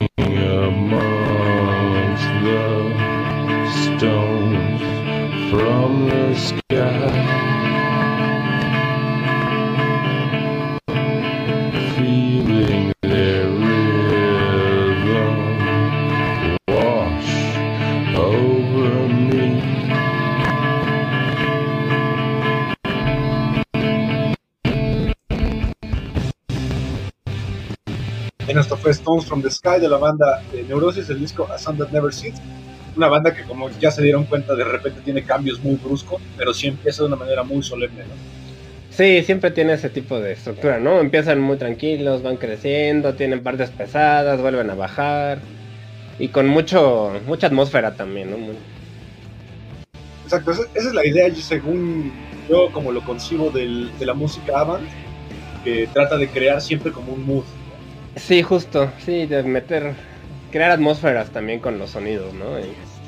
From 29.21 29.41
the 29.41 29.49
Sky 29.49 29.79
de 29.79 29.89
la 29.89 29.97
banda 29.97 30.25
de 30.51 30.65
Neurosis, 30.65 31.09
el 31.09 31.19
disco 31.19 31.47
A 31.51 31.57
Sound 31.57 31.79
That 31.79 31.89
Never 31.91 32.11
Sits. 32.13 32.41
Una 32.95 33.07
banda 33.09 33.33
que, 33.33 33.45
como 33.45 33.69
ya 33.77 33.91
se 33.91 34.01
dieron 34.03 34.25
cuenta, 34.25 34.55
de 34.55 34.63
repente 34.63 35.01
tiene 35.01 35.23
cambios 35.25 35.61
muy 35.61 35.77
bruscos, 35.77 36.23
pero 36.35 36.53
sí 36.53 36.67
empieza 36.67 37.03
de 37.03 37.07
una 37.07 37.17
manera 37.17 37.43
muy 37.43 37.61
solemne. 37.61 38.05
¿no? 38.07 38.15
Sí, 38.89 39.23
siempre 39.23 39.51
tiene 39.51 39.73
ese 39.73 39.89
tipo 39.89 40.19
de 40.19 40.31
estructura, 40.31 40.79
¿no? 40.79 40.99
Empiezan 41.01 41.41
muy 41.41 41.57
tranquilos, 41.57 42.21
van 42.21 42.37
creciendo, 42.37 43.15
tienen 43.15 43.43
partes 43.43 43.71
pesadas, 43.71 44.41
vuelven 44.41 44.69
a 44.69 44.75
bajar. 44.75 45.43
Y 46.17 46.29
con 46.31 46.47
mucho 46.47 47.11
mucha 47.25 47.47
atmósfera 47.47 47.95
también, 47.95 48.31
¿no? 48.31 48.37
Muy- 48.37 48.59
Exacto, 50.23 50.51
esa, 50.51 50.63
esa 50.73 50.87
es 50.89 50.93
la 50.93 51.05
idea, 51.07 51.33
según 51.35 52.17
yo, 52.47 52.71
como 52.71 52.91
lo 52.91 53.03
concibo 53.03 53.51
del- 53.51 53.95
de 53.97 54.05
la 54.05 54.13
música 54.15 54.53
avant, 54.59 54.91
que 55.63 55.89
trata 55.93 56.17
de 56.17 56.31
crear 56.31 56.61
siempre 56.61 56.91
como 56.91 57.13
un 57.13 57.25
mood. 57.25 57.47
Sí, 58.15 58.41
justo, 58.43 58.91
sí, 58.99 59.25
de 59.25 59.43
meter, 59.43 59.93
crear 60.51 60.71
atmósferas 60.71 61.29
también 61.31 61.59
con 61.59 61.77
los 61.77 61.91
sonidos, 61.91 62.33
¿no? 62.33 62.59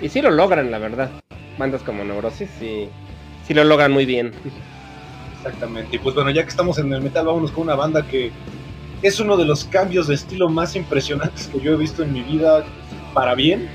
Y, 0.02 0.10
sí 0.10 0.22
lo 0.22 0.32
logran, 0.32 0.70
la 0.70 0.80
verdad. 0.80 1.10
Bandas 1.58 1.82
como 1.82 2.04
Neurosis 2.04 2.50
sí, 2.60 2.90
sí 3.48 3.54
lo 3.54 3.64
logran 3.64 3.92
muy 3.92 4.06
bien. 4.06 4.34
Exactamente. 5.38 5.96
Y 5.96 6.00
pues 6.00 6.14
bueno, 6.14 6.30
ya 6.30 6.44
que 6.44 6.50
estamos 6.50 6.78
en 6.78 6.92
el 6.94 7.02
metal, 7.02 7.26
vámonos 7.26 7.52
con 7.52 7.64
una 7.64 7.76
banda 7.76 8.06
que 8.06 8.32
es 9.02 9.20
uno 9.20 9.38
de 9.38 9.46
los 9.46 9.64
cambios 9.66 10.08
de 10.08 10.16
estilo 10.16 10.50
más 10.50 10.76
impresionantes 10.76 11.48
que 11.48 11.60
yo 11.60 11.74
he 11.74 11.78
visto 11.78 12.04
en 12.04 12.14
mi 12.14 12.22
vida 12.22 12.66
para 13.14 13.34
bien 13.34 13.70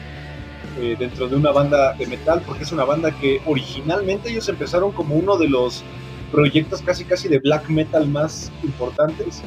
eh, 0.81 0.97
dentro 0.99 1.29
de 1.29 1.37
una 1.37 1.51
banda 1.51 1.95
de 1.95 2.07
metal, 2.07 2.43
porque 2.47 2.65
es 2.65 2.73
una 2.73 2.85
banda 2.85 3.11
que 3.11 3.41
originalmente 3.47 4.31
ellos 4.31 4.49
empezaron 4.49 4.93
como 4.93 5.15
uno 5.15 5.37
de 5.37 5.49
los 5.49 5.83
proyectos 6.31 6.83
casi 6.83 7.05
casi 7.05 7.29
de 7.29 7.39
black 7.39 7.69
metal 7.69 8.07
más 8.07 8.51
importantes. 8.63 9.43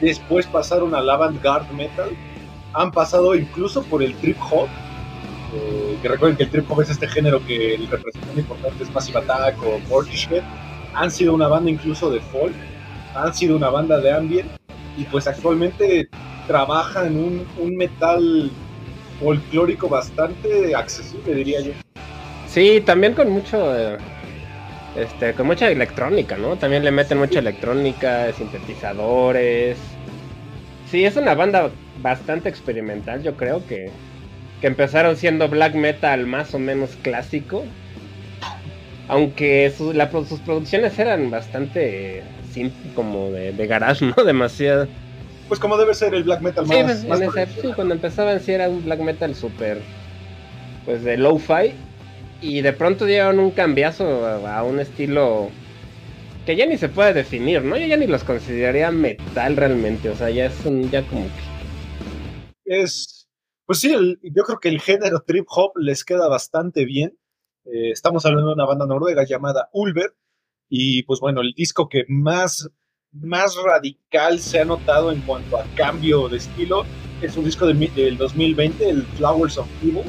Después 0.00 0.46
pasaron 0.46 0.94
al 0.94 1.08
avant-garde 1.08 1.72
metal. 1.74 2.10
Han 2.74 2.92
pasado 2.92 3.34
incluso 3.34 3.82
por 3.84 4.02
el 4.02 4.14
trip 4.16 4.36
hop. 4.50 4.68
eh, 5.54 5.96
que 6.02 6.08
recuerden 6.08 6.36
que 6.36 6.44
el 6.44 6.50
trip 6.50 6.70
hop 6.70 6.82
es 6.82 6.90
este 6.90 7.08
género 7.08 7.44
que 7.46 7.74
el 7.74 7.88
representante 7.88 8.40
importante 8.40 8.84
es 8.84 8.90
Massive 8.92 9.18
Attack 9.20 9.56
o 9.62 9.78
Portishead 9.88 10.42
han 10.94 11.10
sido 11.10 11.32
una 11.34 11.48
banda 11.48 11.70
incluso 11.70 12.10
de 12.10 12.20
folk, 12.20 12.54
han 13.14 13.32
sido 13.32 13.56
una 13.56 13.70
banda 13.70 13.98
de 13.98 14.12
ambient 14.12 14.50
y 14.96 15.04
pues 15.04 15.26
actualmente 15.26 16.08
trabajan 16.46 17.16
un, 17.16 17.46
un 17.58 17.76
metal 17.76 18.50
folclórico 19.20 19.88
bastante 19.88 20.74
accesible, 20.74 21.34
diría 21.34 21.60
yo. 21.60 21.72
Sí, 22.46 22.82
también 22.84 23.14
con 23.14 23.30
mucho, 23.30 23.76
eh, 23.76 23.98
este, 25.02 25.34
con 25.34 25.46
mucha 25.46 25.68
electrónica, 25.70 26.36
¿no? 26.36 26.58
También 26.58 26.84
le 26.84 26.90
meten 26.92 27.18
mucha 27.18 27.38
electrónica, 27.40 28.32
sintetizadores. 28.32 29.80
Sí, 30.84 31.04
es 31.04 31.16
una 31.16 31.34
banda 31.34 31.72
bastante 31.96 32.48
experimental, 32.48 33.22
yo 33.22 33.36
creo 33.36 33.66
que, 33.66 33.92
que 34.60 34.66
empezaron 34.68 35.16
siendo 35.16 35.48
black 35.48 35.74
metal 35.74 36.26
más 36.26 36.54
o 36.54 36.58
menos 36.58 36.96
clásico. 36.96 37.64
Aunque 39.06 39.70
su- 39.70 39.92
la 39.92 40.10
sus 40.10 40.40
producciones 40.42 40.98
eran 40.98 41.30
bastante 41.30 42.24
sim- 42.42 42.72
como 42.94 43.30
de, 43.32 43.52
de 43.52 43.66
garage, 43.66 44.04
¿no? 44.16 44.24
Demasiado. 44.24 44.92
Pues 45.48 45.58
como 45.60 45.78
debe 45.78 45.94
ser 45.94 46.14
el 46.14 46.24
black 46.24 46.42
metal 46.42 46.66
Sí, 46.66 46.76
más, 46.82 47.04
pues, 47.06 47.20
más 47.20 47.20
en 47.36 47.48
sí, 47.48 47.72
cuando 47.74 47.94
empezaban 47.94 48.40
sí 48.40 48.52
era 48.52 48.68
un 48.68 48.82
black 48.84 49.00
metal 49.00 49.34
súper, 49.34 49.82
pues 50.84 51.02
de 51.04 51.16
low-fi. 51.16 51.87
Y 52.40 52.60
de 52.60 52.72
pronto 52.72 53.04
dieron 53.04 53.38
un 53.38 53.50
cambiazo 53.50 54.26
a, 54.26 54.62
un 54.62 54.80
estilo 54.80 55.50
que 56.46 56.56
ya 56.56 56.66
ni 56.66 56.78
se 56.78 56.88
puede 56.88 57.12
definir, 57.12 57.62
¿no? 57.62 57.76
Yo 57.76 57.86
ya 57.86 57.96
ni 57.96 58.06
los 58.06 58.24
consideraría 58.24 58.90
metal 58.90 59.56
realmente, 59.56 60.08
o 60.08 60.16
sea, 60.16 60.30
ya 60.30 60.46
es 60.46 60.64
un, 60.64 60.90
ya 60.90 61.02
como 61.06 61.26
que... 62.64 62.80
es, 62.82 63.28
pues 63.66 63.80
sí, 63.80 63.92
yo 64.22 64.44
creo 64.44 64.60
que 64.60 64.68
el 64.68 64.80
género 64.80 65.22
trip 65.26 65.46
hop 65.48 65.72
les 65.76 66.04
queda 66.04 66.28
bastante 66.28 66.84
bien. 66.84 67.18
Eh, 67.64 67.90
estamos 67.90 68.24
hablando 68.24 68.48
de 68.48 68.54
una 68.54 68.64
banda 68.64 68.86
noruega 68.86 69.24
llamada 69.24 69.68
Ulver 69.72 70.14
y 70.70 71.02
pues 71.02 71.20
bueno, 71.20 71.40
el 71.40 71.52
disco 71.52 71.88
que 71.88 72.04
más, 72.08 72.70
más 73.12 73.56
radical 73.62 74.38
se 74.38 74.60
ha 74.60 74.64
notado 74.64 75.12
en 75.12 75.20
cuanto 75.22 75.58
a 75.58 75.64
cambio 75.74 76.28
de 76.28 76.38
estilo 76.38 76.84
es 77.20 77.36
un 77.36 77.44
disco 77.44 77.66
de 77.66 77.74
del 77.74 78.16
2020, 78.16 78.88
el 78.88 79.02
Flowers 79.02 79.58
of 79.58 79.68
Evil, 79.82 80.04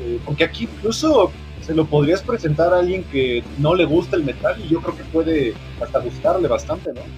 eh, 0.00 0.20
porque 0.24 0.44
aquí 0.44 0.64
incluso 0.64 1.32
se 1.66 1.74
lo 1.74 1.88
podrías 1.88 2.22
presentar 2.24 2.72
a 2.72 2.78
alguien 2.78 3.06
que 3.08 3.48
no 3.56 3.74
le 3.74 3.84
gusta 3.84 4.16
el 4.16 4.24
metal 4.24 4.54
y 4.60 4.70
yo 4.70 4.80
creo 4.80 4.94
que 4.94 5.04
puede 5.04 5.58
hasta 5.80 5.98
gustarle 6.00 6.46
bastante, 6.48 6.94
¿no? 6.94 7.12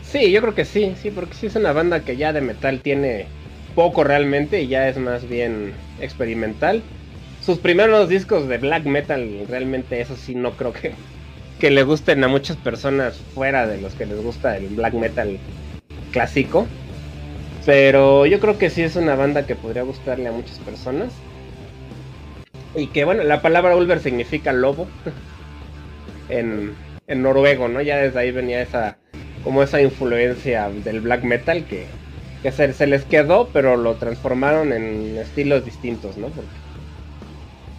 Sí, 0.00 0.32
yo 0.32 0.40
creo 0.40 0.54
que 0.54 0.64
sí, 0.64 0.96
sí, 0.96 1.10
porque 1.10 1.36
sí 1.36 1.46
es 1.46 1.54
una 1.56 1.72
banda 1.72 2.04
que 2.04 2.16
ya 2.16 2.32
de 2.32 2.40
metal 2.40 2.82
tiene 2.82 3.34
poco 3.74 4.02
realmente 4.04 4.60
y 4.62 4.68
ya 4.68 4.88
es 4.88 4.98
más 4.98 5.26
bien 5.26 5.84
experimental. 5.96 6.90
Sus 7.38 7.60
primeros 7.60 8.08
discos 8.08 8.48
de 8.48 8.58
black 8.58 8.84
metal, 8.86 9.46
realmente 9.48 10.00
eso 10.00 10.16
sí 10.16 10.34
no 10.34 10.56
creo 10.56 10.72
que, 10.72 11.02
que 11.58 11.70
le 11.70 11.84
gusten 11.84 12.22
a 12.24 12.28
muchas 12.28 12.56
personas 12.58 13.22
fuera 13.22 13.66
de 13.66 13.78
los 13.78 13.94
que 13.94 14.06
les 14.06 14.18
gusta 14.20 14.56
el 14.56 14.70
black 14.70 14.94
metal 14.94 15.44
clásico. 16.10 16.76
Pero 17.64 18.26
yo 18.26 18.40
creo 18.40 18.58
que 18.58 18.70
sí 18.70 18.82
es 18.82 18.96
una 18.96 19.16
banda 19.16 19.46
que 19.46 19.56
podría 19.56 19.82
gustarle 19.82 20.28
a 20.28 20.32
muchas 20.32 20.60
personas. 20.60 21.26
Y 22.74 22.88
que 22.88 23.04
bueno, 23.04 23.22
la 23.24 23.42
palabra 23.42 23.76
Ulver 23.76 24.00
significa 24.00 24.52
lobo 24.52 24.88
en, 26.28 26.78
en 27.06 27.22
noruego, 27.22 27.68
¿no? 27.68 27.82
Ya 27.82 27.98
desde 27.98 28.18
ahí 28.20 28.30
venía 28.30 28.62
esa 28.62 28.98
como 29.42 29.62
esa 29.62 29.82
influencia 29.82 30.70
del 30.70 31.00
black 31.00 31.24
metal 31.24 31.66
que, 31.66 31.98
que 32.42 32.52
se, 32.52 32.72
se 32.72 32.86
les 32.86 33.04
quedó, 33.04 33.50
pero 33.52 33.76
lo 33.76 33.96
transformaron 33.96 34.72
en 34.72 35.16
estilos 35.18 35.64
distintos, 35.64 36.16
¿no? 36.16 36.28
Porque 36.28 36.60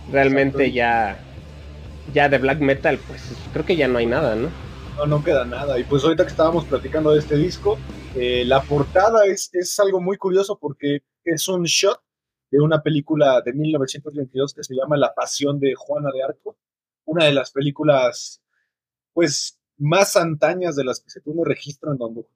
realmente 0.06 0.66
Exacto. 0.66 0.76
ya 0.76 1.30
ya 2.06 2.30
de 2.30 2.38
black 2.38 2.60
metal, 2.60 3.00
pues 3.08 3.50
creo 3.54 3.66
que 3.66 3.78
ya 3.78 3.88
no 3.88 3.98
hay 3.98 4.06
nada, 4.06 4.36
¿no? 4.36 4.50
No, 4.98 5.06
no 5.08 5.24
queda 5.24 5.46
nada. 5.46 5.80
Y 5.80 5.86
pues 5.86 6.04
ahorita 6.04 6.24
que 6.26 6.30
estábamos 6.32 6.66
platicando 6.66 7.12
de 7.12 7.20
este 7.20 7.38
disco, 7.38 7.86
eh, 8.14 8.44
la 8.46 8.68
portada 8.68 9.26
es, 9.26 9.50
es 9.54 9.80
algo 9.80 10.02
muy 10.02 10.18
curioso 10.18 10.60
porque 10.60 11.04
es 11.24 11.48
un 11.48 11.64
shot 11.64 12.03
de 12.54 12.62
una 12.62 12.84
película 12.84 13.42
de 13.42 13.52
1922 13.52 14.54
que 14.54 14.64
se 14.64 14.76
llama 14.76 14.96
La 14.96 15.16
Pasión 15.16 15.60
de 15.60 15.74
Juana 15.74 16.12
de 16.14 16.22
Arco, 16.22 16.56
una 17.06 17.26
de 17.26 17.34
las 17.34 17.50
películas 17.52 18.44
pues 19.12 19.60
más 19.80 20.16
antañas 20.16 20.76
de 20.76 20.84
las 20.84 21.00
que 21.00 21.10
se 21.10 21.22
tuvo 21.22 21.44
registro 21.44 21.92
en 21.92 21.98
donde 21.98 22.28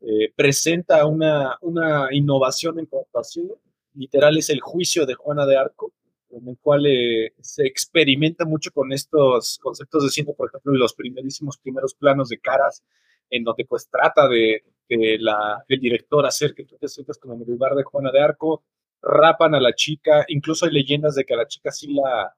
eh, 0.00 0.32
presenta 0.36 1.04
una, 1.06 1.58
una 1.60 2.06
innovación 2.12 2.78
en 2.78 2.86
cuanto 2.86 3.18
a 3.18 3.24
cine. 3.24 3.50
Literal 3.94 4.38
es 4.38 4.48
el 4.48 4.60
juicio 4.60 5.06
de 5.06 5.14
Juana 5.14 5.44
de 5.44 5.56
Arco, 5.56 5.92
en 6.30 6.50
el 6.50 6.56
cual 6.58 6.86
eh, 6.86 7.34
se 7.40 7.66
experimenta 7.66 8.44
mucho 8.44 8.70
con 8.70 8.92
estos 8.92 9.58
conceptos 9.58 10.04
de 10.04 10.10
cine, 10.10 10.34
por 10.34 10.50
ejemplo, 10.50 10.72
los 10.74 10.94
primerísimos 10.94 11.58
primeros 11.58 11.94
planos 11.94 12.28
de 12.28 12.38
caras, 12.38 12.84
en 13.28 13.42
donde 13.42 13.64
pues 13.64 13.88
trata 13.88 14.28
de 14.28 14.62
que 14.88 15.16
la, 15.18 15.64
el 15.66 15.80
director 15.80 16.24
hacer 16.26 16.54
que 16.54 16.64
tú 16.64 16.76
te 16.76 16.86
sientas 16.86 17.18
como 17.18 17.34
en 17.34 17.40
el 17.40 17.48
lugar 17.48 17.74
de 17.74 17.82
Juana 17.82 18.12
de 18.12 18.20
Arco, 18.20 18.62
rapan 19.04 19.54
a 19.54 19.60
la 19.60 19.74
chica, 19.74 20.24
incluso 20.28 20.64
hay 20.66 20.72
leyendas 20.72 21.14
de 21.14 21.24
que 21.24 21.34
a 21.34 21.36
la 21.36 21.46
chica 21.46 21.70
sí 21.70 21.92
la, 21.92 22.34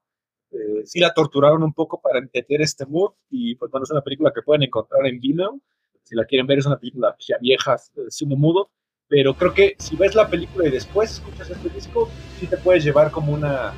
eh, 0.50 0.82
sí 0.84 0.98
la 1.00 1.14
torturaron 1.14 1.62
un 1.62 1.72
poco 1.72 2.00
para 2.00 2.18
entender 2.18 2.60
este 2.60 2.84
mood, 2.86 3.12
y 3.30 3.54
pues 3.54 3.70
bueno, 3.70 3.84
es 3.84 3.90
una 3.90 4.02
película 4.02 4.32
que 4.34 4.42
pueden 4.42 4.64
encontrar 4.64 5.06
en 5.06 5.20
Vimeo, 5.20 5.60
si 6.02 6.14
la 6.16 6.24
quieren 6.24 6.46
ver 6.46 6.58
es 6.58 6.66
una 6.66 6.78
película 6.78 7.14
ya 7.18 7.36
vieja, 7.40 7.74
eh, 7.96 8.00
cine 8.10 8.36
mudo, 8.36 8.70
pero 9.08 9.34
creo 9.34 9.54
que 9.54 9.76
si 9.78 9.94
ves 9.96 10.14
la 10.16 10.28
película 10.28 10.66
y 10.66 10.70
después 10.72 11.12
escuchas 11.12 11.48
este 11.50 11.68
disco, 11.68 12.08
sí 12.40 12.46
te 12.48 12.56
puedes 12.56 12.82
llevar 12.84 13.10
como 13.12 13.32
una, 13.32 13.72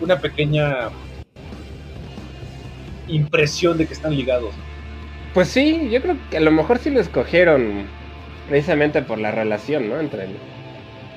una 0.00 0.18
pequeña 0.18 0.88
impresión 3.08 3.76
de 3.76 3.86
que 3.86 3.92
están 3.94 4.14
ligados. 4.16 4.54
Pues 5.34 5.48
sí, 5.48 5.90
yo 5.90 6.00
creo 6.02 6.16
que 6.30 6.36
a 6.38 6.40
lo 6.40 6.50
mejor 6.50 6.78
sí 6.78 6.90
lo 6.90 7.00
escogieron 7.00 7.86
precisamente 8.48 9.02
por 9.02 9.18
la 9.18 9.30
relación, 9.30 9.88
¿no? 9.88 10.00
Entre, 10.00 10.24
el- 10.24 10.36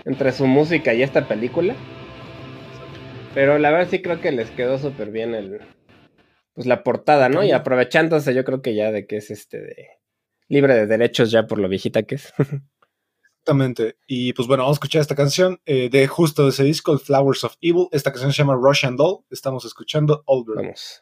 entre 0.06 0.32
su 0.32 0.48
música 0.48 0.94
y 0.94 1.04
esta 1.04 1.28
película. 1.28 1.76
Pero 3.34 3.58
la 3.58 3.72
verdad 3.72 3.90
sí 3.90 4.02
creo 4.02 4.22
que 4.22 4.32
les 4.32 4.52
quedó 4.52 4.78
súper 4.78 5.12
bien 5.12 5.34
el 5.34 5.62
pues 6.54 6.68
la 6.68 6.84
portada, 6.84 7.30
¿no? 7.30 7.44
Y 7.44 7.52
aprovechándose 7.52 8.36
yo 8.36 8.44
creo 8.44 8.62
que 8.62 8.76
ya 8.76 8.92
de 8.92 9.08
que 9.08 9.18
es 9.18 9.32
este 9.32 9.60
de 9.60 9.88
libre 10.48 10.76
de 10.76 10.86
derechos 10.86 11.32
ya 11.32 11.48
por 11.48 11.60
lo 11.60 11.68
viejita 11.68 12.04
que 12.04 12.16
es. 12.16 12.34
Exactamente. 13.44 13.98
Y 14.08 14.34
pues 14.34 14.48
bueno, 14.48 14.64
vamos 14.64 14.76
a 14.76 14.80
escuchar 14.80 15.02
esta 15.02 15.16
canción 15.16 15.60
eh, 15.66 15.90
de 15.90 16.08
justo 16.08 16.44
de 16.44 16.50
ese 16.50 16.64
disco, 16.64 16.98
Flowers 16.98 17.44
of 17.44 17.56
Evil. 17.60 17.88
Esta 17.92 18.12
canción 18.12 18.32
se 18.32 18.38
llama 18.38 18.56
Russian 18.56 18.96
Doll. 18.96 19.26
Estamos 19.30 19.66
escuchando 19.66 20.24
Older. 20.26 20.56
Vamos. 20.56 21.02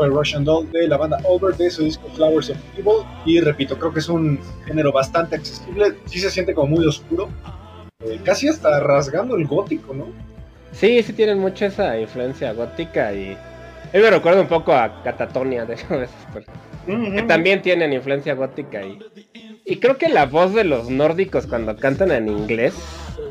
Fue 0.00 0.08
Russian 0.08 0.44
Doll 0.44 0.70
de 0.72 0.88
la 0.88 0.96
banda 0.96 1.18
Over 1.24 1.54
de 1.56 1.70
su 1.70 1.84
disco 1.84 2.08
Flowers 2.14 2.48
of 2.48 2.56
Evil. 2.78 3.04
Y 3.26 3.38
repito, 3.40 3.78
creo 3.78 3.92
que 3.92 3.98
es 4.00 4.08
un 4.08 4.40
género 4.64 4.92
bastante 4.92 5.36
accesible. 5.36 5.94
Sí 6.06 6.18
se 6.20 6.30
siente 6.30 6.54
como 6.54 6.68
muy 6.76 6.86
oscuro. 6.86 7.28
eh, 8.02 8.18
casi 8.24 8.48
hasta 8.48 8.80
rasgando 8.80 9.36
el 9.36 9.46
gótico, 9.46 9.92
¿no? 9.92 10.06
Sí, 10.72 11.02
sí 11.02 11.12
tienen 11.12 11.38
mucho 11.38 11.66
esa 11.66 11.98
influencia 11.98 12.52
gótica 12.54 13.12
y... 13.12 13.32
A 13.32 13.96
mí 13.96 14.02
me 14.02 14.10
recuerda 14.10 14.40
un 14.40 14.46
poco 14.48 14.72
a 14.72 15.02
Catatonia, 15.02 15.66
de 15.66 15.74
hecho, 15.74 15.84
a 15.90 15.96
veces, 15.98 16.16
porque- 16.32 16.50
que 17.16 17.22
también 17.24 17.60
tienen 17.60 17.92
influencia 17.92 18.32
gótica 18.34 18.82
y... 18.82 18.98
Y 19.66 19.76
creo 19.80 19.98
que 19.98 20.08
la 20.08 20.24
voz 20.24 20.54
de 20.54 20.64
los 20.64 20.88
nórdicos 20.88 21.46
cuando 21.46 21.76
cantan 21.76 22.10
en 22.10 22.28
inglés 22.28 22.72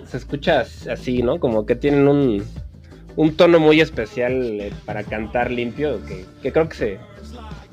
se 0.05 0.17
escucha 0.17 0.59
así, 0.91 1.23
¿no? 1.23 1.39
Como 1.39 1.65
que 1.65 1.75
tienen 1.75 2.07
un, 2.07 2.45
un 3.19 3.35
tono 3.35 3.59
muy 3.59 3.81
especial 3.81 4.33
eh, 4.61 4.71
para 4.85 5.03
cantar 5.03 5.51
limpio, 5.51 5.99
que, 6.05 6.25
que 6.41 6.53
creo 6.53 6.69
que 6.69 6.75
se, 6.77 6.99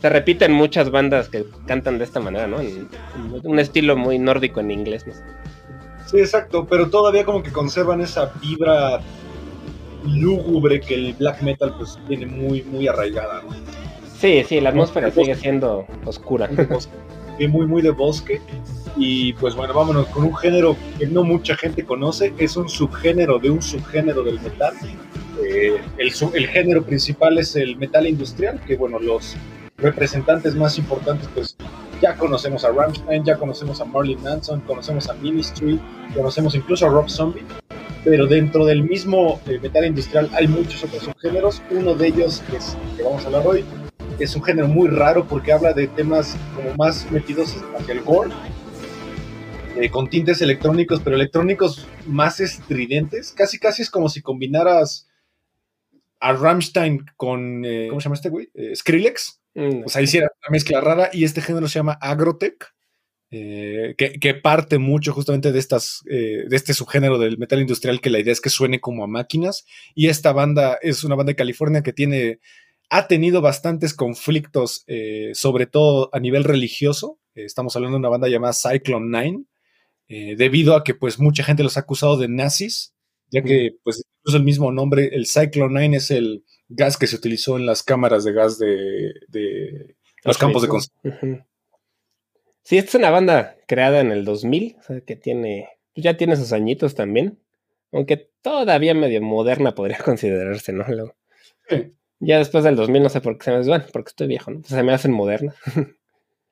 se 0.02 0.08
repite 0.08 0.44
en 0.44 0.52
muchas 0.52 0.90
bandas 0.90 1.28
que 1.28 1.44
cantan 1.66 1.98
de 1.98 2.04
esta 2.04 2.18
manera, 2.18 2.48
¿no? 2.48 2.60
En- 2.60 2.88
en 3.32 3.40
un 3.44 3.58
estilo 3.60 3.96
muy 3.96 4.18
nórdico 4.18 4.58
en 4.58 4.72
inglés, 4.72 5.06
¿no? 5.06 5.12
Sí, 6.06 6.18
exacto, 6.18 6.66
pero 6.68 6.90
todavía 6.90 7.24
como 7.24 7.42
que 7.44 7.52
conservan 7.52 8.00
esa 8.00 8.32
vibra 8.42 9.00
lúgubre 10.04 10.80
que 10.80 10.94
el 10.94 11.14
black 11.14 11.42
metal 11.42 11.74
pues 11.76 11.96
tiene 12.08 12.26
muy, 12.26 12.62
muy 12.64 12.88
arraigada, 12.88 13.42
¿no? 13.42 13.50
Sí, 14.18 14.42
sí, 14.48 14.60
la 14.60 14.70
atmósfera 14.70 15.10
sigue 15.12 15.34
siendo 15.36 15.86
oscura. 16.04 16.48
Muy, 17.38 17.66
muy 17.66 17.82
de 17.82 17.90
bosque. 17.90 18.40
Y 18.96 19.34
pues 19.34 19.54
bueno, 19.54 19.74
vámonos 19.74 20.06
con 20.06 20.24
un 20.24 20.34
género 20.34 20.74
que 20.98 21.06
no 21.06 21.22
mucha 21.22 21.54
gente 21.54 21.84
conoce, 21.84 22.32
es 22.38 22.56
un 22.56 22.66
subgénero 22.68 23.38
de 23.38 23.50
un 23.50 23.60
subgénero 23.60 24.22
del 24.22 24.40
metal. 24.40 24.72
Eh, 25.44 25.80
el, 25.98 26.46
género 26.48 26.84
principal 26.84 27.38
es 27.38 27.56
el 27.56 27.76
metal 27.76 28.06
industrial, 28.06 28.60
que 28.66 28.76
bueno, 28.76 28.98
los 28.98 29.36
representantes 29.76 30.54
más 30.54 30.78
importantes 30.78 31.28
pues 31.34 31.56
ya 32.00 32.16
conocemos 32.16 32.64
a 32.64 32.70
Rammstein, 32.70 33.24
ya 33.24 33.36
conocemos 33.36 33.80
a 33.80 33.84
Marlon 33.84 34.22
Manson, 34.22 34.60
conocemos 34.62 35.08
a 35.08 35.14
Ministry, 35.14 35.80
conocemos 36.14 36.54
incluso 36.54 36.86
a 36.86 36.88
Rob 36.88 37.08
Zombie, 37.08 37.44
pero 38.04 38.26
dentro 38.26 38.64
del 38.64 38.84
mismo 38.84 39.40
eh, 39.46 39.58
metal 39.60 39.84
industrial 39.84 40.30
hay 40.32 40.46
muchos 40.46 40.84
otros 40.84 41.02
subgéneros. 41.02 41.62
Uno 41.70 41.94
de 41.94 42.08
ellos 42.08 42.42
que 42.50 42.56
es 42.56 42.76
que 42.96 43.02
vamos 43.02 43.24
a 43.24 43.26
hablar 43.26 43.46
hoy 43.46 43.64
es 44.18 44.34
un 44.34 44.42
género 44.42 44.68
muy 44.68 44.88
raro 44.88 45.26
porque 45.26 45.52
habla 45.52 45.72
de 45.72 45.88
temas 45.88 46.36
como 46.54 46.74
más 46.76 47.10
metidos 47.10 47.54
hacia 47.78 47.92
el 47.92 48.02
gore, 48.02 48.30
eh, 49.76 49.90
con 49.90 50.08
tintes 50.08 50.40
electrónicos, 50.40 51.00
pero 51.04 51.16
electrónicos 51.16 51.86
más 52.06 52.40
estridentes. 52.40 53.32
Casi, 53.32 53.58
casi 53.58 53.82
es 53.82 53.90
como 53.90 54.08
si 54.08 54.22
combinaras 54.22 55.05
a 56.20 56.32
Rammstein 56.32 57.04
con, 57.16 57.64
eh, 57.64 57.86
¿cómo 57.88 58.00
se 58.00 58.04
llama 58.04 58.16
este 58.16 58.28
güey? 58.28 58.50
Eh, 58.54 58.74
Skrillex. 58.74 59.40
Mm, 59.54 59.84
O 59.84 59.88
sea, 59.88 60.02
hiciera 60.02 60.28
una 60.42 60.52
mezcla 60.52 60.80
rara 60.80 61.10
y 61.12 61.24
este 61.24 61.40
género 61.40 61.68
se 61.68 61.78
llama 61.78 61.98
Agrotech, 62.00 62.74
eh, 63.30 63.94
que, 63.96 64.18
que 64.20 64.34
parte 64.34 64.78
mucho 64.78 65.12
justamente 65.12 65.52
de, 65.52 65.58
estas, 65.58 66.02
de 66.04 66.46
este 66.50 66.74
subgénero 66.74 67.18
del 67.18 67.38
metal 67.38 67.60
industrial, 67.60 68.00
que 68.00 68.10
la 68.10 68.18
idea 68.20 68.32
es 68.32 68.40
que 68.40 68.50
suene 68.50 68.80
como 68.80 69.04
a 69.04 69.06
máquinas. 69.06 69.64
Y 69.94 70.08
esta 70.08 70.32
banda 70.32 70.78
es 70.82 71.04
una 71.04 71.14
banda 71.14 71.30
de 71.30 71.36
California 71.36 71.82
que 71.82 71.92
tiene, 71.92 72.40
ha 72.90 73.08
tenido 73.08 73.40
bastantes 73.40 73.94
conflictos, 73.94 74.84
sobre 75.32 75.66
todo 75.66 76.10
a 76.12 76.20
nivel 76.20 76.44
religioso. 76.44 77.18
Estamos 77.34 77.74
hablando 77.76 77.96
de 77.96 78.00
una 78.00 78.08
banda 78.08 78.28
llamada 78.28 78.52
Cyclone 78.54 79.22
Nine, 79.22 79.44
eh, 80.08 80.36
debido 80.36 80.76
a 80.76 80.84
que 80.84 80.94
pues 80.94 81.18
mucha 81.18 81.42
gente 81.42 81.64
los 81.64 81.76
ha 81.76 81.80
acusado 81.80 82.16
de 82.16 82.28
nazis, 82.28 82.94
ya 83.30 83.42
que 83.42 83.72
pues 83.82 84.04
incluso 84.26 84.38
el 84.38 84.44
mismo 84.44 84.72
nombre, 84.72 85.10
el 85.12 85.26
Cyclone 85.26 85.72
9 85.72 85.96
es 85.96 86.10
el 86.10 86.44
gas 86.68 86.96
que 86.96 87.06
se 87.06 87.14
utilizó 87.14 87.56
en 87.56 87.64
las 87.66 87.84
cámaras 87.84 88.24
de 88.24 88.32
gas 88.32 88.58
de, 88.58 89.12
de 89.28 89.94
los 90.24 90.36
campos 90.36 90.62
de 90.62 90.68
concentración. 90.68 91.46
Sí, 92.62 92.76
esta 92.76 92.88
es 92.90 92.94
una 92.96 93.10
banda 93.10 93.56
creada 93.68 94.00
en 94.00 94.10
el 94.10 94.24
2000, 94.24 94.76
o 94.80 94.82
sea, 94.82 95.00
que 95.02 95.14
tiene, 95.14 95.68
ya 95.94 96.16
tiene 96.16 96.34
sus 96.34 96.52
añitos 96.52 96.96
también, 96.96 97.38
aunque 97.92 98.28
todavía 98.42 98.94
medio 98.94 99.22
moderna 99.22 99.76
podría 99.76 99.98
considerarse, 100.04 100.72
¿no? 100.72 100.84
Luego, 100.88 101.14
Sí. 101.68 101.92
ya 102.20 102.38
después 102.38 102.64
del 102.64 102.74
2000 102.76 103.02
no 103.04 103.08
sé 103.08 103.20
por 103.20 103.38
qué 103.38 103.44
se 103.44 103.50
me 103.52 103.62
bueno, 103.62 103.84
porque 103.92 104.08
estoy 104.08 104.26
viejo, 104.26 104.50
¿no? 104.50 104.62
Se 104.64 104.82
me 104.82 104.92
hacen 104.92 105.12
moderna. 105.12 105.54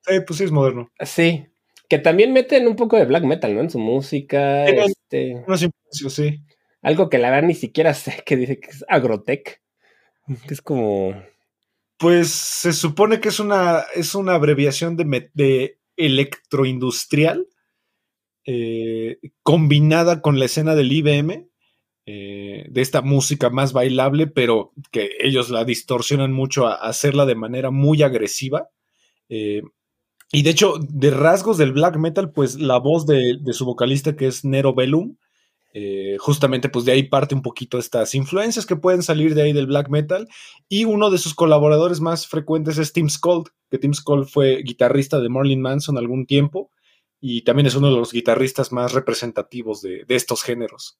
Sí, 0.06 0.20
pues 0.26 0.36
sí 0.36 0.44
es 0.44 0.50
moderno. 0.50 0.90
Sí, 1.00 1.46
que 1.88 1.98
también 1.98 2.34
meten 2.34 2.68
un 2.68 2.76
poco 2.76 2.98
de 2.98 3.06
black 3.06 3.24
metal, 3.24 3.54
¿no? 3.54 3.62
En 3.62 3.70
su 3.70 3.78
música, 3.78 4.66
este, 4.68 5.42
sí. 6.10 6.42
Algo 6.84 7.08
que 7.08 7.18
la 7.18 7.30
verdad 7.30 7.48
ni 7.48 7.54
siquiera 7.54 7.94
sé 7.94 8.22
que 8.24 8.36
dice 8.36 8.60
que 8.60 8.70
es 8.70 8.84
agrotech, 8.88 9.60
que 10.46 10.54
es 10.54 10.62
como, 10.62 11.14
Pues 11.98 12.30
se 12.30 12.72
supone 12.72 13.20
que 13.20 13.30
es 13.30 13.40
una, 13.40 13.80
es 13.94 14.14
una 14.14 14.34
abreviación 14.34 14.96
de, 14.96 15.30
de 15.34 15.78
electroindustrial 15.96 17.48
eh, 18.46 19.18
combinada 19.42 20.20
con 20.20 20.38
la 20.38 20.44
escena 20.44 20.74
del 20.74 20.92
IBM, 20.92 21.48
eh, 22.06 22.66
de 22.68 22.80
esta 22.82 23.00
música 23.00 23.48
más 23.48 23.72
bailable, 23.72 24.26
pero 24.26 24.72
que 24.90 25.10
ellos 25.20 25.48
la 25.48 25.64
distorsionan 25.64 26.32
mucho 26.32 26.66
a, 26.66 26.74
a 26.74 26.88
hacerla 26.88 27.24
de 27.24 27.34
manera 27.34 27.70
muy 27.70 28.02
agresiva. 28.02 28.68
Eh, 29.30 29.62
y 30.30 30.42
de 30.42 30.50
hecho, 30.50 30.74
de 30.80 31.10
rasgos 31.10 31.56
del 31.56 31.72
black 31.72 31.96
metal, 31.96 32.30
pues 32.32 32.60
la 32.60 32.78
voz 32.78 33.06
de, 33.06 33.38
de 33.40 33.52
su 33.54 33.64
vocalista, 33.64 34.16
que 34.16 34.26
es 34.26 34.44
Nero 34.44 34.74
Bellum, 34.74 35.16
eh, 35.74 36.16
justamente 36.18 36.70
pues 36.70 36.84
de 36.86 36.92
ahí 36.92 37.02
parte 37.02 37.34
un 37.34 37.42
poquito 37.42 37.78
estas 37.78 38.14
influencias 38.14 38.64
que 38.64 38.76
pueden 38.76 39.02
salir 39.02 39.34
de 39.34 39.42
ahí 39.42 39.52
del 39.52 39.66
black 39.66 39.90
metal. 39.90 40.28
Y 40.68 40.84
uno 40.86 41.10
de 41.10 41.18
sus 41.18 41.34
colaboradores 41.34 42.00
más 42.00 42.26
frecuentes 42.26 42.78
es 42.78 42.92
Tim 42.94 43.10
Skold, 43.10 43.48
que 43.70 43.78
Tim 43.78 43.92
Skold 43.92 44.28
fue 44.28 44.62
guitarrista 44.62 45.20
de 45.20 45.28
Marilyn 45.28 45.60
Manson 45.60 45.98
algún 45.98 46.24
tiempo 46.26 46.70
y 47.20 47.42
también 47.42 47.66
es 47.66 47.74
uno 47.74 47.88
de 47.90 47.96
los 47.96 48.12
guitarristas 48.12 48.70
más 48.72 48.92
representativos 48.94 49.82
de, 49.82 50.04
de 50.06 50.14
estos 50.14 50.42
géneros. 50.42 50.98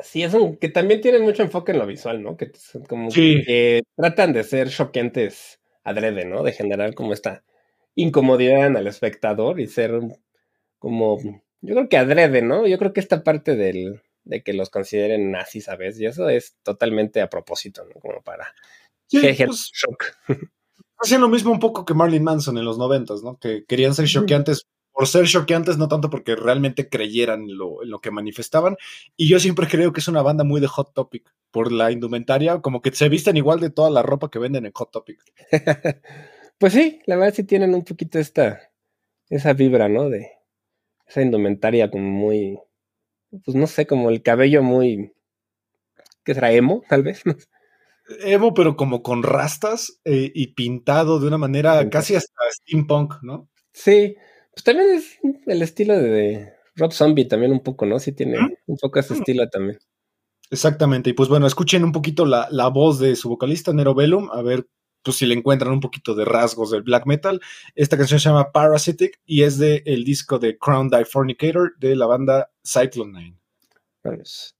sí, 0.00 0.22
es 0.24 0.34
un, 0.34 0.56
que 0.56 0.68
también 0.68 1.00
tienen 1.00 1.22
mucho 1.22 1.42
enfoque 1.42 1.72
en 1.72 1.78
lo 1.78 1.86
visual, 1.86 2.22
¿no? 2.22 2.36
Que 2.36 2.50
como 2.88 3.10
Sí. 3.10 3.42
que 3.46 3.82
tratan 3.96 4.32
de 4.32 4.42
ser 4.44 4.68
choquentes 4.70 5.60
adrede, 5.84 6.24
¿no? 6.24 6.42
De 6.42 6.52
generar 6.52 6.94
como 6.94 7.12
esta 7.12 7.44
incomodidad 7.94 8.66
en 8.66 8.76
el 8.76 8.86
espectador 8.86 9.60
y 9.60 9.66
ser 9.68 10.00
como, 10.78 11.18
yo 11.62 11.74
creo 11.74 11.88
que 11.88 11.96
adrede, 11.96 12.42
¿no? 12.42 12.66
Yo 12.66 12.78
creo 12.78 12.92
que 12.92 13.00
esta 13.00 13.24
parte 13.24 13.56
del, 13.56 14.02
de 14.24 14.42
que 14.42 14.52
los 14.52 14.70
consideren 14.70 15.30
nazis 15.30 15.68
a 15.68 15.76
veces, 15.76 16.00
y 16.00 16.06
eso 16.06 16.28
es 16.28 16.56
totalmente 16.62 17.20
a 17.20 17.30
propósito, 17.30 17.84
¿no? 17.84 18.00
Como 18.00 18.22
para 18.22 18.54
Sí, 19.08 19.20
pues, 19.20 19.70
shock. 19.74 20.04
hacían 20.98 21.20
lo 21.20 21.28
mismo 21.28 21.52
un 21.52 21.60
poco 21.60 21.84
que 21.84 21.94
Marilyn 21.94 22.24
Manson 22.24 22.56
en 22.58 22.64
los 22.64 22.78
noventas, 22.78 23.22
¿no? 23.22 23.38
Que 23.38 23.64
querían 23.66 23.94
ser 23.94 24.06
choqueantes 24.06 24.66
por 24.92 25.06
ser 25.06 25.26
choqueantes, 25.26 25.78
no 25.78 25.88
tanto 25.88 26.10
porque 26.10 26.36
realmente 26.36 26.88
creyeran 26.88 27.42
en 27.42 27.56
lo, 27.56 27.82
en 27.82 27.90
lo 27.90 28.00
que 28.00 28.10
manifestaban. 28.10 28.76
Y 29.16 29.28
yo 29.28 29.40
siempre 29.40 29.66
creo 29.66 29.92
que 29.92 30.00
es 30.00 30.08
una 30.08 30.22
banda 30.22 30.44
muy 30.44 30.60
de 30.60 30.66
Hot 30.66 30.92
Topic 30.92 31.32
por 31.50 31.72
la 31.72 31.90
indumentaria, 31.90 32.60
como 32.60 32.82
que 32.82 32.92
se 32.92 33.08
visten 33.08 33.36
igual 33.36 33.60
de 33.60 33.70
toda 33.70 33.90
la 33.90 34.02
ropa 34.02 34.30
que 34.30 34.38
venden 34.38 34.66
en 34.66 34.72
Hot 34.72 34.90
Topic. 34.90 35.20
Pues 36.58 36.74
sí, 36.74 37.00
la 37.06 37.16
verdad 37.16 37.34
sí 37.34 37.42
tienen 37.42 37.74
un 37.74 37.82
poquito 37.82 38.20
esta, 38.20 38.70
esa 39.28 39.52
vibra, 39.52 39.88
¿no? 39.88 40.08
De 40.08 40.30
esa 41.12 41.22
indumentaria 41.22 41.90
como 41.90 42.08
muy, 42.08 42.58
pues 43.44 43.54
no 43.54 43.66
sé, 43.66 43.86
como 43.86 44.10
el 44.10 44.22
cabello 44.22 44.62
muy, 44.62 45.12
¿qué 46.24 46.34
será? 46.34 46.52
Emo, 46.52 46.82
tal 46.88 47.02
vez. 47.02 47.22
Evo, 48.24 48.52
pero 48.52 48.76
como 48.76 49.02
con 49.02 49.22
rastas 49.22 50.00
eh, 50.04 50.32
y 50.34 50.54
pintado 50.54 51.20
de 51.20 51.28
una 51.28 51.38
manera 51.38 51.88
casi 51.88 52.16
hasta 52.16 52.34
steampunk, 52.50 53.14
¿no? 53.22 53.48
Sí, 53.72 54.16
pues 54.52 54.64
también 54.64 54.90
es 54.90 55.18
el 55.46 55.62
estilo 55.62 55.94
de, 55.96 56.08
de 56.10 56.52
Rob 56.74 56.92
Zombie 56.92 57.26
también 57.26 57.52
un 57.52 57.60
poco, 57.62 57.86
¿no? 57.86 57.98
Sí 57.98 58.12
tiene 58.12 58.40
¿Mm? 58.40 58.54
un 58.66 58.76
poco 58.78 58.98
ese 58.98 59.14
estilo 59.14 59.48
también. 59.48 59.78
Exactamente. 60.50 61.10
Y 61.10 61.12
pues 61.12 61.28
bueno, 61.28 61.46
escuchen 61.46 61.84
un 61.84 61.92
poquito 61.92 62.26
la, 62.26 62.48
la 62.50 62.68
voz 62.68 62.98
de 62.98 63.16
su 63.16 63.28
vocalista, 63.28 63.72
Nero 63.72 63.94
Bellum, 63.94 64.28
a 64.32 64.42
ver 64.42 64.66
pues, 65.02 65.16
si 65.16 65.26
le 65.26 65.34
encuentran 65.34 65.72
un 65.72 65.80
poquito 65.80 66.14
de 66.14 66.24
rasgos 66.24 66.70
del 66.70 66.82
black 66.82 67.06
metal. 67.06 67.40
Esta 67.74 67.96
canción 67.96 68.20
se 68.20 68.28
llama 68.28 68.52
Parasitic 68.52 69.20
y 69.26 69.42
es 69.42 69.58
de 69.58 69.82
el 69.86 70.04
disco 70.04 70.38
de 70.38 70.56
Crown 70.58 70.88
Die 70.88 71.04
Fornicator 71.04 71.76
de 71.78 71.96
la 71.96 72.06
banda 72.06 72.50
Cyclone 72.64 73.12
9. 73.12 73.34
Vamos. 74.04 74.56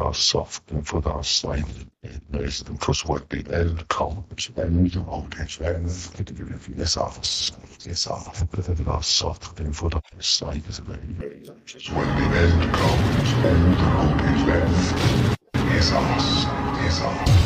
are 0.00 0.14
soft 0.14 0.70
and 0.70 0.86
for 0.86 1.06
our 1.08 1.22
slightly 1.22 1.86
less 2.32 2.60
than 2.60 2.76
for 2.78 2.94
what 3.04 3.28
the 3.28 3.44
end 3.54 3.86
comes 3.88 4.50
and 4.56 4.90
the 4.90 5.00
mortgage 5.00 5.60
and 5.60 5.86
us. 5.86 6.96
off 6.96 7.18
yes 7.86 8.06
off 8.06 8.40
and 8.68 8.88
are 8.88 9.02
soft 9.02 9.60
and 9.60 9.76
for 9.76 9.90
the 9.90 10.02
slightly 10.18 10.60
when 11.92 12.08
the 12.18 12.26
end 12.38 12.74
comes 12.74 13.32
and 13.50 13.76
the 13.76 13.88
mortgage 13.96 14.44
and 14.58 15.70
yes 15.72 15.92
off 15.92 16.82
yes 16.82 17.02
off 17.02 17.39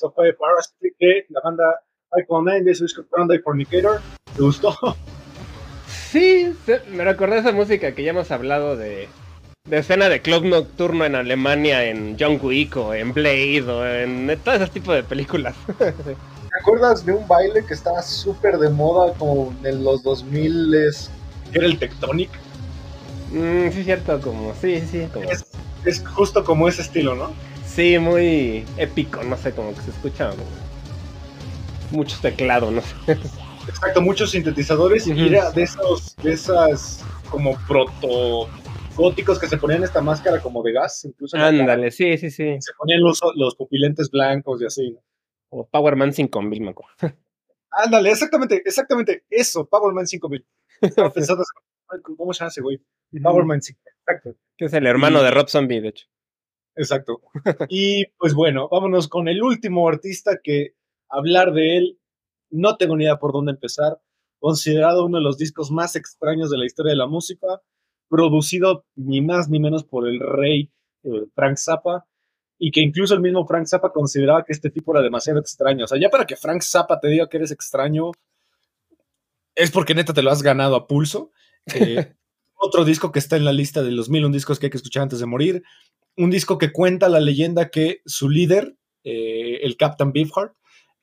eso 0.00 0.10
fue 0.12 0.32
Parasite 0.32 0.96
de 0.98 1.26
la 1.28 1.40
banda 1.44 1.82
Icon 2.16 2.44
9 2.46 2.62
de 2.62 2.74
su 2.74 2.84
disco 2.84 3.04
Grande 3.12 3.38
Fornicator. 3.40 4.00
¿Te 4.34 4.42
gustó? 4.42 4.74
Sí, 5.86 6.56
me 6.90 7.04
recordé 7.04 7.38
esa 7.38 7.52
música 7.52 7.94
que 7.94 8.02
ya 8.02 8.10
hemos 8.10 8.30
hablado 8.30 8.78
de, 8.78 9.08
de 9.68 9.78
escena 9.78 10.08
de 10.08 10.22
club 10.22 10.46
nocturno 10.46 11.04
en 11.04 11.16
Alemania, 11.16 11.84
en 11.84 12.16
John 12.18 12.40
Wick 12.42 12.78
o 12.78 12.94
en 12.94 13.12
Blade 13.12 13.62
o 13.68 13.86
en 13.86 14.38
todo 14.42 14.54
ese 14.54 14.68
tipo 14.68 14.94
de 14.94 15.02
películas. 15.02 15.54
¿Te 15.78 15.94
acuerdas 16.62 17.04
de 17.04 17.12
un 17.12 17.28
baile 17.28 17.62
que 17.66 17.74
estaba 17.74 18.00
súper 18.00 18.56
de 18.56 18.70
moda 18.70 19.12
como 19.18 19.54
en 19.64 19.84
los 19.84 20.02
2000 20.02 20.74
Era 21.52 21.66
el 21.66 21.78
Tectonic. 21.78 22.30
Mm, 23.32 23.70
sí, 23.70 23.84
cierto, 23.84 24.18
como, 24.22 24.54
sí, 24.54 24.80
sí, 24.80 25.06
como, 25.12 25.30
Es, 25.30 25.44
es 25.84 26.02
justo 26.08 26.42
como 26.42 26.68
ese 26.68 26.80
estilo, 26.80 27.14
¿no? 27.14 27.49
Sí, 27.74 27.98
muy 27.98 28.64
épico, 28.76 29.22
no 29.22 29.36
sé, 29.36 29.52
como 29.52 29.74
que 29.74 29.80
se 29.82 29.90
escucha 29.90 30.30
como 30.30 30.44
mucho 31.90 32.16
teclado, 32.20 32.70
no 32.70 32.80
sé. 32.82 32.94
Exacto, 33.68 34.00
muchos 34.00 34.30
sintetizadores 34.30 35.06
y 35.06 35.12
era 35.28 35.50
de 35.52 35.62
esos, 35.62 36.16
de 36.16 36.32
esas 36.32 37.04
como 37.30 37.56
proto 37.68 38.48
góticos 38.96 39.38
que 39.38 39.46
se 39.46 39.56
ponían 39.58 39.84
esta 39.84 40.00
máscara 40.00 40.40
como 40.40 40.62
de 40.62 40.72
gas, 40.72 41.04
incluso. 41.04 41.36
Ándale, 41.36 41.90
sí, 41.90 42.16
sí, 42.18 42.30
sí. 42.30 42.56
se 42.60 42.72
ponían 42.76 43.00
los, 43.00 43.20
los 43.36 43.54
pupilentes 43.54 44.10
blancos 44.10 44.60
y 44.62 44.66
así. 44.66 44.90
¿no? 44.92 45.00
O 45.50 45.66
Power 45.68 45.94
Man 45.96 46.12
5000, 46.12 46.60
me 46.62 46.70
acuerdo. 46.70 46.94
Ándale, 47.70 48.10
exactamente, 48.10 48.62
exactamente, 48.64 49.24
eso, 49.30 49.64
Powerman 49.68 50.06
5000. 50.06 50.44
Estaba 50.80 51.10
pensando, 51.12 51.44
¿cómo 52.16 52.32
se 52.32 52.40
llama 52.40 52.48
ese 52.48 52.60
güey? 52.62 52.80
Powerman 53.22 53.62
5000, 53.62 53.92
exacto. 54.00 54.36
Que 54.56 54.64
es 54.64 54.72
el 54.72 54.86
hermano 54.86 55.20
Y- 55.20 55.24
de 55.24 55.30
Rob 55.30 55.48
Zombie, 55.48 55.80
de 55.80 55.88
hecho. 55.88 56.06
Exacto. 56.80 57.20
Y 57.68 58.06
pues 58.18 58.34
bueno, 58.34 58.68
vámonos 58.70 59.06
con 59.08 59.28
el 59.28 59.42
último 59.42 59.86
artista 59.86 60.38
que 60.42 60.74
hablar 61.08 61.52
de 61.52 61.76
él, 61.76 61.98
no 62.50 62.76
tengo 62.76 62.96
ni 62.96 63.04
idea 63.04 63.18
por 63.18 63.32
dónde 63.32 63.52
empezar. 63.52 64.00
Considerado 64.38 65.04
uno 65.04 65.18
de 65.18 65.24
los 65.24 65.36
discos 65.36 65.70
más 65.70 65.94
extraños 65.94 66.50
de 66.50 66.56
la 66.56 66.64
historia 66.64 66.90
de 66.90 66.96
la 66.96 67.06
música, 67.06 67.60
producido 68.08 68.86
ni 68.96 69.20
más 69.20 69.50
ni 69.50 69.60
menos 69.60 69.84
por 69.84 70.08
el 70.08 70.20
rey 70.20 70.72
eh, 71.04 71.26
Frank 71.34 71.58
Zappa, 71.58 72.06
y 72.58 72.70
que 72.70 72.80
incluso 72.80 73.14
el 73.14 73.20
mismo 73.20 73.46
Frank 73.46 73.66
Zappa 73.66 73.92
consideraba 73.92 74.44
que 74.44 74.52
este 74.52 74.70
tipo 74.70 74.92
era 74.92 75.02
demasiado 75.02 75.38
extraño. 75.38 75.84
O 75.84 75.88
sea, 75.88 76.00
ya 76.00 76.08
para 76.08 76.26
que 76.26 76.36
Frank 76.36 76.62
Zappa 76.62 76.98
te 76.98 77.08
diga 77.08 77.28
que 77.28 77.36
eres 77.36 77.50
extraño, 77.50 78.12
es 79.54 79.70
porque 79.70 79.94
neta 79.94 80.14
te 80.14 80.22
lo 80.22 80.30
has 80.30 80.42
ganado 80.42 80.76
a 80.76 80.86
pulso. 80.86 81.30
Eh, 81.74 82.14
otro 82.54 82.86
disco 82.86 83.12
que 83.12 83.18
está 83.18 83.36
en 83.36 83.44
la 83.44 83.52
lista 83.52 83.82
de 83.82 83.90
los 83.90 84.08
mil 84.08 84.24
un 84.24 84.32
discos 84.32 84.58
que 84.58 84.66
hay 84.66 84.70
que 84.70 84.78
escuchar 84.78 85.02
antes 85.02 85.20
de 85.20 85.26
morir 85.26 85.62
un 86.20 86.30
disco 86.30 86.58
que 86.58 86.72
cuenta 86.72 87.08
la 87.08 87.20
leyenda 87.20 87.70
que 87.70 88.02
su 88.04 88.28
líder, 88.28 88.76
eh, 89.04 89.60
el 89.62 89.76
Captain 89.76 90.12
Beefheart, 90.12 90.52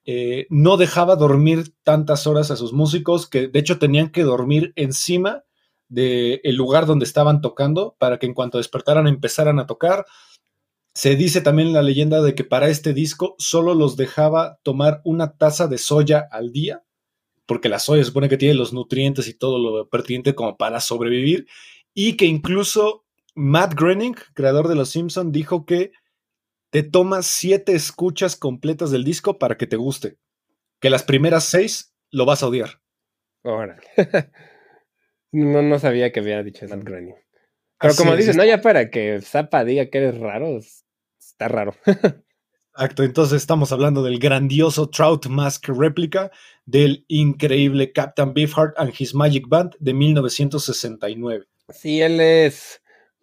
eh, 0.05 0.45
no 0.49 0.77
dejaba 0.77 1.15
dormir 1.15 1.73
tantas 1.83 2.27
horas 2.27 2.51
a 2.51 2.55
sus 2.55 2.71
músicos, 2.71 3.27
que 3.27 3.47
de 3.47 3.59
hecho 3.59 3.79
tenían 3.79 4.09
que 4.09 4.23
dormir 4.23 4.73
encima 4.75 5.43
del 5.89 6.55
lugar 6.55 6.85
donde 6.85 7.05
estaban 7.05 7.41
tocando 7.41 7.95
para 7.97 8.19
que 8.19 8.25
en 8.25 8.33
cuanto 8.33 8.57
despertaran 8.57 9.07
empezaran 9.07 9.59
a 9.59 9.67
tocar. 9.67 10.05
Se 10.93 11.15
dice 11.15 11.41
también 11.41 11.73
la 11.73 11.81
leyenda 11.81 12.21
de 12.21 12.35
que 12.35 12.43
para 12.43 12.69
este 12.69 12.93
disco 12.93 13.35
solo 13.37 13.73
los 13.73 13.97
dejaba 13.97 14.59
tomar 14.63 15.01
una 15.03 15.37
taza 15.37 15.67
de 15.67 15.77
soya 15.77 16.27
al 16.31 16.51
día, 16.51 16.83
porque 17.45 17.69
la 17.69 17.79
soya 17.79 18.03
supone 18.03 18.29
que 18.29 18.37
tiene 18.37 18.53
los 18.53 18.73
nutrientes 18.73 19.27
y 19.27 19.33
todo 19.33 19.57
lo 19.57 19.89
pertinente 19.89 20.35
como 20.35 20.57
para 20.57 20.79
sobrevivir, 20.79 21.47
y 21.93 22.17
que 22.17 22.25
incluso 22.25 23.06
Matt 23.37 23.75
Groening, 23.75 24.15
creador 24.33 24.67
de 24.67 24.75
Los 24.75 24.89
Simpson, 24.89 25.31
dijo 25.31 25.65
que 25.65 25.91
te 26.71 26.83
tomas 26.83 27.27
siete 27.27 27.73
escuchas 27.75 28.35
completas 28.35 28.91
del 28.91 29.03
disco 29.03 29.37
para 29.37 29.57
que 29.57 29.67
te 29.67 29.75
guste. 29.77 30.17
Que 30.81 30.89
las 30.89 31.03
primeras 31.03 31.43
seis 31.45 31.93
lo 32.11 32.25
vas 32.25 32.41
a 32.43 32.47
odiar. 32.47 32.81
Órale. 33.43 33.81
no, 35.31 35.61
no 35.61 35.79
sabía 35.79 36.11
que 36.11 36.19
había 36.19 36.43
dicho 36.43 36.65
Matt 36.67 36.83
Groening. 36.83 37.15
Pero 37.79 37.91
Así 37.91 38.01
como 38.01 38.13
es, 38.13 38.19
dices, 38.19 38.35
no, 38.35 38.43
ya 38.43 38.61
para 38.61 38.89
que 38.89 39.21
Zappa 39.21 39.63
diga 39.63 39.85
que 39.89 39.99
eres 39.99 40.17
raro, 40.17 40.57
es- 40.57 40.83
está 41.19 41.47
raro. 41.47 41.75
Exacto, 42.73 43.03
entonces 43.03 43.41
estamos 43.41 43.71
hablando 43.71 44.03
del 44.03 44.19
grandioso 44.19 44.89
Trout 44.89 45.27
Mask 45.27 45.67
réplica 45.69 46.31
del 46.65 47.05
increíble 47.07 47.91
Captain 47.91 48.33
Beefheart 48.33 48.77
and 48.77 48.93
His 48.97 49.15
Magic 49.15 49.47
Band 49.47 49.75
de 49.79 49.93
1969. 49.93 51.45
Sí, 51.69 52.01
él 52.01 52.19
es. 52.19 52.81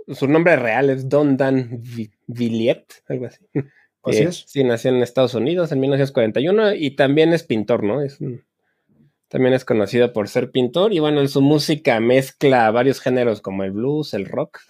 Su 0.08 0.28
nombre 0.28 0.56
real 0.56 0.90
es 0.90 1.08
Don 1.08 1.36
Dan 1.36 1.80
Vi- 1.82 2.10
Villiet, 2.26 2.84
algo 3.08 3.26
así. 3.26 3.44
Así 4.06 4.18
Eh, 4.18 4.24
es. 4.24 4.44
Sí, 4.46 4.62
nació 4.64 4.90
en 4.90 5.02
Estados 5.02 5.32
Unidos 5.34 5.72
en 5.72 5.80
1941 5.80 6.74
y 6.74 6.90
también 6.94 7.32
es 7.32 7.42
pintor, 7.42 7.82
¿no? 7.82 8.02
Es 8.02 8.18
también 9.28 9.54
es 9.54 9.64
conocido 9.64 10.12
por 10.12 10.28
ser 10.28 10.50
pintor 10.50 10.92
y 10.92 10.98
bueno, 10.98 11.20
en 11.20 11.28
su 11.28 11.40
música 11.40 11.98
mezcla 12.00 12.70
varios 12.70 13.00
géneros 13.00 13.40
como 13.40 13.64
el 13.64 13.72
blues, 13.72 14.12
el 14.14 14.26
rock 14.26 14.60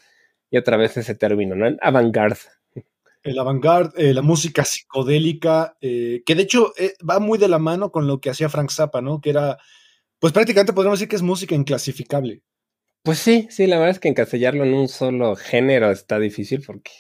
y 0.50 0.56
otra 0.56 0.76
vez 0.76 0.96
ese 0.96 1.14
término, 1.16 1.54
¿no? 1.56 1.66
El 1.66 1.78
Avant-garde. 1.82 2.38
El 3.24 3.38
avant-garde, 3.38 3.90
eh, 3.96 4.14
la 4.14 4.22
música 4.22 4.64
psicodélica, 4.64 5.76
eh, 5.80 6.22
que 6.24 6.34
de 6.34 6.42
hecho 6.42 6.72
eh, 6.78 6.94
va 7.08 7.18
muy 7.18 7.38
de 7.38 7.48
la 7.48 7.58
mano 7.58 7.90
con 7.90 8.06
lo 8.06 8.20
que 8.20 8.30
hacía 8.30 8.48
Frank 8.48 8.70
Zappa, 8.70 9.00
¿no? 9.02 9.20
Que 9.20 9.30
era, 9.30 9.58
pues 10.20 10.32
prácticamente 10.32 10.72
podríamos 10.72 11.00
decir 11.00 11.08
que 11.08 11.16
es 11.16 11.22
música 11.22 11.54
inclasificable. 11.54 12.42
Pues 13.04 13.18
sí, 13.18 13.46
sí, 13.50 13.66
la 13.66 13.76
verdad 13.76 13.90
es 13.92 14.00
que 14.00 14.08
encasillarlo 14.08 14.64
en 14.64 14.72
un 14.74 14.88
solo 14.88 15.36
género 15.36 15.90
está 15.90 16.18
difícil 16.18 16.62
porque 16.66 16.90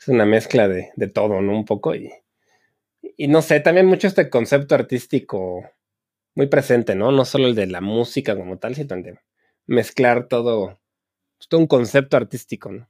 es 0.00 0.08
una 0.08 0.24
mezcla 0.26 0.68
de, 0.68 0.90
de 0.96 1.08
todo, 1.08 1.42
¿no? 1.42 1.52
Un 1.52 1.64
poco 1.66 1.94
y, 1.94 2.10
y 3.16 3.28
no 3.28 3.42
sé, 3.42 3.60
también 3.60 3.86
mucho 3.86 4.06
este 4.06 4.30
concepto 4.30 4.74
artístico 4.74 5.64
muy 6.36 6.48
presente, 6.48 6.94
¿no? 6.96 7.12
No 7.12 7.24
solo 7.24 7.48
el 7.48 7.56
de 7.56 7.66
la 7.66 7.80
música 7.82 8.36
como 8.36 8.58
tal, 8.58 8.74
sino 8.76 8.96
el 8.96 9.02
de 9.04 9.18
mezclar 9.66 10.28
todo, 10.28 10.80
pues, 11.38 11.48
todo 11.48 11.60
un 11.60 11.68
concepto 11.68 12.16
artístico, 12.16 12.72
¿no? 12.72 12.88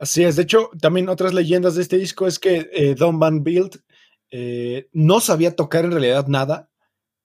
Así 0.00 0.24
es, 0.24 0.36
de 0.36 0.44
hecho, 0.44 0.70
también 0.80 1.10
otras 1.10 1.34
leyendas 1.34 1.76
de 1.76 1.82
este 1.82 1.98
disco 1.98 2.26
es 2.28 2.40
que 2.40 2.70
eh, 2.74 2.96
Don 2.96 3.20
Van 3.20 3.44
Bild 3.44 3.82
eh, 4.32 4.88
no 4.94 5.20
sabía 5.20 5.56
tocar 5.56 5.86
en 5.86 5.92
realidad 5.92 6.28
nada, 6.28 6.70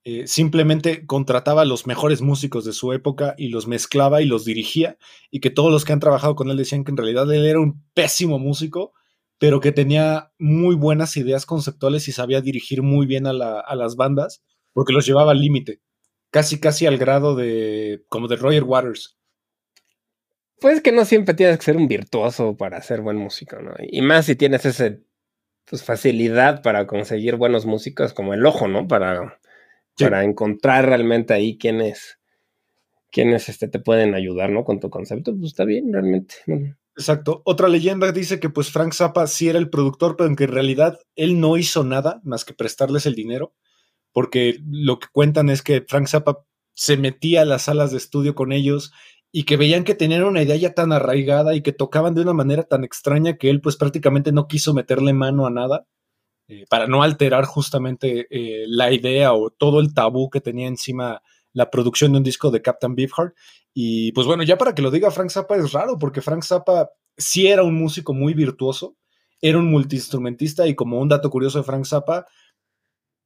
eh, 0.07 0.27
simplemente 0.27 1.05
contrataba 1.05 1.63
a 1.63 1.65
los 1.65 1.87
mejores 1.87 2.21
músicos 2.21 2.65
de 2.65 2.73
su 2.73 2.93
época 2.93 3.35
y 3.37 3.49
los 3.49 3.67
mezclaba 3.67 4.21
y 4.21 4.25
los 4.25 4.45
dirigía, 4.45 4.97
y 5.31 5.39
que 5.41 5.49
todos 5.49 5.71
los 5.71 5.85
que 5.85 5.93
han 5.93 5.99
trabajado 5.99 6.35
con 6.35 6.49
él 6.49 6.57
decían 6.57 6.83
que 6.83 6.91
en 6.91 6.97
realidad 6.97 7.31
él 7.33 7.45
era 7.45 7.59
un 7.59 7.83
pésimo 7.93 8.39
músico, 8.39 8.93
pero 9.39 9.59
que 9.59 9.71
tenía 9.71 10.31
muy 10.39 10.75
buenas 10.75 11.17
ideas 11.17 11.45
conceptuales 11.45 12.07
y 12.07 12.11
sabía 12.11 12.41
dirigir 12.41 12.81
muy 12.83 13.05
bien 13.07 13.27
a, 13.27 13.33
la- 13.33 13.59
a 13.59 13.75
las 13.75 13.95
bandas, 13.95 14.43
porque 14.73 14.93
los 14.93 15.05
llevaba 15.05 15.31
al 15.31 15.39
límite, 15.39 15.81
casi 16.31 16.59
casi 16.59 16.85
al 16.85 16.97
grado 16.97 17.35
de 17.35 18.03
como 18.09 18.27
de 18.27 18.37
Roger 18.37 18.63
Waters. 18.63 19.17
Pues 20.59 20.81
que 20.81 20.91
no 20.91 21.05
siempre 21.05 21.35
tienes 21.35 21.57
que 21.59 21.65
ser 21.65 21.77
un 21.77 21.87
virtuoso 21.87 22.57
para 22.57 22.81
ser 22.81 23.01
buen 23.01 23.17
músico, 23.17 23.57
¿no? 23.61 23.73
Y 23.79 24.01
más 24.01 24.25
si 24.25 24.35
tienes 24.35 24.65
ese 24.65 25.03
pues, 25.65 25.83
facilidad 25.83 26.61
para 26.63 26.87
conseguir 26.87 27.35
buenos 27.37 27.65
músicos 27.65 28.13
como 28.13 28.33
el 28.33 28.45
ojo, 28.45 28.67
¿no? 28.67 28.87
Para, 28.87 29.39
Sí. 29.97 30.03
para 30.03 30.23
encontrar 30.23 30.85
realmente 30.85 31.33
ahí 31.33 31.57
quiénes, 31.57 32.19
quiénes 33.11 33.49
este, 33.49 33.67
te 33.67 33.79
pueden 33.79 34.13
ayudar, 34.13 34.51
¿no? 34.51 34.63
Con 34.63 34.79
tu 34.79 34.91
concepto, 34.91 35.33
pues 35.35 35.47
está 35.47 35.65
bien, 35.65 35.91
realmente. 35.91 36.35
Exacto. 36.95 37.41
Otra 37.45 37.67
leyenda 37.67 38.11
dice 38.11 38.39
que 38.39 38.49
pues 38.49 38.71
Frank 38.71 38.93
Zappa 38.93 39.25
sí 39.25 39.49
era 39.49 39.57
el 39.57 39.69
productor, 39.69 40.15
pero 40.15 40.29
en 40.29 40.35
que 40.35 40.43
en 40.43 40.51
realidad 40.51 40.99
él 41.15 41.39
no 41.39 41.57
hizo 41.57 41.83
nada 41.83 42.21
más 42.23 42.45
que 42.45 42.53
prestarles 42.53 43.07
el 43.07 43.15
dinero, 43.15 43.55
porque 44.11 44.59
lo 44.69 44.99
que 44.99 45.07
cuentan 45.11 45.49
es 45.49 45.63
que 45.63 45.83
Frank 45.87 46.07
Zappa 46.07 46.45
se 46.73 46.97
metía 46.97 47.41
a 47.41 47.45
las 47.45 47.63
salas 47.63 47.89
de 47.89 47.97
estudio 47.97 48.35
con 48.35 48.51
ellos 48.51 48.91
y 49.31 49.45
que 49.45 49.57
veían 49.57 49.83
que 49.83 49.95
tenían 49.95 50.23
una 50.23 50.43
idea 50.43 50.55
ya 50.55 50.73
tan 50.73 50.91
arraigada 50.91 51.55
y 51.55 51.61
que 51.61 51.71
tocaban 51.73 52.13
de 52.13 52.21
una 52.21 52.33
manera 52.33 52.63
tan 52.63 52.83
extraña 52.83 53.37
que 53.37 53.49
él 53.49 53.61
pues 53.61 53.77
prácticamente 53.77 54.31
no 54.31 54.47
quiso 54.47 54.75
meterle 54.75 55.13
mano 55.13 55.47
a 55.47 55.49
nada 55.49 55.87
eh, 56.47 56.65
para 56.69 56.87
no 56.87 57.03
alterar 57.03 57.45
justamente 57.45 58.27
eh, 58.29 58.65
la 58.67 58.93
idea 58.93 59.33
o 59.33 59.49
todo 59.49 59.79
el 59.79 59.93
tabú 59.93 60.29
que 60.29 60.39
tenía 60.39 60.67
encima 60.67 61.21
la 61.51 61.69
producción 61.69 62.11
de 62.11 62.19
un 62.19 62.23
disco 62.23 62.51
de 62.51 62.61
Captain 62.61 62.95
Beefheart. 62.95 63.35
Y 63.73 64.11
pues 64.13 64.27
bueno, 64.27 64.43
ya 64.43 64.57
para 64.57 64.73
que 64.73 64.81
lo 64.81 64.91
diga 64.91 65.11
Frank 65.11 65.29
Zappa 65.29 65.57
es 65.57 65.73
raro, 65.73 65.97
porque 65.99 66.21
Frank 66.21 66.43
Zappa 66.43 66.89
sí 67.17 67.47
era 67.47 67.63
un 67.63 67.75
músico 67.75 68.13
muy 68.13 68.33
virtuoso, 68.33 68.95
era 69.41 69.57
un 69.57 69.69
multiinstrumentista 69.69 70.67
y 70.67 70.75
como 70.75 70.99
un 70.99 71.09
dato 71.09 71.29
curioso 71.29 71.57
de 71.57 71.63
Frank 71.63 71.85
Zappa, 71.85 72.25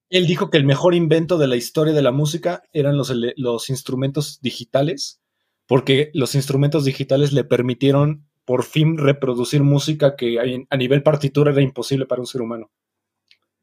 él 0.09 0.28
dijo 0.28 0.49
que 0.49 0.57
el 0.57 0.65
mejor 0.65 0.93
invento 0.93 1.38
de 1.38 1.47
la 1.47 1.55
historia 1.55 1.93
de 1.93 2.01
la 2.01 2.11
música 2.11 2.63
eran 2.74 2.97
los, 2.97 3.13
los 3.38 3.69
instrumentos 3.69 4.41
digitales, 4.41 5.22
porque 5.67 6.11
los 6.13 6.36
instrumentos 6.36 6.84
digitales 6.84 7.32
le 7.32 7.43
permitieron 7.43 8.28
por 8.43 8.63
fin 8.63 8.97
reproducir 8.97 9.63
música 9.63 10.15
que 10.15 10.65
a 10.69 10.78
nivel 10.78 11.03
partitura 11.03 11.51
era 11.51 11.61
imposible 11.61 12.05
para 12.05 12.22
un 12.22 12.28
ser 12.28 12.41
humano. 12.41 12.72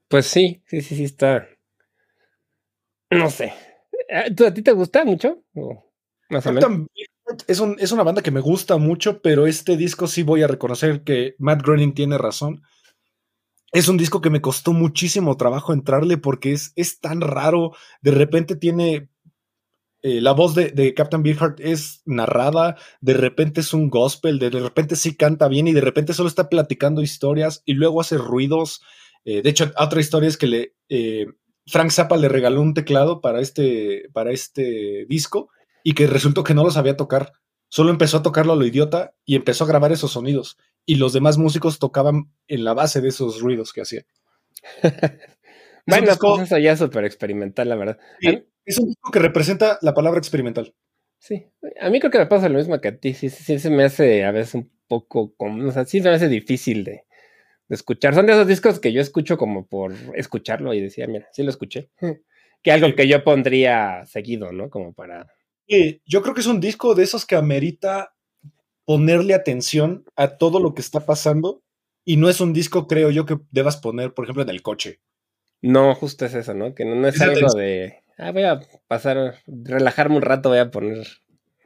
Pues 0.08 0.26
sí, 0.26 0.62
sí, 0.66 0.82
sí, 0.82 0.96
sí 0.96 1.04
está. 1.04 1.48
No 3.10 3.30
sé. 3.30 3.52
Eh, 4.08 4.34
¿Tú, 4.34 4.46
¿A 4.46 4.52
ti 4.54 4.62
te 4.62 4.72
gusta 4.72 5.04
mucho? 5.04 5.42
¿O 5.54 5.84
más 6.30 6.46
o 6.46 6.52
menos? 6.52 6.72
Es, 7.46 7.60
un- 7.60 7.76
es 7.78 7.92
una 7.92 8.02
banda 8.04 8.22
que 8.22 8.30
me 8.30 8.40
gusta 8.40 8.76
mucho, 8.78 9.20
pero 9.22 9.46
este 9.46 9.76
disco 9.76 10.06
sí 10.06 10.22
voy 10.22 10.42
a 10.42 10.46
reconocer 10.46 11.02
que 11.04 11.34
Matt 11.38 11.62
Groening 11.62 11.94
tiene 11.94 12.18
razón. 12.18 12.62
es 13.72 13.88
un 13.88 13.98
disco 13.98 14.20
que 14.20 14.30
me 14.30 14.40
costó 14.40 14.72
muchísimo 14.72 15.36
trabajo 15.36 15.72
entrarle 15.72 16.16
porque 16.16 16.52
es, 16.52 16.72
es 16.76 17.00
tan 17.00 17.20
raro. 17.20 17.72
De 18.00 18.10
repente 18.12 18.56
tiene. 18.56 19.10
eh, 20.02 20.20
la 20.20 20.32
voz 20.32 20.54
de, 20.54 20.70
de 20.70 20.94
Captain 20.94 21.22
Beefheart 21.22 21.60
es 21.60 22.02
narrada, 22.06 22.76
de 23.00 23.14
repente 23.14 23.60
es 23.62 23.74
un 23.74 23.90
gospel, 23.90 24.38
de, 24.38 24.50
de 24.50 24.60
repente 24.60 24.96
sí 24.96 25.16
canta 25.16 25.48
bien 25.48 25.68
y 25.68 25.72
de 25.72 25.80
repente 25.82 26.14
solo 26.14 26.28
está 26.28 26.48
platicando 26.50 27.02
historias 27.02 27.62
y 27.66 27.74
luego 27.74 28.00
hace 28.00 28.18
ruidos. 28.18 28.82
Eh, 29.24 29.42
de 29.42 29.50
hecho, 29.50 29.70
otra 29.76 30.00
historia 30.00 30.28
es 30.28 30.36
que 30.36 30.46
le, 30.46 30.74
eh, 30.88 31.26
Frank 31.66 31.90
Zappa 31.90 32.16
le 32.16 32.28
regaló 32.28 32.60
un 32.62 32.74
teclado 32.74 33.20
para 33.20 33.40
este, 33.40 34.08
para 34.12 34.30
este 34.32 35.06
disco 35.08 35.50
y 35.84 35.94
que 35.94 36.06
resultó 36.06 36.44
que 36.44 36.54
no 36.54 36.64
lo 36.64 36.70
sabía 36.70 36.96
tocar. 36.96 37.32
Solo 37.70 37.90
empezó 37.90 38.18
a 38.18 38.22
tocarlo 38.22 38.54
a 38.54 38.56
lo 38.56 38.64
idiota 38.64 39.14
y 39.26 39.36
empezó 39.36 39.64
a 39.64 39.68
grabar 39.68 39.92
esos 39.92 40.12
sonidos. 40.12 40.56
Y 40.86 40.94
los 40.96 41.12
demás 41.12 41.36
músicos 41.36 41.78
tocaban 41.78 42.32
en 42.46 42.64
la 42.64 42.72
base 42.72 43.00
de 43.02 43.08
esos 43.08 43.40
ruidos 43.40 43.72
que 43.72 43.82
hacía. 43.82 44.04
Bueno, 45.86 46.08
disco- 46.08 46.34
pues 46.36 46.48
eso 46.48 46.58
ya 46.58 46.72
es 46.72 46.78
súper 46.78 47.04
experimental, 47.04 47.68
la 47.68 47.76
verdad. 47.76 47.98
Sí, 48.20 48.44
es 48.66 48.78
un 48.78 48.88
disco 48.88 49.10
que 49.10 49.18
representa 49.20 49.78
la 49.80 49.94
palabra 49.94 50.18
experimental. 50.18 50.74
Sí, 51.18 51.46
a 51.80 51.90
mí 51.90 51.98
creo 51.98 52.10
que 52.10 52.18
me 52.18 52.26
pasa 52.26 52.48
lo 52.48 52.58
mismo 52.58 52.80
que 52.80 52.88
a 52.88 52.96
ti. 52.98 53.14
Sí, 53.14 53.30
sí, 53.30 53.42
sí 53.42 53.58
se 53.58 53.70
me 53.70 53.84
hace 53.84 54.24
a 54.24 54.30
veces 54.30 54.54
un 54.54 54.70
poco 54.86 55.34
como, 55.36 55.66
o 55.66 55.72
sea, 55.72 55.84
sí 55.86 56.00
se 56.00 56.08
me 56.10 56.14
hace 56.16 56.28
difícil 56.28 56.84
de, 56.84 57.04
de 57.68 57.74
escuchar. 57.74 58.14
Son 58.14 58.26
de 58.26 58.32
esos 58.32 58.46
discos 58.46 58.80
que 58.80 58.92
yo 58.92 59.00
escucho 59.00 59.36
como 59.36 59.66
por 59.66 59.94
escucharlo 60.14 60.74
y 60.74 60.80
decía, 60.80 61.06
mira, 61.06 61.28
sí 61.32 61.42
lo 61.42 61.50
escuché. 61.50 61.90
Que 62.60 62.72
algo 62.72 62.88
Sí. 62.88 62.94
que 62.94 63.06
yo 63.06 63.22
pondría 63.22 64.04
seguido, 64.06 64.50
¿no? 64.50 64.68
Como 64.68 64.92
para. 64.92 65.28
Eh, 65.68 66.00
yo 66.04 66.22
creo 66.22 66.34
que 66.34 66.40
es 66.40 66.46
un 66.48 66.58
disco 66.58 66.96
de 66.96 67.04
esos 67.04 67.24
que 67.24 67.36
amerita 67.36 68.12
ponerle 68.84 69.32
atención 69.32 70.04
a 70.16 70.38
todo 70.38 70.58
lo 70.58 70.74
que 70.74 70.80
está 70.80 71.06
pasando. 71.06 71.62
Y 72.04 72.16
no 72.16 72.28
es 72.28 72.40
un 72.40 72.52
disco, 72.52 72.88
creo 72.88 73.10
yo, 73.10 73.26
que 73.26 73.38
debas 73.52 73.76
poner, 73.76 74.12
por 74.12 74.24
ejemplo, 74.24 74.42
en 74.42 74.48
el 74.48 74.62
coche. 74.62 74.98
No, 75.62 75.94
justo 75.94 76.24
es 76.24 76.34
eso, 76.34 76.52
¿no? 76.52 76.74
Que 76.74 76.84
no, 76.84 76.96
no 76.96 77.06
es 77.06 77.14
Esa 77.14 77.26
algo 77.26 77.52
de. 77.54 78.02
Ah, 78.16 78.32
voy 78.32 78.42
a 78.42 78.60
pasar, 78.88 79.36
relajarme 79.46 80.16
un 80.16 80.22
rato, 80.22 80.48
voy 80.48 80.58
a 80.58 80.70
poner. 80.72 81.06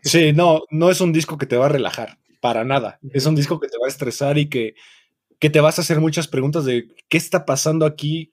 Sí, 0.03 0.33
no, 0.35 0.63
no 0.71 0.91
es 0.91 1.01
un 1.01 1.13
disco 1.15 1.39
que 1.39 1.47
te 1.47 1.57
va 1.57 1.67
a 1.67 1.71
relajar, 1.71 2.19
para 2.43 2.65
nada. 2.65 2.99
Es 3.13 3.25
un 3.25 3.35
disco 3.35 3.61
que 3.61 3.69
te 3.69 3.79
va 3.79 3.87
a 3.87 3.89
estresar 3.89 4.37
y 4.37 4.51
que, 4.51 4.75
que 5.43 5.51
te 5.51 5.61
vas 5.61 5.77
a 5.77 5.83
hacer 5.83 5.99
muchas 6.01 6.29
preguntas 6.29 6.65
de 6.65 6.87
qué 7.09 7.19
está 7.19 7.45
pasando 7.45 7.85
aquí. 7.85 8.33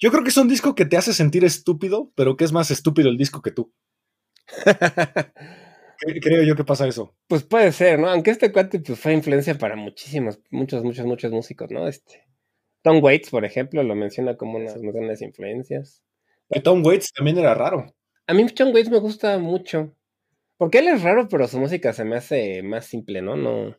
Yo 0.00 0.10
creo 0.10 0.24
que 0.24 0.30
es 0.30 0.36
un 0.36 0.48
disco 0.48 0.74
que 0.74 0.84
te 0.84 0.96
hace 0.96 1.12
sentir 1.14 1.44
estúpido, 1.44 2.10
pero 2.16 2.36
que 2.36 2.42
es 2.42 2.50
más 2.50 2.72
estúpido 2.72 3.08
el 3.08 3.16
disco 3.16 3.40
que 3.40 3.52
tú. 3.52 3.72
Cre- 6.00 6.20
Creo 6.20 6.42
yo 6.42 6.56
que 6.56 6.64
pasa 6.64 6.88
eso. 6.88 7.14
Pues 7.28 7.44
puede 7.44 7.70
ser, 7.70 8.00
¿no? 8.00 8.08
Aunque 8.08 8.32
este 8.32 8.50
cuate 8.50 8.80
pues, 8.80 8.98
fue 8.98 9.12
influencia 9.12 9.56
para 9.56 9.76
muchísimos, 9.76 10.40
muchos, 10.50 10.82
muchos, 10.82 11.06
muchos 11.06 11.30
músicos, 11.30 11.70
¿no? 11.70 11.86
Este. 11.86 12.26
Tom 12.82 13.00
Waits, 13.00 13.30
por 13.30 13.44
ejemplo, 13.44 13.84
lo 13.84 13.94
menciona 13.94 14.36
como 14.36 14.56
una 14.56 14.72
de 14.72 14.80
sus 14.80 14.82
grandes 14.82 15.22
influencias. 15.22 16.02
Y 16.48 16.60
Tom 16.60 16.84
Waits 16.84 17.12
también 17.12 17.38
era 17.38 17.54
raro. 17.54 17.94
A 18.26 18.34
mí 18.34 18.44
Tom 18.46 18.72
Waits 18.74 18.90
me 18.90 18.98
gusta 18.98 19.38
mucho. 19.38 19.94
Porque 20.56 20.78
él 20.78 20.88
es 20.88 21.02
raro, 21.02 21.28
pero 21.28 21.46
su 21.46 21.60
música 21.60 21.92
se 21.92 22.04
me 22.04 22.16
hace 22.16 22.62
más 22.64 22.86
simple, 22.86 23.22
¿no? 23.22 23.36
No, 23.36 23.76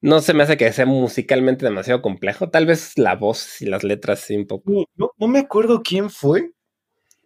no 0.00 0.20
se 0.20 0.34
me 0.34 0.42
hace 0.44 0.56
que 0.56 0.72
sea 0.72 0.86
musicalmente 0.86 1.64
demasiado 1.64 2.02
complejo. 2.02 2.50
Tal 2.50 2.66
vez 2.66 2.92
la 2.96 3.16
voz 3.16 3.60
y 3.60 3.66
las 3.66 3.84
letras 3.84 4.20
sí 4.20 4.36
un 4.36 4.46
poco. 4.46 4.70
No, 4.70 4.84
no- 4.96 5.10
no 5.18 5.28
me 5.28 5.40
acuerdo 5.40 5.82
quién 5.82 6.10
fue. 6.10 6.52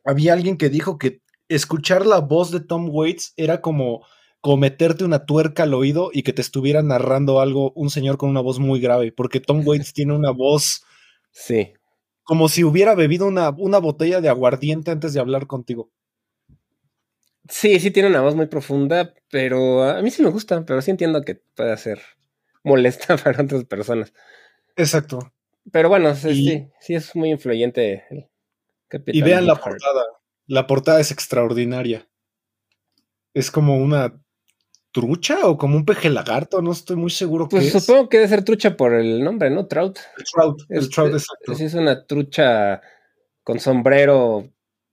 Había 0.05 0.33
alguien 0.35 0.57
que 0.59 0.69
dijo 0.71 0.99
que 0.99 1.21
escuchar 1.49 2.07
la 2.07 2.21
voz 2.21 2.51
de 2.51 2.61
Tom 2.61 2.89
Waits 2.91 3.35
era 3.37 3.61
como, 3.61 4.05
como 4.41 4.57
meterte 4.59 5.05
una 5.05 5.25
tuerca 5.27 5.63
al 5.65 5.75
oído 5.75 6.11
y 6.13 6.23
que 6.23 6.33
te 6.33 6.43
estuviera 6.43 6.83
narrando 6.83 7.41
algo 7.41 7.73
un 7.75 7.91
señor 7.91 8.17
con 8.19 8.31
una 8.31 8.41
voz 8.41 8.59
muy 8.59 8.81
grave, 8.81 9.13
porque 9.13 9.41
Tom 9.41 9.63
Waits 9.67 9.93
tiene 9.93 10.15
una 10.15 10.31
voz 10.31 10.85
Sí. 11.33 11.73
como 12.23 12.49
si 12.49 12.65
hubiera 12.65 12.95
bebido 12.95 13.27
una, 13.27 13.51
una 13.51 13.79
botella 13.79 14.21
de 14.21 14.29
aguardiente 14.29 14.91
antes 14.91 15.13
de 15.15 15.21
hablar 15.21 15.47
contigo. 15.47 15.91
Sí, 17.49 17.79
sí 17.79 17.91
tiene 17.91 18.09
una 18.09 18.23
voz 18.23 18.35
muy 18.35 18.47
profunda, 18.47 19.13
pero 19.31 19.83
a 19.85 20.01
mí 20.01 20.11
sí 20.11 20.23
me 20.23 20.31
gusta, 20.31 20.65
pero 20.65 20.81
sí 20.81 20.91
entiendo 20.91 21.21
que 21.23 21.35
puede 21.55 21.77
ser 21.77 22.01
molesta 22.65 23.17
para 23.25 23.43
otras 23.43 23.65
personas. 23.65 24.13
Exacto. 24.77 25.33
Pero 25.71 25.89
bueno, 25.89 26.15
sí, 26.15 26.29
Y- 26.31 26.45
sí, 26.49 26.69
sí 26.81 26.95
es 26.95 27.15
muy 27.17 27.31
influyente. 27.31 28.05
el 28.11 28.29
Capitán 28.89 29.15
Y 29.19 29.23
vean 29.23 29.47
la 29.47 29.55
portada. 29.57 30.05
La 30.47 30.67
portada 30.67 31.01
es 31.01 31.11
extraordinaria. 31.11 32.07
Es 33.33 33.51
como 33.51 33.79
una 33.79 34.21
trucha 34.93 35.47
o 35.49 35.57
como 35.59 35.77
un 35.77 35.85
peje 35.85 36.09
lagarto, 36.11 36.63
no 36.63 36.71
estoy 36.71 36.95
muy 36.97 37.11
seguro 37.11 37.49
qué 37.49 37.57
Pues 37.57 37.75
es. 37.75 37.83
supongo 37.85 38.09
que 38.09 38.19
debe 38.19 38.29
ser 38.29 38.45
trucha 38.45 38.77
por 38.77 38.93
el 38.95 39.25
nombre, 39.25 39.51
¿no? 39.51 39.67
Trout. 39.67 39.99
El 40.17 40.25
trout, 40.33 40.61
el 40.69 40.79
Es- 40.79 40.91
trout, 40.91 41.09
es- 41.15 41.23
exacto. 41.23 41.55
Sí, 41.57 41.65
es 41.65 41.75
una 41.75 42.07
trucha 42.07 42.81
con 43.43 43.59
sombrero 43.59 44.49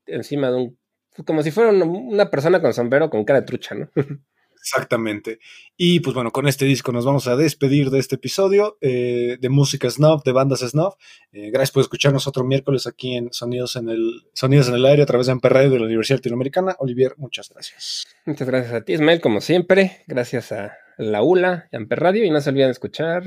encima 0.07 0.49
de 0.49 0.55
un. 0.57 0.79
Como 1.25 1.43
si 1.43 1.51
fuera 1.51 1.69
una, 1.71 1.85
una 1.85 2.29
persona 2.31 2.61
con 2.61 2.73
sombrero 2.73 3.09
con 3.09 3.25
cara 3.25 3.41
de 3.41 3.45
trucha, 3.45 3.75
¿no? 3.75 3.89
Exactamente. 4.61 5.39
Y 5.75 6.01
pues 6.01 6.13
bueno, 6.13 6.31
con 6.31 6.47
este 6.47 6.65
disco 6.65 6.91
nos 6.91 7.03
vamos 7.03 7.27
a 7.27 7.35
despedir 7.35 7.89
de 7.89 7.97
este 7.97 8.15
episodio 8.15 8.77
eh, 8.79 9.37
de 9.41 9.49
música 9.49 9.89
snob, 9.89 10.23
de 10.23 10.31
bandas 10.31 10.59
snob. 10.59 10.95
Eh, 11.31 11.49
gracias 11.49 11.71
por 11.71 11.81
escucharnos 11.81 12.27
otro 12.27 12.43
miércoles 12.43 12.85
aquí 12.85 13.15
en 13.15 13.33
Sonidos 13.33 13.75
en 13.75 13.89
el 13.89 14.21
Sonidos 14.33 14.69
en 14.69 14.75
el 14.75 14.85
aire 14.85 15.01
a 15.01 15.07
través 15.07 15.25
de 15.25 15.31
Amper 15.31 15.51
Radio 15.51 15.71
de 15.71 15.79
la 15.79 15.85
Universidad 15.85 16.19
Latinoamericana. 16.19 16.75
Olivier, 16.77 17.15
muchas 17.17 17.49
gracias. 17.49 18.05
Muchas 18.25 18.47
gracias 18.47 18.73
a 18.73 18.81
ti, 18.81 18.93
Ismael, 18.93 19.19
como 19.19 19.41
siempre. 19.41 20.03
Gracias 20.05 20.51
a 20.51 20.77
la 20.97 21.23
ULA 21.23 21.67
y 21.71 21.77
Amper 21.77 21.99
Radio. 21.99 22.23
Y 22.23 22.29
no 22.29 22.39
se 22.39 22.51
olviden 22.51 22.67
de 22.67 22.73
escuchar 22.73 23.23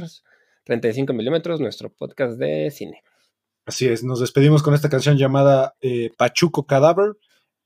35 0.62 1.12
milímetros, 1.14 1.60
nuestro 1.60 1.92
podcast 1.92 2.38
de 2.38 2.70
cine. 2.70 3.02
Así 3.66 3.88
es, 3.88 4.04
nos 4.04 4.20
despedimos 4.20 4.62
con 4.62 4.74
esta 4.74 4.88
canción 4.88 5.16
llamada 5.16 5.74
eh, 5.80 6.10
Pachuco 6.16 6.64
Cadaver 6.66 7.16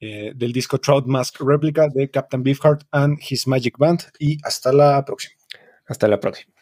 eh, 0.01 0.33
del 0.35 0.53
disco 0.53 0.79
Trout 0.79 1.07
Mask 1.07 1.41
Replica 1.41 1.89
de 1.89 2.09
Captain 2.11 2.43
Beefheart 2.43 2.85
and 2.93 3.19
His 3.21 3.47
Magic 3.47 3.79
Band. 3.79 4.11
Y 4.19 4.39
hasta 4.45 4.73
la 4.73 5.05
próxima. 5.05 5.35
Hasta 5.87 6.09
la 6.09 6.19
próxima. 6.19 6.53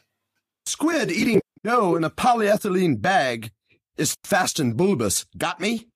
Squid 0.67 1.11
eating 1.11 1.41
dough 1.63 1.97
in 1.97 2.05
a 2.05 2.11
polyethylene 2.11 3.01
bag 3.01 3.51
is 3.97 4.15
fast 4.25 4.61
and 4.61 4.77
bulbous. 4.77 5.27
Got 5.37 5.61
me? 5.61 5.89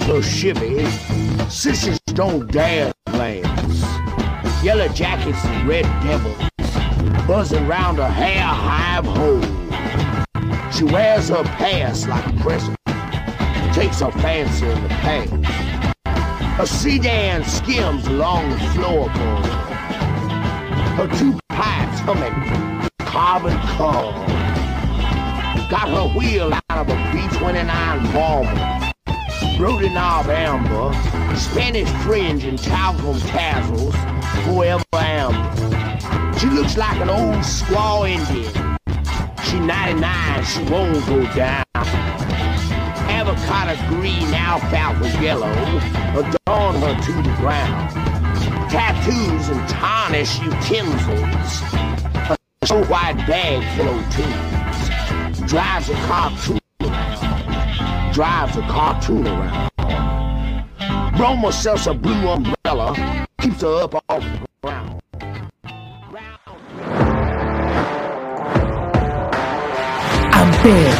Her 0.00 0.22
Chevy, 0.22 0.86
sissies 1.50 2.00
don't 2.06 2.50
dare 2.50 2.92
glance. 3.06 3.82
Yellow 4.64 4.88
jackets 4.88 5.44
and 5.44 5.68
red 5.68 5.84
devils 6.02 6.38
buzzing 7.26 7.66
round 7.66 7.98
her 7.98 8.08
hair 8.08 8.42
hive 8.42 9.04
hole. 9.04 9.42
She 10.72 10.84
wears 10.84 11.28
her 11.28 11.44
past 11.44 12.08
like 12.08 12.26
a 12.26 12.32
present, 12.40 12.76
takes 13.74 14.00
her 14.00 14.10
fancy 14.12 14.66
in 14.66 14.82
the 14.82 14.88
pants. 14.88 15.48
A 16.58 16.66
sedan 16.66 17.44
skims 17.44 18.06
along 18.06 18.50
the 18.50 18.56
floorboard. 18.56 19.44
Her 20.96 21.08
two 21.18 21.38
pipes 21.48 21.98
humming 22.00 22.88
carbon 23.00 23.58
coal. 23.76 24.12
Got 25.68 25.88
her 25.88 26.18
wheel 26.18 26.52
out 26.52 26.62
of 26.70 26.88
a 26.88 26.94
B-29 27.12 28.12
Bomber. 28.12 28.91
Brody 29.56 29.88
knob 29.90 30.26
amber, 30.26 30.92
Spanish 31.36 31.88
fringe 32.04 32.44
and 32.44 32.58
talcum 32.58 33.18
tassels, 33.20 33.94
forever 34.44 34.84
amber. 34.94 36.38
She 36.38 36.46
looks 36.46 36.76
like 36.76 36.98
an 37.00 37.10
old 37.10 37.36
squaw 37.44 38.08
Indian. 38.08 38.78
She 39.44 39.60
99, 39.60 40.44
she 40.44 40.62
won't 40.64 41.06
go 41.06 41.22
down. 41.34 41.64
avocado 43.08 43.76
green, 43.88 44.32
alfalfa 44.34 45.22
yellow, 45.22 45.52
adorn 46.18 46.74
her 46.80 47.00
to 47.02 47.12
the 47.12 47.36
ground. 47.36 47.90
Tattoos 48.70 49.48
and 49.48 49.68
tarnish 49.68 50.40
utensils, 50.40 51.62
a 52.30 52.36
snow 52.64 52.84
white 52.84 53.16
bag 53.28 53.62
full 53.76 53.88
of 53.88 54.02
tunes. 54.14 55.50
Drives 55.50 55.90
a 55.90 55.94
cartoon 56.06 56.46
around, 56.46 56.61
drives 58.12 58.56
a 58.58 58.62
cartoon 58.62 59.26
around. 59.26 59.70
Roma 61.18 61.50
sells 61.52 61.86
a 61.86 61.94
blue 61.94 62.28
umbrella, 62.28 63.26
keeps 63.40 63.62
her 63.62 63.84
up 63.84 63.94
off 63.94 64.22
the 64.22 64.46
ground. 64.62 65.00
Amper, 70.32 70.90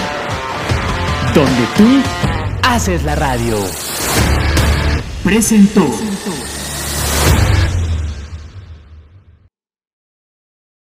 donde 1.34 1.66
tú 1.76 2.02
haces 2.62 3.04
la 3.04 3.14
radio. 3.14 3.58
Presentó. 5.22 6.11